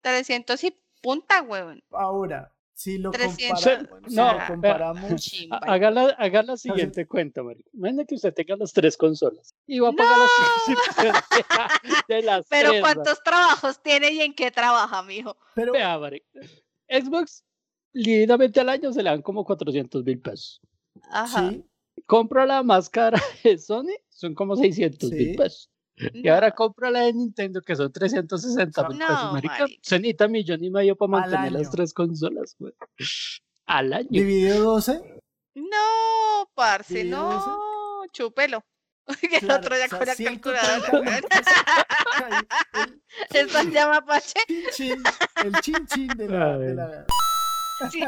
300 0.00 0.64
y 0.64 0.74
punta, 1.02 1.42
huevón. 1.42 1.82
Ahora, 1.90 2.55
si 2.78 2.98
lo, 2.98 3.10
300. 3.10 3.64
compara- 3.64 3.78
Se- 4.04 4.10
si 4.10 4.16
no, 4.16 4.32
lo 4.32 4.36
vea. 4.38 4.46
comparamos, 4.46 5.16
Chimba. 5.22 5.56
Ha- 5.56 5.72
Haga 5.72 5.90
la, 5.90 6.02
haga 6.18 6.42
la 6.42 6.56
siguiente 6.58 7.06
cuenta, 7.06 7.42
marica. 7.42 7.68
Imagina 7.72 8.04
que 8.04 8.14
usted 8.16 8.34
tenga 8.34 8.54
las 8.56 8.72
tres 8.74 8.96
consolas 8.98 9.54
y 9.66 9.78
va 9.80 9.88
a 9.88 9.92
pagar 9.92 10.18
la 10.18 10.26
suscripción 10.66 11.14
de, 12.08 12.14
de 12.16 12.22
las 12.22 12.46
Pero 12.50 12.68
tres, 12.70 12.82
¿cuántos 12.82 13.22
trabajos 13.22 13.82
tiene 13.82 14.10
y 14.12 14.20
en 14.20 14.34
qué 14.34 14.50
trabaja, 14.50 15.02
mijo? 15.02 15.36
pero 15.54 15.72
Vea, 15.72 15.98
marica. 15.98 16.26
Xbox, 16.88 17.44
lindamente 17.94 18.60
al 18.60 18.68
año 18.68 18.92
se 18.92 19.02
le 19.02 19.08
dan 19.10 19.22
como 19.22 19.44
400 19.44 20.04
mil 20.04 20.20
pesos. 20.20 20.60
Ajá. 21.10 21.50
sí, 21.50 21.64
Compra 22.04 22.44
la 22.44 22.62
más 22.62 22.90
cara 22.90 23.18
de 23.42 23.56
Sony, 23.58 23.96
son 24.10 24.34
como 24.34 24.54
600 24.54 25.10
mil 25.12 25.30
Sí. 25.30 25.36
pesos. 25.36 25.70
Y 26.14 26.28
ahora 26.28 26.50
compra 26.52 26.90
la 26.90 27.00
de 27.00 27.12
Nintendo, 27.12 27.60
que 27.62 27.74
son 27.74 27.90
360 27.92 28.88
mil 28.88 28.98
No, 28.98 29.06
pesos, 29.06 29.32
marica. 29.32 29.66
Se 29.82 29.98
necesita 29.98 30.28
millón 30.28 30.62
y 30.62 30.70
medio 30.70 30.96
para 30.96 31.10
mantener 31.10 31.52
las 31.52 31.70
tres 31.70 31.94
consolas, 31.94 32.54
güey. 32.58 32.74
Al 33.66 33.92
año. 33.92 34.08
dividido 34.10 34.62
12, 34.62 35.20
No, 35.54 36.48
parce, 36.54 37.04
no. 37.04 38.02
Chúpelo. 38.12 38.62
Y 39.22 39.36
el 39.36 39.50
otro 39.50 39.76
ya 39.76 39.84
o 39.86 39.88
sea, 39.88 39.98
con 39.98 40.06
la 40.06 40.14
130 40.16 40.60
calculadora. 40.90 41.20
se 43.30 43.70
llama 43.70 44.04
Pache. 44.04 44.40
El 44.48 45.52
chin 45.86 46.08
de 46.16 46.28
la, 46.28 46.58
de 46.58 46.74
la- 46.74 47.06
Sí. 47.90 48.00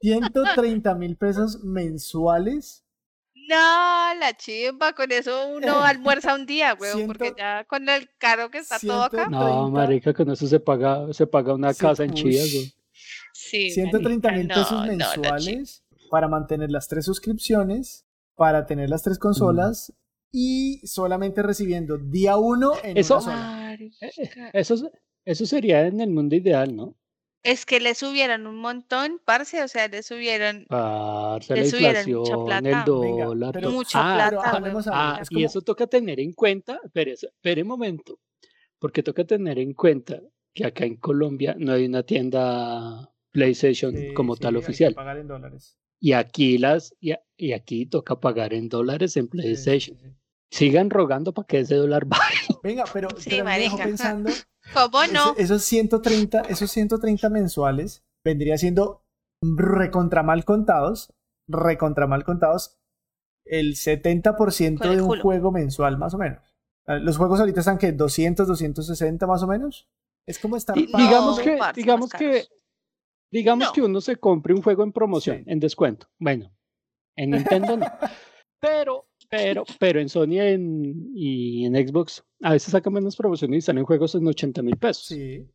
130 0.00 0.94
mil 0.96 1.16
pesos 1.16 1.62
mensuales. 1.64 2.83
No, 3.48 4.14
la 4.20 4.32
chimba, 4.36 4.92
con 4.94 5.10
eso 5.12 5.48
uno 5.48 5.82
almuerza 5.82 6.34
un 6.34 6.46
día, 6.46 6.74
weón, 6.80 7.06
porque 7.06 7.32
ya 7.36 7.64
con 7.64 7.88
el 7.88 8.08
caro 8.18 8.50
que 8.50 8.58
está 8.58 8.78
todo 8.78 9.02
acá. 9.04 9.28
No, 9.28 9.40
30. 9.40 9.68
marica, 9.70 10.14
con 10.14 10.30
eso 10.30 10.46
se 10.46 10.60
paga, 10.60 11.12
se 11.12 11.26
paga 11.26 11.54
una 11.54 11.72
Sí, 11.72 11.80
casa 11.80 12.04
en 12.04 12.14
Chía, 12.14 12.42
ush. 12.42 12.52
güey. 12.54 12.74
Sí, 13.32 13.70
130 13.70 14.30
mil 14.32 14.46
marica, 14.48 14.54
pesos 14.54 14.72
no, 14.72 14.78
no, 14.86 14.92
la 14.92 15.12
chimba. 15.12 15.30
mensuales 15.32 15.84
para 16.10 16.28
mantener 16.28 16.70
las 16.70 16.88
tres 16.88 17.04
suscripciones, 17.04 18.06
para 18.36 18.66
tener 18.66 18.88
las 18.88 19.02
tres 19.02 19.18
consolas 19.18 19.92
y 20.32 20.80
solamente 20.86 21.42
recibiendo 21.42 21.98
día 21.98 22.36
uno 22.36 22.72
en 22.82 22.96
Eso- 22.96 23.14
una 23.16 23.22
sola. 23.24 23.36
Marica. 23.36 24.06
Eso, 24.52 24.74
es- 24.74 24.84
eso 25.24 25.46
sería 25.46 25.86
en 25.86 26.00
el 26.00 26.10
mundo 26.10 26.34
ideal, 26.36 26.74
¿no? 26.74 26.94
Es 27.44 27.66
que 27.66 27.78
le 27.78 27.94
subieron 27.94 28.46
un 28.46 28.56
montón, 28.56 29.20
parce, 29.24 29.62
o 29.62 29.68
sea, 29.68 29.86
le 29.88 30.02
subieron 30.02 30.64
Parce, 30.68 31.54
Le 31.54 31.66
subieron 31.68 32.02
mucha 32.06 32.10
inflación, 32.10 32.44
plata. 32.46 32.58
el 32.68 32.74
Venga, 33.00 33.24
dólar. 33.26 33.52
pero- 33.52 33.68
Ah, 33.94 34.14
plata, 34.30 34.60
pero 34.62 34.80
Ah, 34.92 35.18
es 35.20 35.28
y 35.30 35.44
eso 35.44 35.60
toca 35.60 35.86
tener 35.86 36.20
en 36.20 36.32
cuenta, 36.32 36.80
espere 36.84 37.62
un 37.62 37.68
momento, 37.68 38.18
porque 38.78 39.02
toca 39.02 39.24
tener 39.24 39.58
en 39.58 39.74
cuenta 39.74 40.20
que 40.54 40.64
acá 40.64 40.86
en 40.86 40.96
Colombia 40.96 41.54
no 41.58 41.72
hay 41.74 41.84
una 41.86 42.02
tienda 42.02 43.10
PlayStation 43.30 43.94
Sí, 43.94 44.14
como 44.14 44.36
sí, 44.36 44.40
tal 44.42 44.54
hay 44.54 44.60
que 44.60 44.64
oficial. 44.66 44.94
pagar 44.94 45.18
en 45.18 45.26
dólares. 45.28 45.76
Y 46.00 46.12
aquí 46.12 46.58
las 46.58 46.94
y, 47.00 47.52
aquí 47.52 47.86
toca 47.86 48.20
pagar 48.20 48.54
en 48.54 48.68
dólares 48.68 49.16
en 49.16 49.28
PlayStation. 49.28 49.98
sí, 49.98 50.04
sí. 50.08 50.14
Sigan 50.50 50.88
rogando 50.88 51.34
para 51.34 51.46
que 51.46 51.58
ese 51.60 51.74
dólar 51.74 52.04
baje. 52.46 52.54
Venga, 52.62 52.84
pero, 52.92 53.08
Sí, 53.18 53.30
pero 53.30 53.44
me 53.44 53.58
dejó 53.58 53.76
pensando, 53.76 54.30
¿Cómo 54.72 55.06
no? 55.12 55.34
esos 55.36 55.62
130, 55.64 56.42
esos 56.48 56.70
130 56.70 57.28
mensuales 57.28 58.04
vendría 58.24 58.56
siendo 58.58 59.04
recontra 59.42 60.22
mal 60.22 60.44
contados, 60.44 61.12
recontra 61.48 62.06
mal 62.06 62.24
contados, 62.24 62.78
el 63.44 63.74
70% 63.74 64.78
Con 64.78 64.88
el 64.88 64.96
de 64.96 65.02
un 65.02 65.08
culo. 65.08 65.22
juego 65.22 65.52
mensual, 65.52 65.98
más 65.98 66.14
o 66.14 66.18
menos. 66.18 66.56
Ah, 66.86 66.96
Los 66.96 67.18
juegos 67.18 67.40
ahorita 67.40 67.60
están 67.60 67.78
que 67.78 67.92
200, 67.92 68.46
260 68.48 69.26
más 69.26 69.42
o 69.42 69.46
menos. 69.46 69.88
Es 70.26 70.38
como 70.38 70.56
estar 70.56 70.74
No, 70.76 70.82
digamos 70.98 71.38
que, 71.40 71.58
digamos 71.74 72.10
que, 72.10 72.46
digamos 73.30 73.66
No. 73.68 73.72
que 73.74 73.82
uno 73.82 74.00
se 74.00 74.16
compre 74.16 74.54
un 74.54 74.62
juego 74.62 74.82
en 74.82 74.92
promoción, 74.92 75.38
Sí. 75.38 75.44
en 75.46 75.60
descuento. 75.60 76.08
Bueno, 76.18 76.50
en 77.16 77.30
Nintendo 77.32 77.76
no. 77.76 77.86
Pero, 78.60 79.06
pero, 79.36 79.64
pero 79.78 80.00
en 80.00 80.08
Sony 80.08 80.38
en- 80.40 81.10
y 81.14 81.64
en 81.66 81.74
Xbox 81.74 82.24
a 82.42 82.52
veces 82.52 82.70
sacan 82.72 82.92
menos 82.92 83.16
promociones 83.16 83.58
y 83.58 83.60
salen 83.62 83.84
juegos 83.84 84.14
en 84.14 84.26
80 84.26 84.62
mil 84.62 84.76
pesos. 84.76 85.06
Sí. 85.06 85.46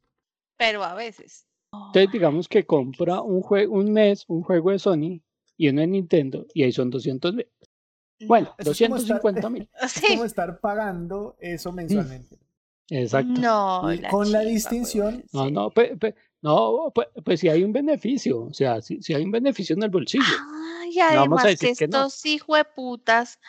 Pero 0.58 0.84
a 0.84 0.94
veces. 0.96 1.46
Entonces 1.74 2.12
digamos 2.12 2.48
que 2.48 2.66
compra 2.66 3.22
un 3.22 3.42
juego, 3.42 3.76
un 3.76 3.92
mes, 3.92 4.26
un 4.28 4.42
juego 4.44 4.72
de 4.72 4.80
Sony 4.80 5.22
y 5.58 5.70
uno 5.70 5.82
de 5.82 5.88
Nintendo 5.88 6.46
y 6.54 6.64
ahí 6.64 6.72
son 6.72 6.90
200 6.90 7.34
mil. 7.36 7.48
Bueno, 8.28 8.54
Eso 8.58 8.72
es 8.72 8.78
como 8.80 8.98
estar- 8.98 9.22
250 9.22 9.50
mil. 9.50 9.70
Es 9.82 10.02
como 10.02 10.26
estar 10.26 10.60
pagando 10.60 11.38
eso 11.40 11.72
mensualmente. 11.72 12.38
Exacto. 12.90 13.40
No, 13.40 13.94
Y 13.94 14.02
con 14.02 14.32
la 14.32 14.42
distinción- 14.42 15.24
No, 15.32 15.46
sí. 15.46 15.52
no, 15.52 15.70
pe- 15.70 15.96
pe- 15.96 16.16
no, 16.42 16.92
pues, 16.96 17.08
pues 17.26 17.40
si 17.40 17.50
hay 17.50 17.64
un 17.64 17.74
beneficio, 17.74 18.44
o 18.44 18.54
sea, 18.54 18.82
si, 18.82 19.02
si 19.02 19.14
hay 19.14 19.24
un 19.24 19.32
beneficio 19.32 19.76
en 19.76 19.84
el 19.84 19.90
bolsillo. 19.90 20.24
Ay, 20.82 20.96
No 20.96 21.04
vamos 21.22 21.42
además 21.42 21.44
que 21.44 21.50
decir 21.50 21.78
que 21.78 21.88
no. 21.88 21.98
estos 22.06 22.26
hijueputas 22.26 23.40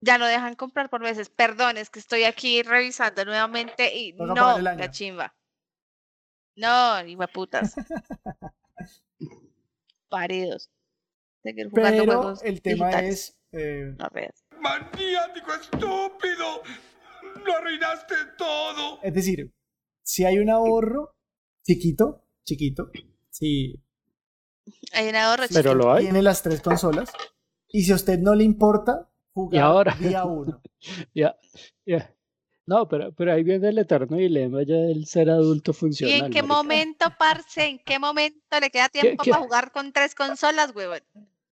ya 0.00 0.18
lo 0.18 0.26
dejan 0.26 0.54
comprar 0.54 0.90
por 0.90 1.00
veces. 1.02 1.30
Perdón, 1.30 1.76
es 1.78 1.88
que 1.90 1.98
estoy 1.98 2.24
aquí 2.24 2.62
revisando 2.62 3.24
nuevamente 3.24 3.96
y 3.96 4.12
Toca 4.16 4.34
no, 4.34 4.58
la 4.58 4.90
chimba. 4.90 5.34
No, 6.56 7.04
hijueputas. 7.06 7.74
Paridos. 10.08 10.70
Seguir 11.42 11.68
jugando 11.70 12.02
Pero 12.04 12.12
juegos 12.20 12.42
el 12.42 12.62
tema 12.62 12.86
digitales. 12.88 13.14
es. 13.28 13.38
eh, 13.52 13.94
No 13.98 14.08
veas. 14.12 14.44
¡Maniático 14.60 15.52
estúpido! 15.54 16.62
¡Lo 17.44 17.56
arruinaste 17.56 18.14
todo! 18.38 18.98
es 19.02 19.12
decir, 19.14 19.50
si 20.04 20.24
hay 20.24 20.38
un 20.38 20.50
ahorro 20.50 21.16
chiquito, 21.64 22.22
chiquito, 22.44 22.90
si 23.30 23.74
Hay 24.92 25.08
un 25.08 25.16
ahorro 25.16 25.46
si 25.48 25.54
Pero 25.54 25.74
lo 25.74 25.92
hay. 25.92 26.04
tiene 26.04 26.22
las 26.22 26.42
tres 26.42 26.60
consolas, 26.62 27.10
y 27.68 27.82
si 27.82 27.92
a 27.92 27.96
usted 27.96 28.18
no 28.20 28.34
le 28.34 28.44
importa 28.44 29.10
jugar 29.32 29.62
ahora? 29.64 29.96
día 29.98 30.24
uno. 30.24 30.62
Ya, 31.14 31.36
ya. 31.86 32.14
No, 32.66 32.88
pero, 32.88 33.12
pero 33.14 33.32
ahí 33.32 33.42
viene 33.42 33.68
el 33.70 33.78
eterno 33.78 34.16
dilema 34.16 34.62
ya 34.62 34.76
del 34.76 35.06
ser 35.06 35.30
adulto 35.30 35.72
¿Y 35.72 35.74
funcional. 35.74 36.14
en 36.14 36.30
qué 36.30 36.42
marica. 36.42 36.54
momento, 36.54 37.06
parce? 37.18 37.66
¿En 37.66 37.78
qué 37.80 37.98
momento 37.98 38.60
le 38.60 38.70
queda 38.70 38.88
tiempo 38.90 39.22
qué? 39.22 39.30
para 39.30 39.42
jugar 39.42 39.72
con 39.72 39.92
tres 39.92 40.14
consolas, 40.14 40.72
huevón? 40.74 41.00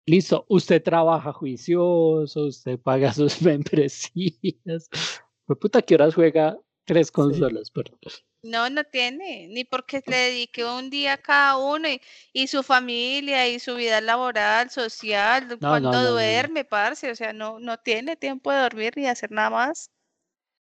Listo, 0.05 0.45
usted 0.49 0.81
trabaja 0.83 1.31
juicioso, 1.33 2.45
usted 2.47 2.79
paga 2.79 3.13
sus 3.13 3.41
membresías. 3.41 4.89
Pues 5.45 5.59
puta, 5.59 5.81
¿qué 5.81 5.95
horas 5.95 6.15
juega 6.15 6.57
tres 6.85 7.11
consolas? 7.11 7.71
Pero, 7.71 7.97
No, 8.43 8.69
no 8.71 8.83
tiene, 8.83 9.47
ni 9.49 9.63
porque 9.65 10.01
le 10.07 10.17
dedique 10.17 10.65
un 10.65 10.89
día 10.89 11.13
a 11.13 11.17
cada 11.17 11.57
uno 11.57 11.87
y, 11.87 12.01
y 12.33 12.47
su 12.47 12.63
familia 12.63 13.47
y 13.47 13.59
su 13.59 13.75
vida 13.75 14.01
laboral, 14.01 14.71
social, 14.71 15.47
no, 15.47 15.59
cuando 15.59 15.91
no, 15.91 15.91
no, 15.91 16.03
no. 16.03 16.11
duerme, 16.13 16.65
parce, 16.65 17.11
o 17.11 17.15
sea, 17.15 17.33
no, 17.33 17.59
no 17.59 17.77
tiene 17.77 18.15
tiempo 18.15 18.51
de 18.51 18.57
dormir 18.61 18.93
ni 18.95 19.03
de 19.03 19.09
hacer 19.09 19.29
nada 19.31 19.51
más. 19.51 19.91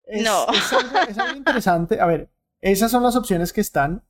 Es, 0.04 0.22
No. 0.24 0.48
es 0.52 0.74
algo, 0.74 0.98
es 1.08 1.18
algo 1.18 1.38
interesante. 1.38 2.00
A 2.02 2.06
ver, 2.08 2.30
esas 2.60 2.92
son 2.92 3.04
las 3.04 3.16
opciones 3.16 3.54
que 3.54 3.62
están. 3.62 4.04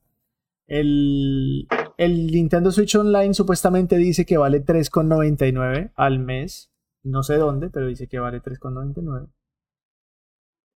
El, 0.68 1.68
el 1.98 2.28
Nintendo 2.28 2.72
Switch 2.72 2.96
Online 2.96 3.34
supuestamente 3.34 3.98
dice 3.98 4.26
que 4.26 4.38
vale 4.38 4.64
3,99 4.66 5.92
al 5.96 6.20
mes. 6.20 6.72
No 7.04 7.24
sé 7.24 7.36
dónde, 7.36 7.70
pero 7.70 7.88
dice 7.88 8.08
que 8.08 8.20
vale 8.20 8.42
3,99. 8.42 9.28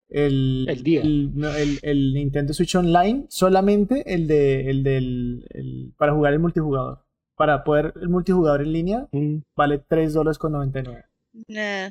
El, 0.08 0.66
El 0.68 0.82
día. 0.82 1.00
El, 1.02 1.30
no, 1.34 1.48
el- 1.54 1.78
el 1.82 2.14
Nintendo 2.14 2.52
Switch 2.52 2.74
Online, 2.76 3.26
solamente 3.28 4.14
el 4.14 4.26
de 4.26 4.70
el 4.70 4.82
del 4.84 5.46
el- 5.50 5.92
para 5.96 6.12
jugar 6.12 6.32
el 6.34 6.40
multijugador. 6.40 7.04
Para 7.36 7.64
poder 7.64 7.92
el 8.00 8.08
multijugador 8.08 8.62
en 8.62 8.72
línea 8.72 9.08
mm, 9.10 9.38
vale 9.56 9.78
3 9.88 10.12
dólares 10.12 10.38
con 10.38 10.52
99. 10.52 11.04
Nah, 11.48 11.90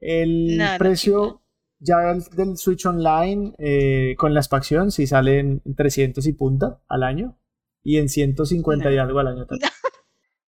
El 0.00 0.56
No, 0.56 0.72
no, 0.72 0.78
precio 0.78 1.42
ya 1.78 1.98
del, 2.12 2.22
del 2.34 2.56
Switch 2.56 2.86
Online 2.86 3.52
eh, 3.58 4.14
con 4.16 4.32
la 4.34 4.40
expansión 4.40 4.90
si 4.90 5.06
sale 5.06 5.40
en 5.40 5.60
300 5.76 6.26
y 6.26 6.32
punta 6.32 6.80
al 6.88 7.02
año 7.02 7.36
y 7.82 7.98
en 7.98 8.08
150 8.08 8.90
y 8.92 8.96
No. 8.96 9.02
algo 9.02 9.18
al 9.18 9.26
año 9.26 9.46
también. 9.46 9.70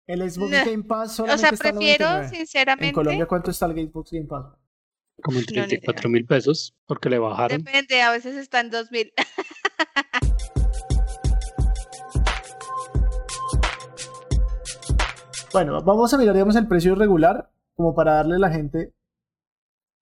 El 0.07 0.31
Xbox 0.31 0.51
No. 0.51 0.57
Game 0.65 0.85
Pass 0.85 1.13
O 1.13 1.17
solamente 1.17 1.41
sea, 1.41 1.51
está 1.51 1.69
en 1.71 1.75
prefiero, 1.77 2.05
99. 2.07 2.29
En 2.29 2.47
sinceramente, 2.47 2.93
Colombia, 2.95 3.27
¿cuánto 3.27 3.51
está 3.51 3.67
el 3.67 3.89
Xbox 3.91 4.11
Game 4.13 4.27
Pass? 4.27 4.47
Como 5.23 5.39
en 5.39 5.45
No, 5.45 5.51
ni 5.51 5.57
idea. 5.57 5.69
34 5.69 6.11
mil 6.11 6.27
pesos, 6.27 6.75
porque 6.87 7.11
le 7.11 7.19
bajaron. 7.19 7.62
depende, 7.62 8.03
a 8.03 8.11
veces 8.11 8.37
está 8.37 8.61
en 8.61 8.71
2000. 8.71 9.12
Bueno, 15.55 15.81
vamos 15.85 16.12
a 16.12 16.19
mirar, 16.19 16.35
digamos, 16.35 16.57
el 16.57 16.67
precio 16.67 16.97
regular, 16.97 17.49
como 17.77 17.95
para 17.95 18.15
darle 18.15 18.35
a 18.35 18.39
la 18.41 18.51
gente. 18.51 18.93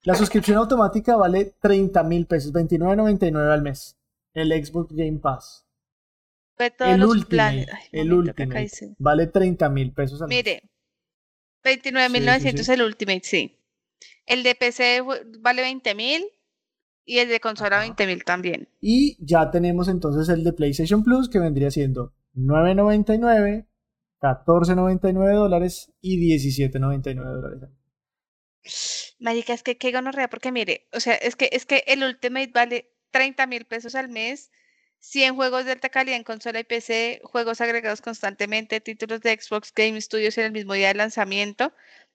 La 0.03 0.15
suscripción 0.15 0.57
automática 0.57 1.15
vale 1.15 1.55
30 1.61 2.03
mil 2.05 2.27
pesos, 2.27 2.55
29.99 2.55 3.53
al 3.53 3.61
mes. 3.61 3.99
El 4.33 4.51
Xbox 4.51 4.95
Game 4.95 5.19
Pass. 5.19 5.67
El. 6.57 7.03
Ay, 7.39 7.67
el 7.93 8.35
dice. 8.63 8.95
vale 8.99 9.27
30 9.27 9.69
mil 9.69 9.93
pesos 9.93 10.23
al 10.23 10.29
mes. 10.29 10.39
Mire, 10.39 10.63
29.900 11.65 12.41
Sí, 12.41 12.57
sí, 12.57 12.65
sí. 12.65 12.73
el 12.73 12.83
Ultimate, 12.83 13.21
sí. 13.23 13.62
El 14.27 14.43
de 14.43 14.55
PC 14.55 15.03
vale 15.41 15.63
20.000 15.65 16.25
y 17.05 17.19
el 17.19 17.29
de 17.29 17.41
consola 17.41 17.81
Ajá. 17.81 17.87
20.000 17.87 18.25
también. 18.25 18.69
Y 18.81 19.17
ya 19.25 19.51
tenemos 19.51 19.89
entonces 19.89 20.29
el 20.29 20.45
de 20.45 20.53
PlayStation 20.53 21.03
Plus 21.03 21.29
que 21.29 21.39
vendría 21.39 21.71
siendo 21.71 22.15
9.99, 22.35 23.67
14.99 24.21 25.35
dólares 25.35 25.93
y 26.01 26.19
17.99 26.19 27.15
dólares. 27.15 27.71
Marica, 29.19 29.53
es 29.53 29.63
que 29.63 29.77
qué 29.77 29.93
gonorrea, 29.93 30.29
porque 30.29 30.53
mire, 30.53 30.89
o 30.93 31.01
sea, 31.01 31.15
es 31.15 31.37
que, 31.37 31.49
es 31.53 31.67
que 31.67 31.85
el 31.87 32.03
Ultimate 32.03 32.51
vale 32.55 32.93
30 33.11 33.47
mil 33.47 33.65
pesos 33.65 33.95
al 33.95 34.09
mes, 34.09 34.51
100 35.01 35.35
juegos 35.35 35.65
de 35.65 35.73
alta 35.73 35.89
calidad 35.89 36.17
en 36.17 36.23
consola 36.23 36.61
y 36.61 36.65
PC, 36.65 37.21
juegos 37.25 37.61
agregados 37.61 38.01
constantemente, 38.01 38.81
títulos 38.81 39.21
de 39.21 39.37
Xbox 39.39 39.73
Game 39.75 40.01
Studios 40.01 40.39
en 40.39 40.45
el 40.45 40.53
mismo 40.53 40.75
día 40.75 40.89
de 40.89 40.95
lanzamiento, 40.95 41.73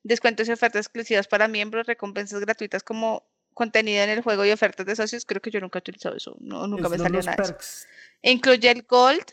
descuentos 0.07 0.47
y 0.47 0.51
ofertas 0.51 0.85
exclusivas 0.85 1.27
para 1.27 1.47
miembros, 1.47 1.85
recompensas 1.87 2.39
gratuitas 2.39 2.83
como 2.83 3.23
contenido 3.53 4.03
en 4.03 4.09
el 4.11 4.21
juego 4.21 4.45
y 4.45 4.51
ofertas 4.51 4.85
de 4.85 4.95
socios. 4.95 5.25
Creo 5.25 5.41
que 5.41 5.51
yo 5.51 5.59
nunca 5.59 5.79
he 5.79 5.81
utilizado 5.81 6.15
eso, 6.15 6.35
no, 6.39 6.67
nunca 6.67 6.85
Es 6.85 6.91
me 6.91 6.97
salió 6.97 7.21
nada. 7.21 7.43
eso. 7.43 7.85
Incluye 8.21 8.69
el 8.71 8.83
Gold, 8.83 9.25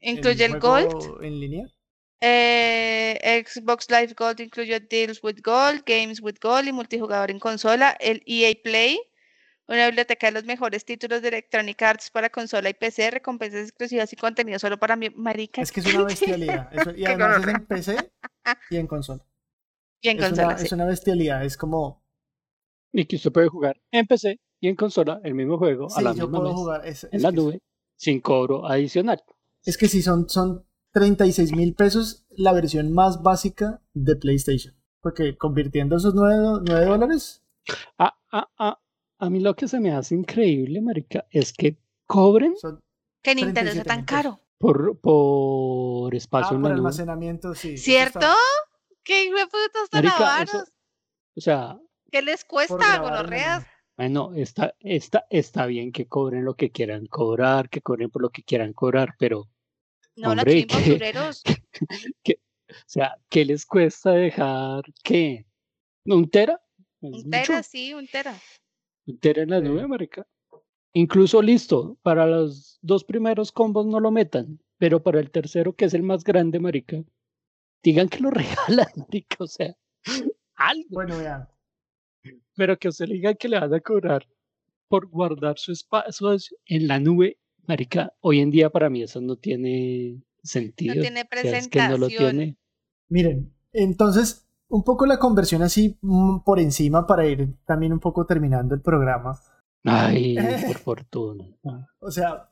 incluye 0.00 0.44
el, 0.44 0.58
Gold. 0.58 1.22
en 1.24 1.40
línea. 1.40 1.66
Eh, 2.20 3.44
Xbox 3.46 3.90
Live 3.90 4.14
Gold 4.16 4.40
incluye 4.40 4.80
Deals 4.80 5.22
with 5.22 5.36
Gold, 5.42 5.82
Games 5.84 6.20
with 6.22 6.36
Gold 6.40 6.68
y 6.68 6.72
multijugador 6.72 7.30
en 7.30 7.38
consola. 7.38 7.96
El 8.00 8.22
EA 8.24 8.54
Play, 8.62 8.98
una 9.66 9.86
biblioteca 9.86 10.28
de 10.28 10.32
los 10.32 10.44
mejores 10.44 10.84
títulos 10.86 11.20
de 11.20 11.28
Electronic 11.28 11.80
Arts 11.82 12.10
para 12.10 12.30
consola 12.30 12.70
y 12.70 12.74
PC, 12.74 13.10
recompensas 13.10 13.68
exclusivas 13.68 14.10
y 14.12 14.16
contenido 14.16 14.58
solo 14.58 14.78
para 14.78 14.96
mi 14.96 15.10
marica. 15.10 15.60
Es 15.60 15.70
que 15.70 15.80
es 15.80 15.86
una 15.94 16.04
bestialidad. 16.04 16.70
Eso- 16.72 16.96
y 16.96 17.04
además 17.04 17.42
es 17.42 17.48
en 17.48 17.66
PC 17.66 18.10
y 18.70 18.76
en 18.76 18.86
consola. 18.86 19.22
En 20.08 20.18
es, 20.18 20.24
consola, 20.28 20.48
una, 20.48 20.58
sí. 20.58 20.66
es 20.66 20.72
una 20.72 20.84
bestialidad. 20.86 21.44
Es 21.44 21.56
como. 21.56 22.02
Y 22.92 23.06
que 23.06 23.16
usted 23.16 23.32
puede 23.32 23.48
jugar 23.48 23.80
en 23.90 24.06
PC 24.06 24.40
y 24.60 24.68
en 24.68 24.76
consola 24.76 25.20
el 25.24 25.34
mismo 25.34 25.58
juego 25.58 25.86
a 25.86 25.90
Sí, 25.90 26.02
la 26.04 26.12
yo 26.14 26.24
misma 26.28 26.38
puedo 26.38 26.50
vez, 26.50 26.56
jugar. 26.56 26.86
Es, 26.86 27.04
en 27.04 27.10
es 27.12 27.22
la 27.22 27.30
nube 27.32 27.60
sin 27.96 28.20
cobro 28.20 28.66
adicional. 28.66 29.22
Es 29.64 29.76
que 29.78 29.88
sí, 29.88 30.02
son, 30.02 30.28
son 30.28 30.64
36 30.92 31.52
mil 31.56 31.74
pesos 31.74 32.24
la 32.30 32.52
versión 32.52 32.92
más 32.92 33.22
básica 33.22 33.80
de 33.94 34.14
PlayStation. 34.16 34.74
Porque 35.00 35.36
convirtiendo 35.36 35.96
esos 35.96 36.14
9, 36.14 36.84
dólares, 36.86 37.42
Ah, 37.98 38.14
ah, 38.30 38.48
ah, 38.58 38.78
a 39.18 39.30
mí 39.30 39.40
lo 39.40 39.54
que 39.56 39.68
se 39.68 39.80
me 39.80 39.90
hace 39.92 40.14
increíble, 40.14 40.80
marica, 40.82 41.26
es 41.30 41.52
que 41.52 41.78
cobren 42.06 42.56
son. 42.56 42.80
Que 43.22 43.34
Nintendo 43.34 43.72
sea 43.72 43.84
37 43.84 43.88
tan 43.88 44.04
caro. 44.04 44.40
por, 44.58 44.98
por 45.00 46.14
Ah, 46.14 46.16
espacio 46.16 46.56
en 46.56 46.62
por 46.62 46.70
la 46.70 46.76
nube. 46.76 46.88
almacenamiento, 46.88 47.54
sí. 47.54 47.76
¿Cierto? 47.78 48.26
¿Qué 49.04 49.24
hijo 49.24 49.36
de 49.36 49.46
putas 49.46 49.90
tan 49.90 50.06
avaros? 50.06 50.72
O 51.36 51.40
sea, 51.40 51.78
¿Qué 52.10 52.22
les 52.22 52.44
cuesta, 52.44 52.76
la 52.76 52.98
gonorreas? 53.00 53.66
bueno, 53.96 54.32
está, 54.34 54.74
está, 54.80 55.26
está 55.30 55.66
bien 55.66 55.92
que 55.92 56.06
cobren 56.06 56.44
lo 56.44 56.54
que 56.54 56.70
quieran 56.70 57.06
cobrar, 57.06 57.68
que 57.68 57.80
cobren 57.82 58.10
por 58.10 58.22
lo 58.22 58.30
que 58.30 58.42
quieran 58.42 58.72
cobrar, 58.72 59.14
pero, 59.18 59.48
No, 60.16 60.34
la 60.34 60.42
Hombre, 60.42 60.66
chimba, 60.66 60.82
¿qué? 60.82 60.90
usureros. 60.90 61.42
o 62.28 62.74
sea, 62.86 63.16
¿qué 63.28 63.44
les 63.44 63.66
cuesta 63.66 64.12
dejar 64.12 64.84
qué? 65.02 65.46
¿Un 66.06 66.30
tera? 66.30 66.60
Un 67.00 67.10
mucho. 67.12 67.28
tera, 67.30 67.62
sí, 67.62 67.92
un 67.94 68.06
tera. 68.06 68.34
Un 69.06 69.18
tera 69.18 69.42
en 69.42 69.50
la 69.50 69.58
Sí. 69.60 69.64
nube, 69.66 69.86
marica. 69.86 70.26
Incluso 70.94 71.42
listo, 71.42 71.98
para 72.02 72.24
los 72.26 72.78
dos 72.80 73.02
primeros 73.04 73.50
combos 73.50 73.84
no 73.86 73.98
lo 73.98 74.10
metan, 74.12 74.60
pero 74.78 75.02
para 75.02 75.18
el 75.18 75.30
tercero, 75.32 75.74
que 75.74 75.86
es 75.86 75.94
el 75.94 76.04
más 76.04 76.22
grande, 76.22 76.60
marica, 76.60 77.02
digan 77.84 78.08
que 78.08 78.18
lo 78.18 78.30
regalan, 78.68 78.88
marica, 78.96 79.36
o 79.38 79.46
sea, 79.46 79.76
algo. 80.56 80.88
Bueno, 80.90 81.18
vean. 81.18 81.48
Pero 82.56 82.78
que 82.78 82.88
usted 82.88 83.06
le 83.06 83.14
diga 83.14 83.34
que 83.34 83.48
le 83.48 83.60
van 83.60 83.72
a 83.72 83.80
cobrar 83.80 84.26
por 84.88 85.06
guardar 85.08 85.58
su 85.58 85.72
espacio 85.72 86.40
en 86.66 86.88
la 86.88 86.98
nube, 86.98 87.38
marica, 87.66 88.12
hoy 88.20 88.40
en 88.40 88.50
día 88.50 88.70
para 88.70 88.90
mí 88.90 89.02
eso 89.02 89.20
no 89.20 89.36
tiene 89.36 90.22
sentido. 90.42 90.94
No 90.94 91.00
tiene 91.00 91.28
sea, 91.30 91.58
es 91.58 91.68
que 91.68 91.78
no 91.80 91.98
lo 91.98 92.06
presentación. 92.06 92.36
tiene. 92.36 92.58
Miren, 93.08 93.54
entonces, 93.72 94.46
un 94.68 94.82
poco 94.82 95.06
la 95.06 95.18
conversión 95.18 95.62
así 95.62 95.98
mm, 96.00 96.40
por 96.40 96.60
encima 96.60 97.06
para 97.06 97.26
ir 97.26 97.56
también 97.66 97.92
un 97.92 98.00
poco 98.00 98.24
terminando 98.24 98.74
el 98.74 98.80
programa. 98.80 99.38
Ay, 99.84 100.36
por 100.66 100.78
fortuna. 100.78 101.44
O 101.98 102.10
sea, 102.10 102.50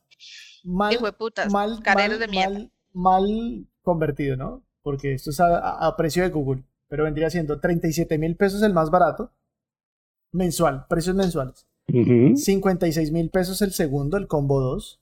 mal, 0.64 0.92
Hijo 0.92 1.06
de 1.06 1.12
putas, 1.12 1.50
mal, 1.50 1.80
mal, 1.94 2.18
de 2.18 2.28
mal, 2.28 2.72
mal 2.92 3.66
convertido, 3.82 4.36
¿no? 4.36 4.64
Porque 4.82 5.14
esto 5.14 5.30
es 5.30 5.40
a, 5.40 5.58
a- 5.58 5.86
a 5.86 5.96
precio 5.96 6.22
de 6.22 6.30
Google, 6.30 6.62
pero 6.88 7.04
vendría 7.04 7.30
siendo 7.30 7.60
37 7.60 8.18
mil 8.18 8.36
pesos 8.36 8.62
el 8.62 8.72
más 8.72 8.90
barato, 8.90 9.30
mensual, 10.32 10.86
precios 10.88 11.14
mensuales. 11.16 11.66
ujú. 11.88 12.36
56 12.36 13.10
mil 13.12 13.30
pesos 13.30 13.62
el 13.62 13.72
segundo, 13.72 14.16
el 14.16 14.26
combo 14.26 14.60
2. 14.60 14.98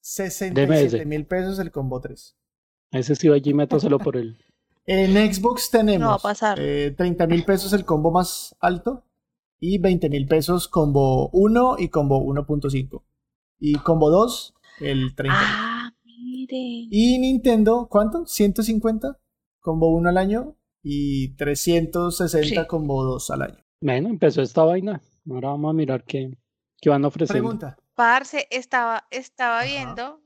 67 0.00 1.06
mil 1.06 1.24
pesos 1.26 1.58
el 1.58 1.70
combo 1.70 2.00
3. 2.00 2.36
Ese 2.92 3.14
sí 3.16 3.28
va 3.28 3.36
allí, 3.36 3.54
métaselo 3.54 3.98
por 3.98 4.16
el. 4.16 4.36
En 4.86 5.14
Xbox 5.32 5.70
tenemos 5.70 6.00
No 6.02 6.08
va 6.10 6.14
a 6.16 6.18
pasar. 6.18 6.58
30 6.58 7.26
mil 7.26 7.42
pesos 7.46 7.72
el 7.72 7.86
combo 7.86 8.10
más 8.10 8.54
alto 8.60 9.02
y 9.58 9.78
20 9.78 10.10
mil 10.10 10.26
pesos 10.28 10.68
combo 10.68 11.30
1 11.30 11.76
y 11.78 11.88
combo 11.88 12.20
1.5. 12.22 13.00
Y 13.60 13.76
combo 13.76 14.10
2, 14.10 14.54
el 14.80 15.14
30. 15.14 15.38
Ah, 15.40 15.90
mire. 16.04 16.86
Y 16.90 17.18
Nintendo, 17.18 17.86
¿cuánto? 17.90 18.26
150 18.26 19.18
combo 19.64 19.88
1 19.88 20.10
al 20.10 20.18
año 20.18 20.56
y 20.82 21.34
360 21.36 22.62
Sí. 22.62 22.66
combo 22.68 23.02
2 23.02 23.30
al 23.30 23.42
año. 23.42 23.64
Bueno, 23.80 24.10
empezó 24.10 24.42
esta 24.42 24.62
vaina. 24.62 25.00
Ahora 25.28 25.48
vamos 25.48 25.70
a 25.70 25.72
mirar 25.72 26.04
qué, 26.04 26.36
qué 26.80 26.90
van 26.90 27.04
ofreciendo. 27.06 27.42
Pregunta. 27.42 27.76
Parce, 27.94 28.46
estaba, 28.50 29.06
estaba 29.10 29.60
Ajá. 29.60 29.66
viendo, 29.66 30.20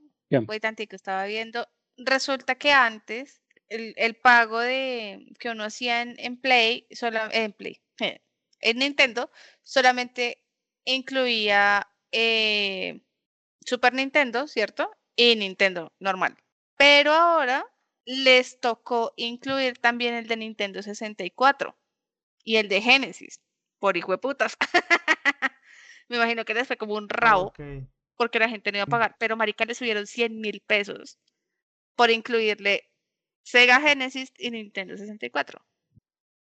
voy 0.46 0.58
tantico, 0.58 0.96
estaba 0.96 1.24
viendo, 1.26 1.66
resulta 1.96 2.56
que 2.56 2.72
antes 2.72 3.40
el, 3.68 3.94
el 3.96 4.14
pago 4.16 4.58
de 4.58 5.26
que 5.38 5.50
uno 5.50 5.64
hacía 5.64 6.02
en, 6.02 6.14
en 6.18 6.40
Play, 6.40 6.86
sola- 6.90 7.30
en 7.32 7.52
Play, 7.52 7.80
en 8.60 8.78
Nintendo, 8.78 9.30
solamente 9.62 10.42
incluía 10.84 11.86
eh, 12.10 13.02
Super 13.60 13.92
Nintendo, 13.94 14.46
¿cierto? 14.48 14.90
Y 15.14 15.36
Nintendo 15.36 15.92
normal. 16.00 16.36
Pero 16.76 17.12
ahora 17.12 17.64
les 18.08 18.58
tocó 18.58 19.12
incluir 19.16 19.76
también 19.76 20.14
el 20.14 20.26
de 20.28 20.38
Nintendo 20.38 20.82
64 20.82 21.76
y 22.42 22.56
el 22.56 22.70
de 22.70 22.80
Genesis, 22.80 23.42
por 23.78 23.98
hijo 23.98 24.12
de 24.12 24.18
putas. 24.18 24.56
Me 26.08 26.16
imagino 26.16 26.46
que 26.46 26.54
les 26.54 26.66
fue 26.66 26.78
como 26.78 26.94
un 26.94 27.10
rabo 27.10 27.52
porque 28.16 28.38
la 28.38 28.48
gente 28.48 28.72
no 28.72 28.78
iba 28.78 28.84
a 28.84 28.86
pagar, 28.86 29.16
pero 29.18 29.36
marica 29.36 29.66
le 29.66 29.74
subieron 29.74 30.06
100 30.06 30.40
mil 30.40 30.62
pesos 30.66 31.18
por 31.96 32.10
incluirle 32.10 32.88
Sega 33.42 33.78
Genesis 33.78 34.32
y 34.38 34.52
Nintendo 34.52 34.96
64. 34.96 35.62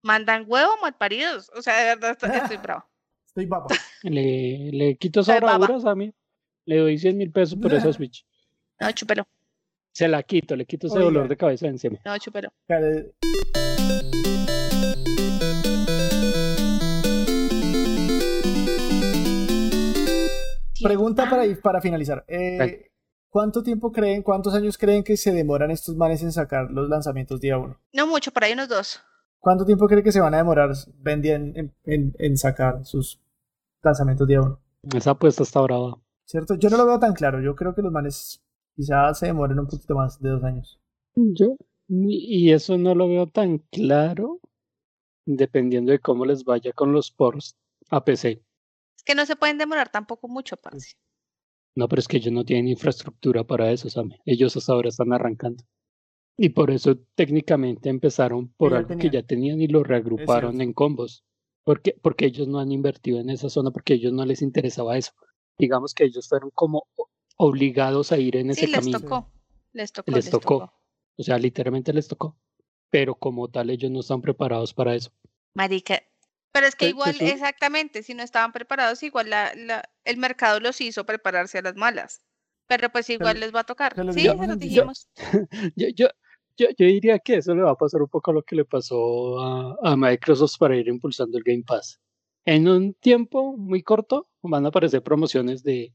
Mandan 0.02 0.44
huevo 0.46 0.76
malparidos, 0.82 1.50
o 1.56 1.62
sea, 1.62 1.78
de 1.78 1.84
verdad 1.94 2.10
estoy, 2.10 2.30
estoy 2.30 2.56
bravo. 2.58 2.84
Estoy 3.26 3.46
baba. 3.46 3.66
Le, 4.02 4.70
le 4.70 4.96
quito 4.96 5.22
bravuras 5.22 5.86
a 5.86 5.94
mí. 5.94 6.12
Le 6.66 6.76
doy 6.76 6.98
100 6.98 7.16
mil 7.16 7.32
pesos 7.32 7.58
por 7.58 7.72
esa 7.72 7.90
Switch. 7.92 8.24
No, 8.78 8.92
chúpelo, 8.92 9.26
Se 9.94 10.08
la 10.08 10.24
quito, 10.24 10.56
le 10.56 10.66
quito 10.66 10.88
ese 10.88 10.96
Oiga. 10.96 11.04
dolor 11.04 11.28
de 11.28 11.36
cabeza 11.36 11.66
de 11.66 11.72
encima. 11.72 11.98
no. 12.04 12.52
Care- 12.66 13.12
Pregunta 20.82 21.28
para, 21.30 21.46
ir- 21.46 21.60
para 21.62 21.80
finalizar. 21.80 22.24
Eh. 22.28 22.90
¿Cuánto 23.30 23.62
tiempo 23.62 23.90
creen, 23.90 24.22
cuántos 24.22 24.54
años 24.54 24.76
creen 24.78 25.02
que 25.02 25.16
se 25.16 25.32
demoran 25.32 25.70
estos 25.70 25.96
manes 25.96 26.22
en 26.22 26.30
sacar 26.30 26.70
los 26.70 26.88
lanzamientos 26.88 27.40
día 27.40 27.58
uno? 27.58 27.80
No 27.92 28.06
mucho, 28.06 28.30
por 28.30 28.44
ahí 28.44 28.52
unos 28.52 28.68
dos. 28.68 29.00
¿Cuánto 29.40 29.64
tiempo 29.64 29.86
creen 29.88 30.04
que 30.04 30.12
se 30.12 30.20
van 30.20 30.34
a 30.34 30.38
demorar 30.38 30.70
en, 31.56 31.74
en- 31.84 32.14
en 32.18 32.36
sacar 32.36 32.84
sus 32.84 33.20
lanzamientos 33.82 34.26
día 34.28 34.40
uno? 34.40 34.60
Esa 34.94 35.12
apuesta 35.12 35.42
está 35.42 35.60
brava. 35.62 35.98
¿Cierto? 36.26 36.54
Yo 36.56 36.70
no 36.70 36.76
lo 36.76 36.86
veo 36.86 36.98
tan 36.98 37.14
claro. 37.14 37.40
Yo 37.40 37.54
creo 37.56 37.74
que 37.74 37.82
los 37.82 37.92
manes 37.92 38.43
quizás 38.74 39.18
se 39.18 39.26
demoren 39.26 39.58
un 39.58 39.66
poquito 39.66 39.94
más 39.94 40.20
de 40.20 40.30
dos 40.30 40.44
años. 40.44 40.80
Yo, 41.14 41.56
y 41.88 42.50
eso 42.50 42.76
no 42.78 42.94
lo 42.94 43.08
veo 43.08 43.26
tan 43.26 43.58
claro, 43.70 44.40
dependiendo 45.26 45.92
de 45.92 45.98
cómo 45.98 46.24
les 46.26 46.44
vaya 46.44 46.72
con 46.72 46.92
los 46.92 47.10
ports 47.10 47.56
a 47.90 48.04
PC. 48.04 48.42
Es 48.96 49.04
que 49.04 49.14
no 49.14 49.26
se 49.26 49.36
pueden 49.36 49.58
demorar 49.58 49.90
tampoco 49.90 50.28
mucho, 50.28 50.56
parce. 50.56 50.94
No, 51.76 51.88
pero 51.88 52.00
es 52.00 52.08
que 52.08 52.18
ellos 52.18 52.32
no 52.32 52.44
tienen 52.44 52.68
infraestructura 52.68 53.44
para 53.44 53.70
eso, 53.70 53.90
Sam. 53.90 54.10
Ellos 54.24 54.56
hasta 54.56 54.72
ahora 54.72 54.88
están 54.88 55.12
arrancando. 55.12 55.64
Y 56.36 56.50
por 56.50 56.70
eso 56.70 56.98
técnicamente 57.14 57.88
empezaron 57.88 58.48
por 58.56 58.74
algo 58.74 58.96
que 58.96 59.10
ya 59.10 59.22
tenían 59.22 59.60
y 59.60 59.68
lo 59.68 59.84
reagruparon 59.84 60.60
en 60.60 60.72
combos. 60.72 61.24
Porque, 61.64 61.96
porque 62.00 62.26
ellos 62.26 62.46
no 62.48 62.58
han 62.58 62.72
invertido 62.72 63.20
en 63.20 63.30
esa 63.30 63.48
zona, 63.48 63.70
porque 63.70 63.94
a 63.94 63.96
ellos 63.96 64.12
no 64.12 64.24
les 64.24 64.42
interesaba 64.42 64.96
eso. 64.96 65.12
Digamos 65.58 65.94
que 65.94 66.04
ellos 66.04 66.28
fueron 66.28 66.50
como 66.52 66.86
obligados 67.36 68.12
a 68.12 68.18
ir 68.18 68.36
en 68.36 68.50
ese 68.50 68.62
Sí, 68.62 68.66
les 68.68 68.80
camino. 68.80 69.00
tocó. 69.00 69.32
Les 69.72 69.92
tocó. 69.92 70.10
Les 70.10 70.30
tocó. 70.30 70.72
O 71.16 71.22
sea, 71.22 71.38
literalmente 71.38 71.92
les 71.92 72.08
tocó. 72.08 72.36
Pero 72.90 73.14
como 73.14 73.48
tal, 73.48 73.70
ellos 73.70 73.90
no 73.90 74.00
están 74.00 74.20
preparados 74.22 74.72
para 74.72 74.94
eso. 74.94 75.10
Marica. 75.54 76.02
Pero 76.52 76.66
es 76.66 76.76
que 76.76 76.86
Eh, 76.86 76.90
igual, 76.90 77.16
eso- 77.16 77.24
exactamente, 77.24 78.02
si 78.04 78.14
no 78.14 78.22
estaban 78.22 78.52
preparados, 78.52 79.02
igual 79.02 79.30
la, 79.30 79.52
la, 79.56 79.82
el 80.04 80.16
mercado 80.16 80.60
los 80.60 80.80
hizo 80.80 81.04
prepararse 81.04 81.58
a 81.58 81.62
las 81.62 81.74
malas. 81.74 82.22
Pero 82.66 82.90
pues 82.90 83.10
igual 83.10 83.40
les 83.40 83.54
va 83.54 83.60
a 83.60 83.64
tocar. 83.64 83.94
se 83.94 84.12
Sí, 84.12 84.20
digamos 84.20 84.40
se 84.42 84.46
los 84.48 84.58
dijimos. 84.58 85.08
Yo, 85.76 85.88
yo, 85.94 86.08
yo, 86.56 86.68
yo 86.78 86.86
diría 86.86 87.18
que 87.18 87.34
eso 87.36 87.54
le 87.54 87.62
va 87.62 87.72
a 87.72 87.76
pasar 87.76 88.00
un 88.00 88.08
poco 88.08 88.30
a 88.30 88.34
lo 88.34 88.42
que 88.44 88.54
le 88.56 88.64
pasó 88.64 89.40
a, 89.40 89.76
a 89.82 89.96
Microsoft 89.96 90.56
para 90.58 90.76
ir 90.76 90.86
impulsando 90.88 91.36
el 91.36 91.42
Game 91.44 91.64
Pass. 91.66 92.00
En 92.46 92.68
un 92.68 92.94
tiempo 92.94 93.56
muy 93.56 93.82
corto 93.82 94.28
van 94.42 94.64
a 94.64 94.68
aparecer 94.68 95.02
promociones 95.02 95.62
de 95.64 95.92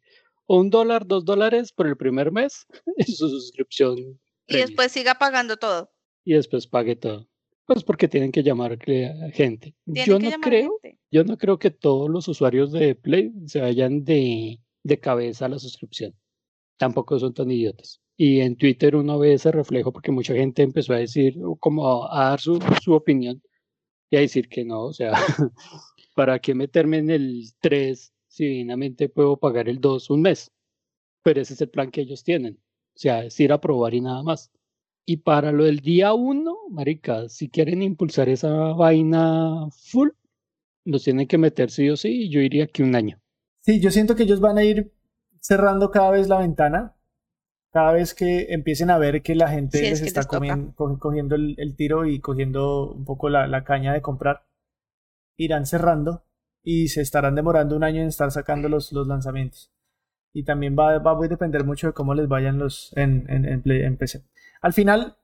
un 0.57 0.69
dólar, 0.69 1.05
dos 1.05 1.25
dólares 1.25 1.71
por 1.71 1.87
el 1.87 1.95
primer 1.95 2.31
mes 2.31 2.65
en 2.97 3.07
su 3.07 3.29
suscripción. 3.29 3.97
Y 3.97 4.13
premium, 4.47 4.67
después 4.67 4.91
siga 4.91 5.15
pagando 5.15 5.57
todo. 5.57 5.91
y 6.25 6.33
después 6.33 6.67
pague 6.67 6.95
todo. 6.95 7.27
Pues 7.65 7.83
porque 7.83 8.07
tienen 8.07 8.31
que 8.31 8.41
llamar 8.41 8.73
a 8.73 9.31
gente. 9.31 9.75
Yo 9.85 10.17
no 10.17 10.31
creo, 10.41 10.79
gente. 10.81 10.99
yo 11.11 11.23
no 11.23 11.37
creo 11.37 11.59
que 11.59 11.69
todos 11.69 12.09
los 12.09 12.27
usuarios 12.27 12.71
de 12.71 12.95
Play 12.95 13.31
se 13.45 13.61
vayan 13.61 14.03
de, 14.03 14.59
de 14.83 14.99
cabeza 14.99 15.45
a 15.45 15.49
la 15.49 15.59
suscripción. 15.59 16.15
Tampoco 16.77 17.19
son 17.19 17.35
tan 17.35 17.51
idiotas. 17.51 18.01
Y 18.17 18.41
en 18.41 18.57
Twitter 18.57 18.95
uno 18.95 19.19
ve 19.19 19.33
ese 19.33 19.51
reflejo 19.51 19.93
porque 19.93 20.11
mucha 20.11 20.33
gente 20.33 20.63
empezó 20.63 20.93
a 20.93 20.97
decir, 20.97 21.35
como 21.59 22.11
a 22.11 22.29
dar 22.31 22.39
su, 22.39 22.59
su 22.83 22.93
opinión 22.93 23.39
y 24.09 24.17
a 24.17 24.21
decir 24.21 24.49
que 24.49 24.65
no, 24.65 24.85
o 24.85 24.93
sea, 24.93 25.13
¿para 26.15 26.39
qué 26.39 26.55
meterme 26.55 26.97
en 26.97 27.11
el 27.11 27.43
3 27.59 28.13
si 28.29 28.45
divinamente 28.45 29.09
puedo 29.09 29.37
pagar 29.37 29.67
el 29.67 29.81
2 29.81 30.09
un 30.11 30.21
mes? 30.21 30.51
Pero 31.23 31.41
ese 31.41 31.53
es 31.55 31.61
el 31.61 31.69
plan 31.69 31.91
que 31.91 32.01
ellos 32.01 32.23
tienen. 32.23 32.59
O 32.95 32.99
sea, 32.99 33.25
es 33.25 33.37
ir 33.39 33.51
a 33.51 33.59
probar 33.59 33.93
y 33.93 34.01
nada 34.01 34.23
más. 34.23 34.51
Y 35.05 35.17
para 35.17 35.51
lo 35.51 35.65
del 35.65 35.79
día 35.79 36.13
1, 36.13 36.55
marica, 36.69 37.27
si 37.27 37.49
quieren 37.49 37.81
impulsar 37.81 38.29
esa 38.29 38.51
vaina 38.73 39.67
full, 39.71 40.09
los 40.85 41.03
tienen 41.03 41.27
que 41.27 41.37
meter 41.37 41.71
sí 41.71 41.89
o 41.89 41.97
sí, 41.97 42.25
y 42.25 42.29
yo 42.29 42.39
diría 42.39 42.67
que 42.67 42.83
un 42.83 42.95
año. 42.95 43.19
Sí, 43.59 43.79
yo 43.79 43.91
siento 43.91 44.15
que 44.15 44.23
ellos 44.23 44.39
van 44.39 44.57
a 44.57 44.63
ir 44.63 44.93
cerrando 45.41 45.89
cada 45.89 46.11
vez 46.11 46.27
la 46.27 46.39
ventana, 46.39 46.95
cada 47.71 47.91
vez 47.93 48.13
que 48.13 48.53
empiecen 48.53 48.89
a 48.91 48.97
ver 48.97 49.21
que 49.23 49.35
la 49.35 49.49
gente 49.49 49.79
Sí, 49.79 49.85
es 49.85 49.91
les 49.91 50.01
que 50.01 50.07
está 50.07 50.21
les 50.21 50.29
cogiendo 50.99 51.35
el, 51.35 51.55
el 51.57 51.75
tiro 51.75 52.05
y 52.05 52.19
cogiendo 52.19 52.91
un 52.91 53.05
poco 53.05 53.29
la, 53.29 53.47
la 53.47 53.63
caña 53.63 53.93
de 53.93 54.01
comprar, 54.01 54.45
irán 55.37 55.65
cerrando 55.65 56.23
y 56.71 56.87
se 56.89 57.01
estarán 57.01 57.35
demorando 57.35 57.75
un 57.75 57.83
año 57.83 58.01
en 58.01 58.07
estar 58.09 58.29
sacando 58.31 58.69
los, 58.69 58.91
los 58.91 59.07
lanzamientos. 59.07 59.71
Y 60.33 60.43
también 60.43 60.75
va, 60.77 60.99
va 60.99 61.11
a 61.13 61.27
depender 61.27 61.63
mucho 61.63 61.87
de 61.87 61.93
cómo 61.93 62.13
les 62.13 62.27
vayan 62.27 62.59
los 62.59 62.91
en, 62.95 63.25
en, 63.29 63.45
en 63.45 63.61
Play- 63.63 63.83
en 63.83 63.97
PC. 63.97 64.23
Al 64.61 64.73
final, 64.73 65.17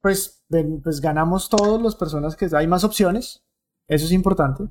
pues, 0.00 0.44
ven- 0.48 0.80
pues 0.82 1.00
ganamos 1.00 1.48
todos 1.50 1.82
las 1.82 1.94
personas 1.96 2.36
que 2.36 2.48
hay 2.52 2.66
más 2.66 2.84
opciones, 2.84 3.44
eso 3.88 4.06
es 4.06 4.12
importante. 4.12 4.64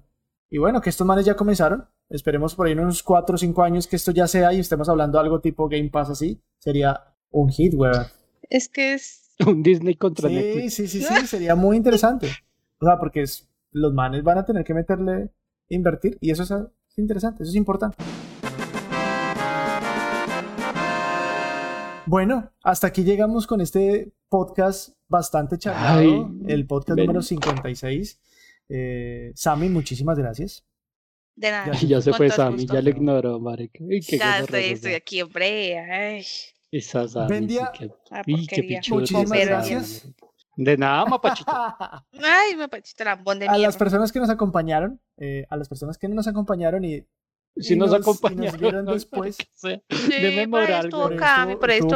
Y 0.50 0.58
bueno, 0.58 0.82
que 0.82 0.90
estos 0.90 1.06
manes 1.06 1.26
ya 1.26 1.36
comenzaron. 1.36 1.88
Esperemos 2.10 2.56
por 2.56 2.66
ahí 2.68 2.74
en 2.74 2.80
unos 2.80 3.02
4 3.04 3.36
o 3.36 3.38
5 3.38 3.64
años 3.64 3.88
que 3.88 3.96
esto 3.96 4.12
ya 4.12 4.28
sea 4.28 4.54
y 4.54 4.60
estemos 4.60 4.88
hablando 4.90 5.20
algo 5.20 5.40
tipo 5.42 5.68
Game 5.70 5.90
Pass 5.90 6.10
así. 6.12 6.42
Sería 6.60 7.02
un 7.32 7.50
hit, 7.50 7.74
weón. 7.76 8.06
Es 8.50 8.70
que 8.70 8.94
es. 8.94 9.22
Un 9.46 9.62
Disney 9.64 9.96
contra 9.96 10.30
Sí, 10.30 10.36
Netflix. 10.36 10.74
sí, 10.76 10.88
sí, 10.88 11.02
sí, 11.02 11.28
sería 11.28 11.56
muy 11.56 11.76
interesante. 11.78 12.28
O 12.80 12.86
sea, 12.86 12.98
porque 12.98 13.22
es- 13.24 13.48
los 13.72 13.94
manes 13.94 14.24
van 14.24 14.38
a 14.38 14.46
tener 14.46 14.64
que 14.64 14.74
meterle, 14.74 15.32
invertir 15.70 16.18
y 16.22 16.32
eso 16.32 16.44
es, 16.44 16.52
es 16.52 16.98
interesante, 16.98 17.44
eso 17.44 17.50
es 17.52 17.56
importante. 17.56 17.98
Bueno, 22.08 22.52
hasta 22.64 22.88
aquí 22.88 23.04
llegamos 23.04 23.48
con 23.48 23.62
este 23.62 24.12
podcast 24.30 24.90
bastante 25.08 25.58
charlado, 25.58 26.00
Ay, 26.00 26.26
el 26.48 26.68
podcast 26.68 26.96
ven. 26.98 27.08
número 27.08 27.22
56. 27.24 28.20
Eh, 28.70 29.32
Sammy, 29.36 29.70
muchísimas 29.70 30.18
gracias. 30.18 30.64
De 31.36 31.50
nada. 31.52 31.74
Ya, 31.74 31.88
Ya 31.88 32.02
se 32.02 32.14
fue 32.14 32.30
Sammy, 32.30 32.58
gusto. 32.60 32.74
ya 32.76 32.82
le 32.82 32.92
ignoró, 32.92 33.40
qué 34.02 34.18
Ya 34.18 34.40
estoy, 34.40 34.64
estoy 34.66 34.94
aquí, 34.94 35.22
hombre. 35.22 35.80
Ay, 35.80 36.26
Esa 36.72 37.08
Sammy, 37.08 37.28
Buen 37.28 37.48
sí 37.48 38.48
que- 38.62 38.64
pichudo 38.64 39.00
Muchísimas 39.00 39.40
gracias. 39.46 40.04
Marica. 40.06 40.26
De 40.56 40.78
nada, 40.78 41.06
mapachito. 41.06 41.52
Ay, 42.24 42.56
me 42.58 42.68
pachito 42.68 43.04
lambón 43.04 43.40
de 43.40 43.48
a 43.48 43.58
las 43.58 43.76
personas 43.78 44.12
que 44.12 44.20
nos 44.20 44.30
acompañaron, 44.30 45.00
eh, 45.18 45.46
a 45.50 45.58
las 45.58 45.68
personas 45.70 45.98
que 45.98 46.08
no 46.08 46.16
nos 46.16 46.28
acompañaron 46.28 46.84
y 46.86 47.06
Si 47.58 47.74
Y 47.74 47.78
nos, 47.78 47.90
nos- 47.90 47.98
y 47.98 48.00
nos 48.00 48.08
acompañaron. 48.18 48.60
vieron 48.60 48.86
¿no? 48.86 48.94
después. 48.94 49.38
Sí, 49.54 49.82
ahí 50.14 50.48
moral. 50.48 50.90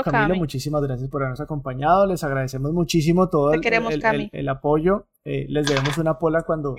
Cami, 0.03 0.37
muchísimas 0.39 0.81
gracias 0.83 1.09
por 1.09 1.21
habernos 1.21 1.41
acompañado. 1.41 2.05
Les 2.05 2.23
agradecemos 2.23 2.71
muchísimo 2.71 3.29
todo 3.29 3.53
el, 3.53 3.59
queremos, 3.61 3.93
el- 3.93 4.03
el- 4.05 4.29
el 4.31 4.49
apoyo. 4.49 5.07
Eh, 5.25 5.45
les 5.49 5.67
debemos 5.67 5.97
una 5.97 6.17
pola 6.17 6.43
cuando 6.43 6.75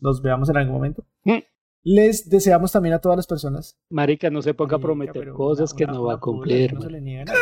nos 0.00 0.20
veamos 0.22 0.48
en 0.50 0.56
algún 0.58 0.74
momento. 0.74 1.04
Mm. 1.24 1.38
Les 1.86 2.28
deseamos 2.30 2.72
también 2.72 2.94
a 2.94 2.98
todas 2.98 3.16
las 3.16 3.26
personas. 3.26 3.78
Marica, 3.90 4.30
no 4.30 4.40
se 4.42 4.54
ponga 4.54 4.76
a 4.76 4.78
prometer 4.80 5.12
pero 5.14 5.34
cosas 5.34 5.72
una- 5.72 5.78
que 5.78 5.84
una- 5.84 5.92
no 5.92 6.04
va 6.04 6.14
a 6.14 6.18
cumplir. 6.20 6.72
no 6.74 6.80
se 6.82 6.90
le 6.90 7.00
niega 7.00 7.24
nada. 7.24 7.38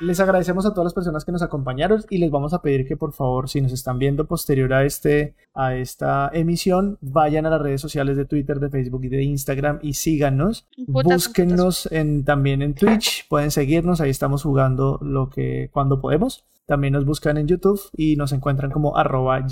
Les 0.00 0.20
agradecemos 0.20 0.66
a 0.66 0.70
todas 0.74 0.84
las 0.84 0.94
personas 0.94 1.24
que 1.24 1.32
nos 1.32 1.40
acompañaron 1.42 2.02
y 2.10 2.18
les 2.18 2.30
vamos 2.30 2.52
a 2.52 2.60
pedir 2.60 2.86
que 2.86 2.98
por 2.98 3.14
favor, 3.14 3.48
si 3.48 3.62
nos 3.62 3.72
están 3.72 3.98
viendo 3.98 4.26
posterior 4.26 4.72
a, 4.74 4.84
este, 4.84 5.34
a 5.54 5.74
esta 5.74 6.30
emisión, 6.34 6.98
vayan 7.00 7.46
a 7.46 7.50
las 7.50 7.62
redes 7.62 7.80
sociales 7.80 8.16
de 8.18 8.26
Twitter, 8.26 8.60
de 8.60 8.68
Facebook 8.68 9.04
y 9.04 9.08
de 9.08 9.22
Instagram 9.22 9.78
y 9.80 9.94
síganos. 9.94 10.68
Putas, 10.92 11.12
Búsquennos 11.28 11.88
en, 11.92 12.24
también 12.26 12.60
en 12.60 12.74
Twitch, 12.74 13.26
pueden 13.28 13.50
seguirnos, 13.50 14.02
ahí 14.02 14.10
estamos 14.10 14.42
jugando 14.42 14.98
lo 15.00 15.30
que 15.30 15.70
cuando 15.72 15.98
podemos. 16.00 16.44
También 16.66 16.92
nos 16.92 17.06
buscan 17.06 17.38
en 17.38 17.46
YouTube 17.46 17.80
y 17.96 18.16
nos 18.16 18.32
encuentran 18.32 18.70
como 18.70 18.98
arroba. 18.98 19.46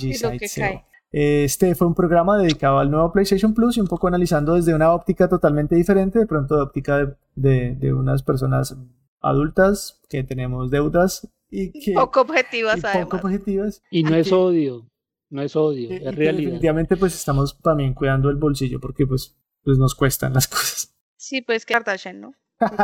Este 1.17 1.75
fue 1.77 1.87
un 1.87 1.95
programa 1.95 2.37
dedicado 2.37 2.81
al 2.81 2.91
nuevo 2.91 3.13
PlayStation 3.13 3.55
Plus 3.55 3.77
y 3.77 3.81
un 3.81 3.87
poco 3.87 4.09
analizando 4.09 4.57
desde 4.57 4.75
una 4.75 4.93
óptica 4.93 5.29
totalmente 5.29 5.75
diferente, 5.77 6.19
de 6.19 6.27
pronto 6.27 6.57
de 6.57 6.63
óptica 6.63 6.99
de, 6.99 7.15
de- 7.37 7.75
de 7.77 7.93
unas 7.95 8.23
personas 8.25 8.77
adultas 9.25 10.01
que 10.09 10.23
tenemos 10.25 10.71
deudas 10.71 11.29
y 11.51 11.71
que 11.73 11.93
Poco 11.95 12.23
objetivas, 12.23 12.79
y 12.79 12.81
poco 12.81 12.89
además. 12.95 13.21
positivas. 13.23 13.83
Y 13.91 14.03
no 14.03 14.15
es 14.17 14.29
que- 14.29 14.35
odio, 14.35 14.89
no 15.31 15.43
es 15.43 15.55
odio, 15.57 15.91
y- 15.93 15.97
es 15.97 16.03
realidad. 16.15 16.35
definitivamente 16.43 16.97
pues 16.97 17.15
estamos 17.15 17.59
también 17.61 17.95
cuidando 17.95 18.29
el 18.31 18.37
bolsillo 18.37 18.81
porque 18.81 19.07
pues, 19.07 19.37
pues 19.63 19.79
nos 19.79 19.95
cuestan 19.95 20.33
las 20.35 20.47
cosas. 20.49 20.95
Sí, 21.17 21.41
pues 21.43 21.65
que 21.65 21.75
Kardashian, 21.75 22.21
¿no? 22.21 22.35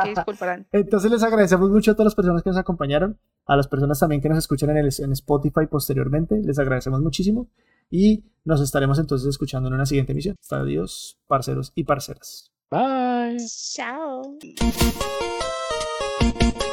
Disculparán. 0.05 0.67
Entonces 0.73 1.11
les 1.11 1.23
agradecemos 1.23 1.71
mucho 1.71 1.93
a 1.93 1.95
todas 1.95 2.07
las 2.07 2.15
personas 2.15 2.43
que 2.43 2.51
nos 2.51 2.59
acompañaron, 2.59 3.19
a 3.47 3.57
las 3.57 3.69
personas 3.69 3.99
también 4.01 4.21
que 4.21 4.29
nos 4.29 4.39
escuchan 4.39 4.71
en, 4.71 4.79
el, 4.79 4.91
en 4.99 5.13
Spotify 5.13 5.67
posteriormente, 5.71 6.41
les 6.43 6.59
agradecemos 6.59 7.01
muchísimo 7.01 7.51
y 7.91 8.25
nos 8.45 8.61
estaremos 8.61 8.99
entonces 8.99 9.29
escuchando 9.29 9.69
en 9.69 9.75
una 9.75 9.87
siguiente 9.87 10.13
emisión. 10.13 10.37
Hasta 10.41 10.61
adiós, 10.61 11.19
parceros 11.27 11.73
y 11.75 11.85
parceras. 11.85 12.51
Bye. 12.71 13.37
Chao. 13.75 14.39
Thank 16.33 16.63
you. 16.63 16.70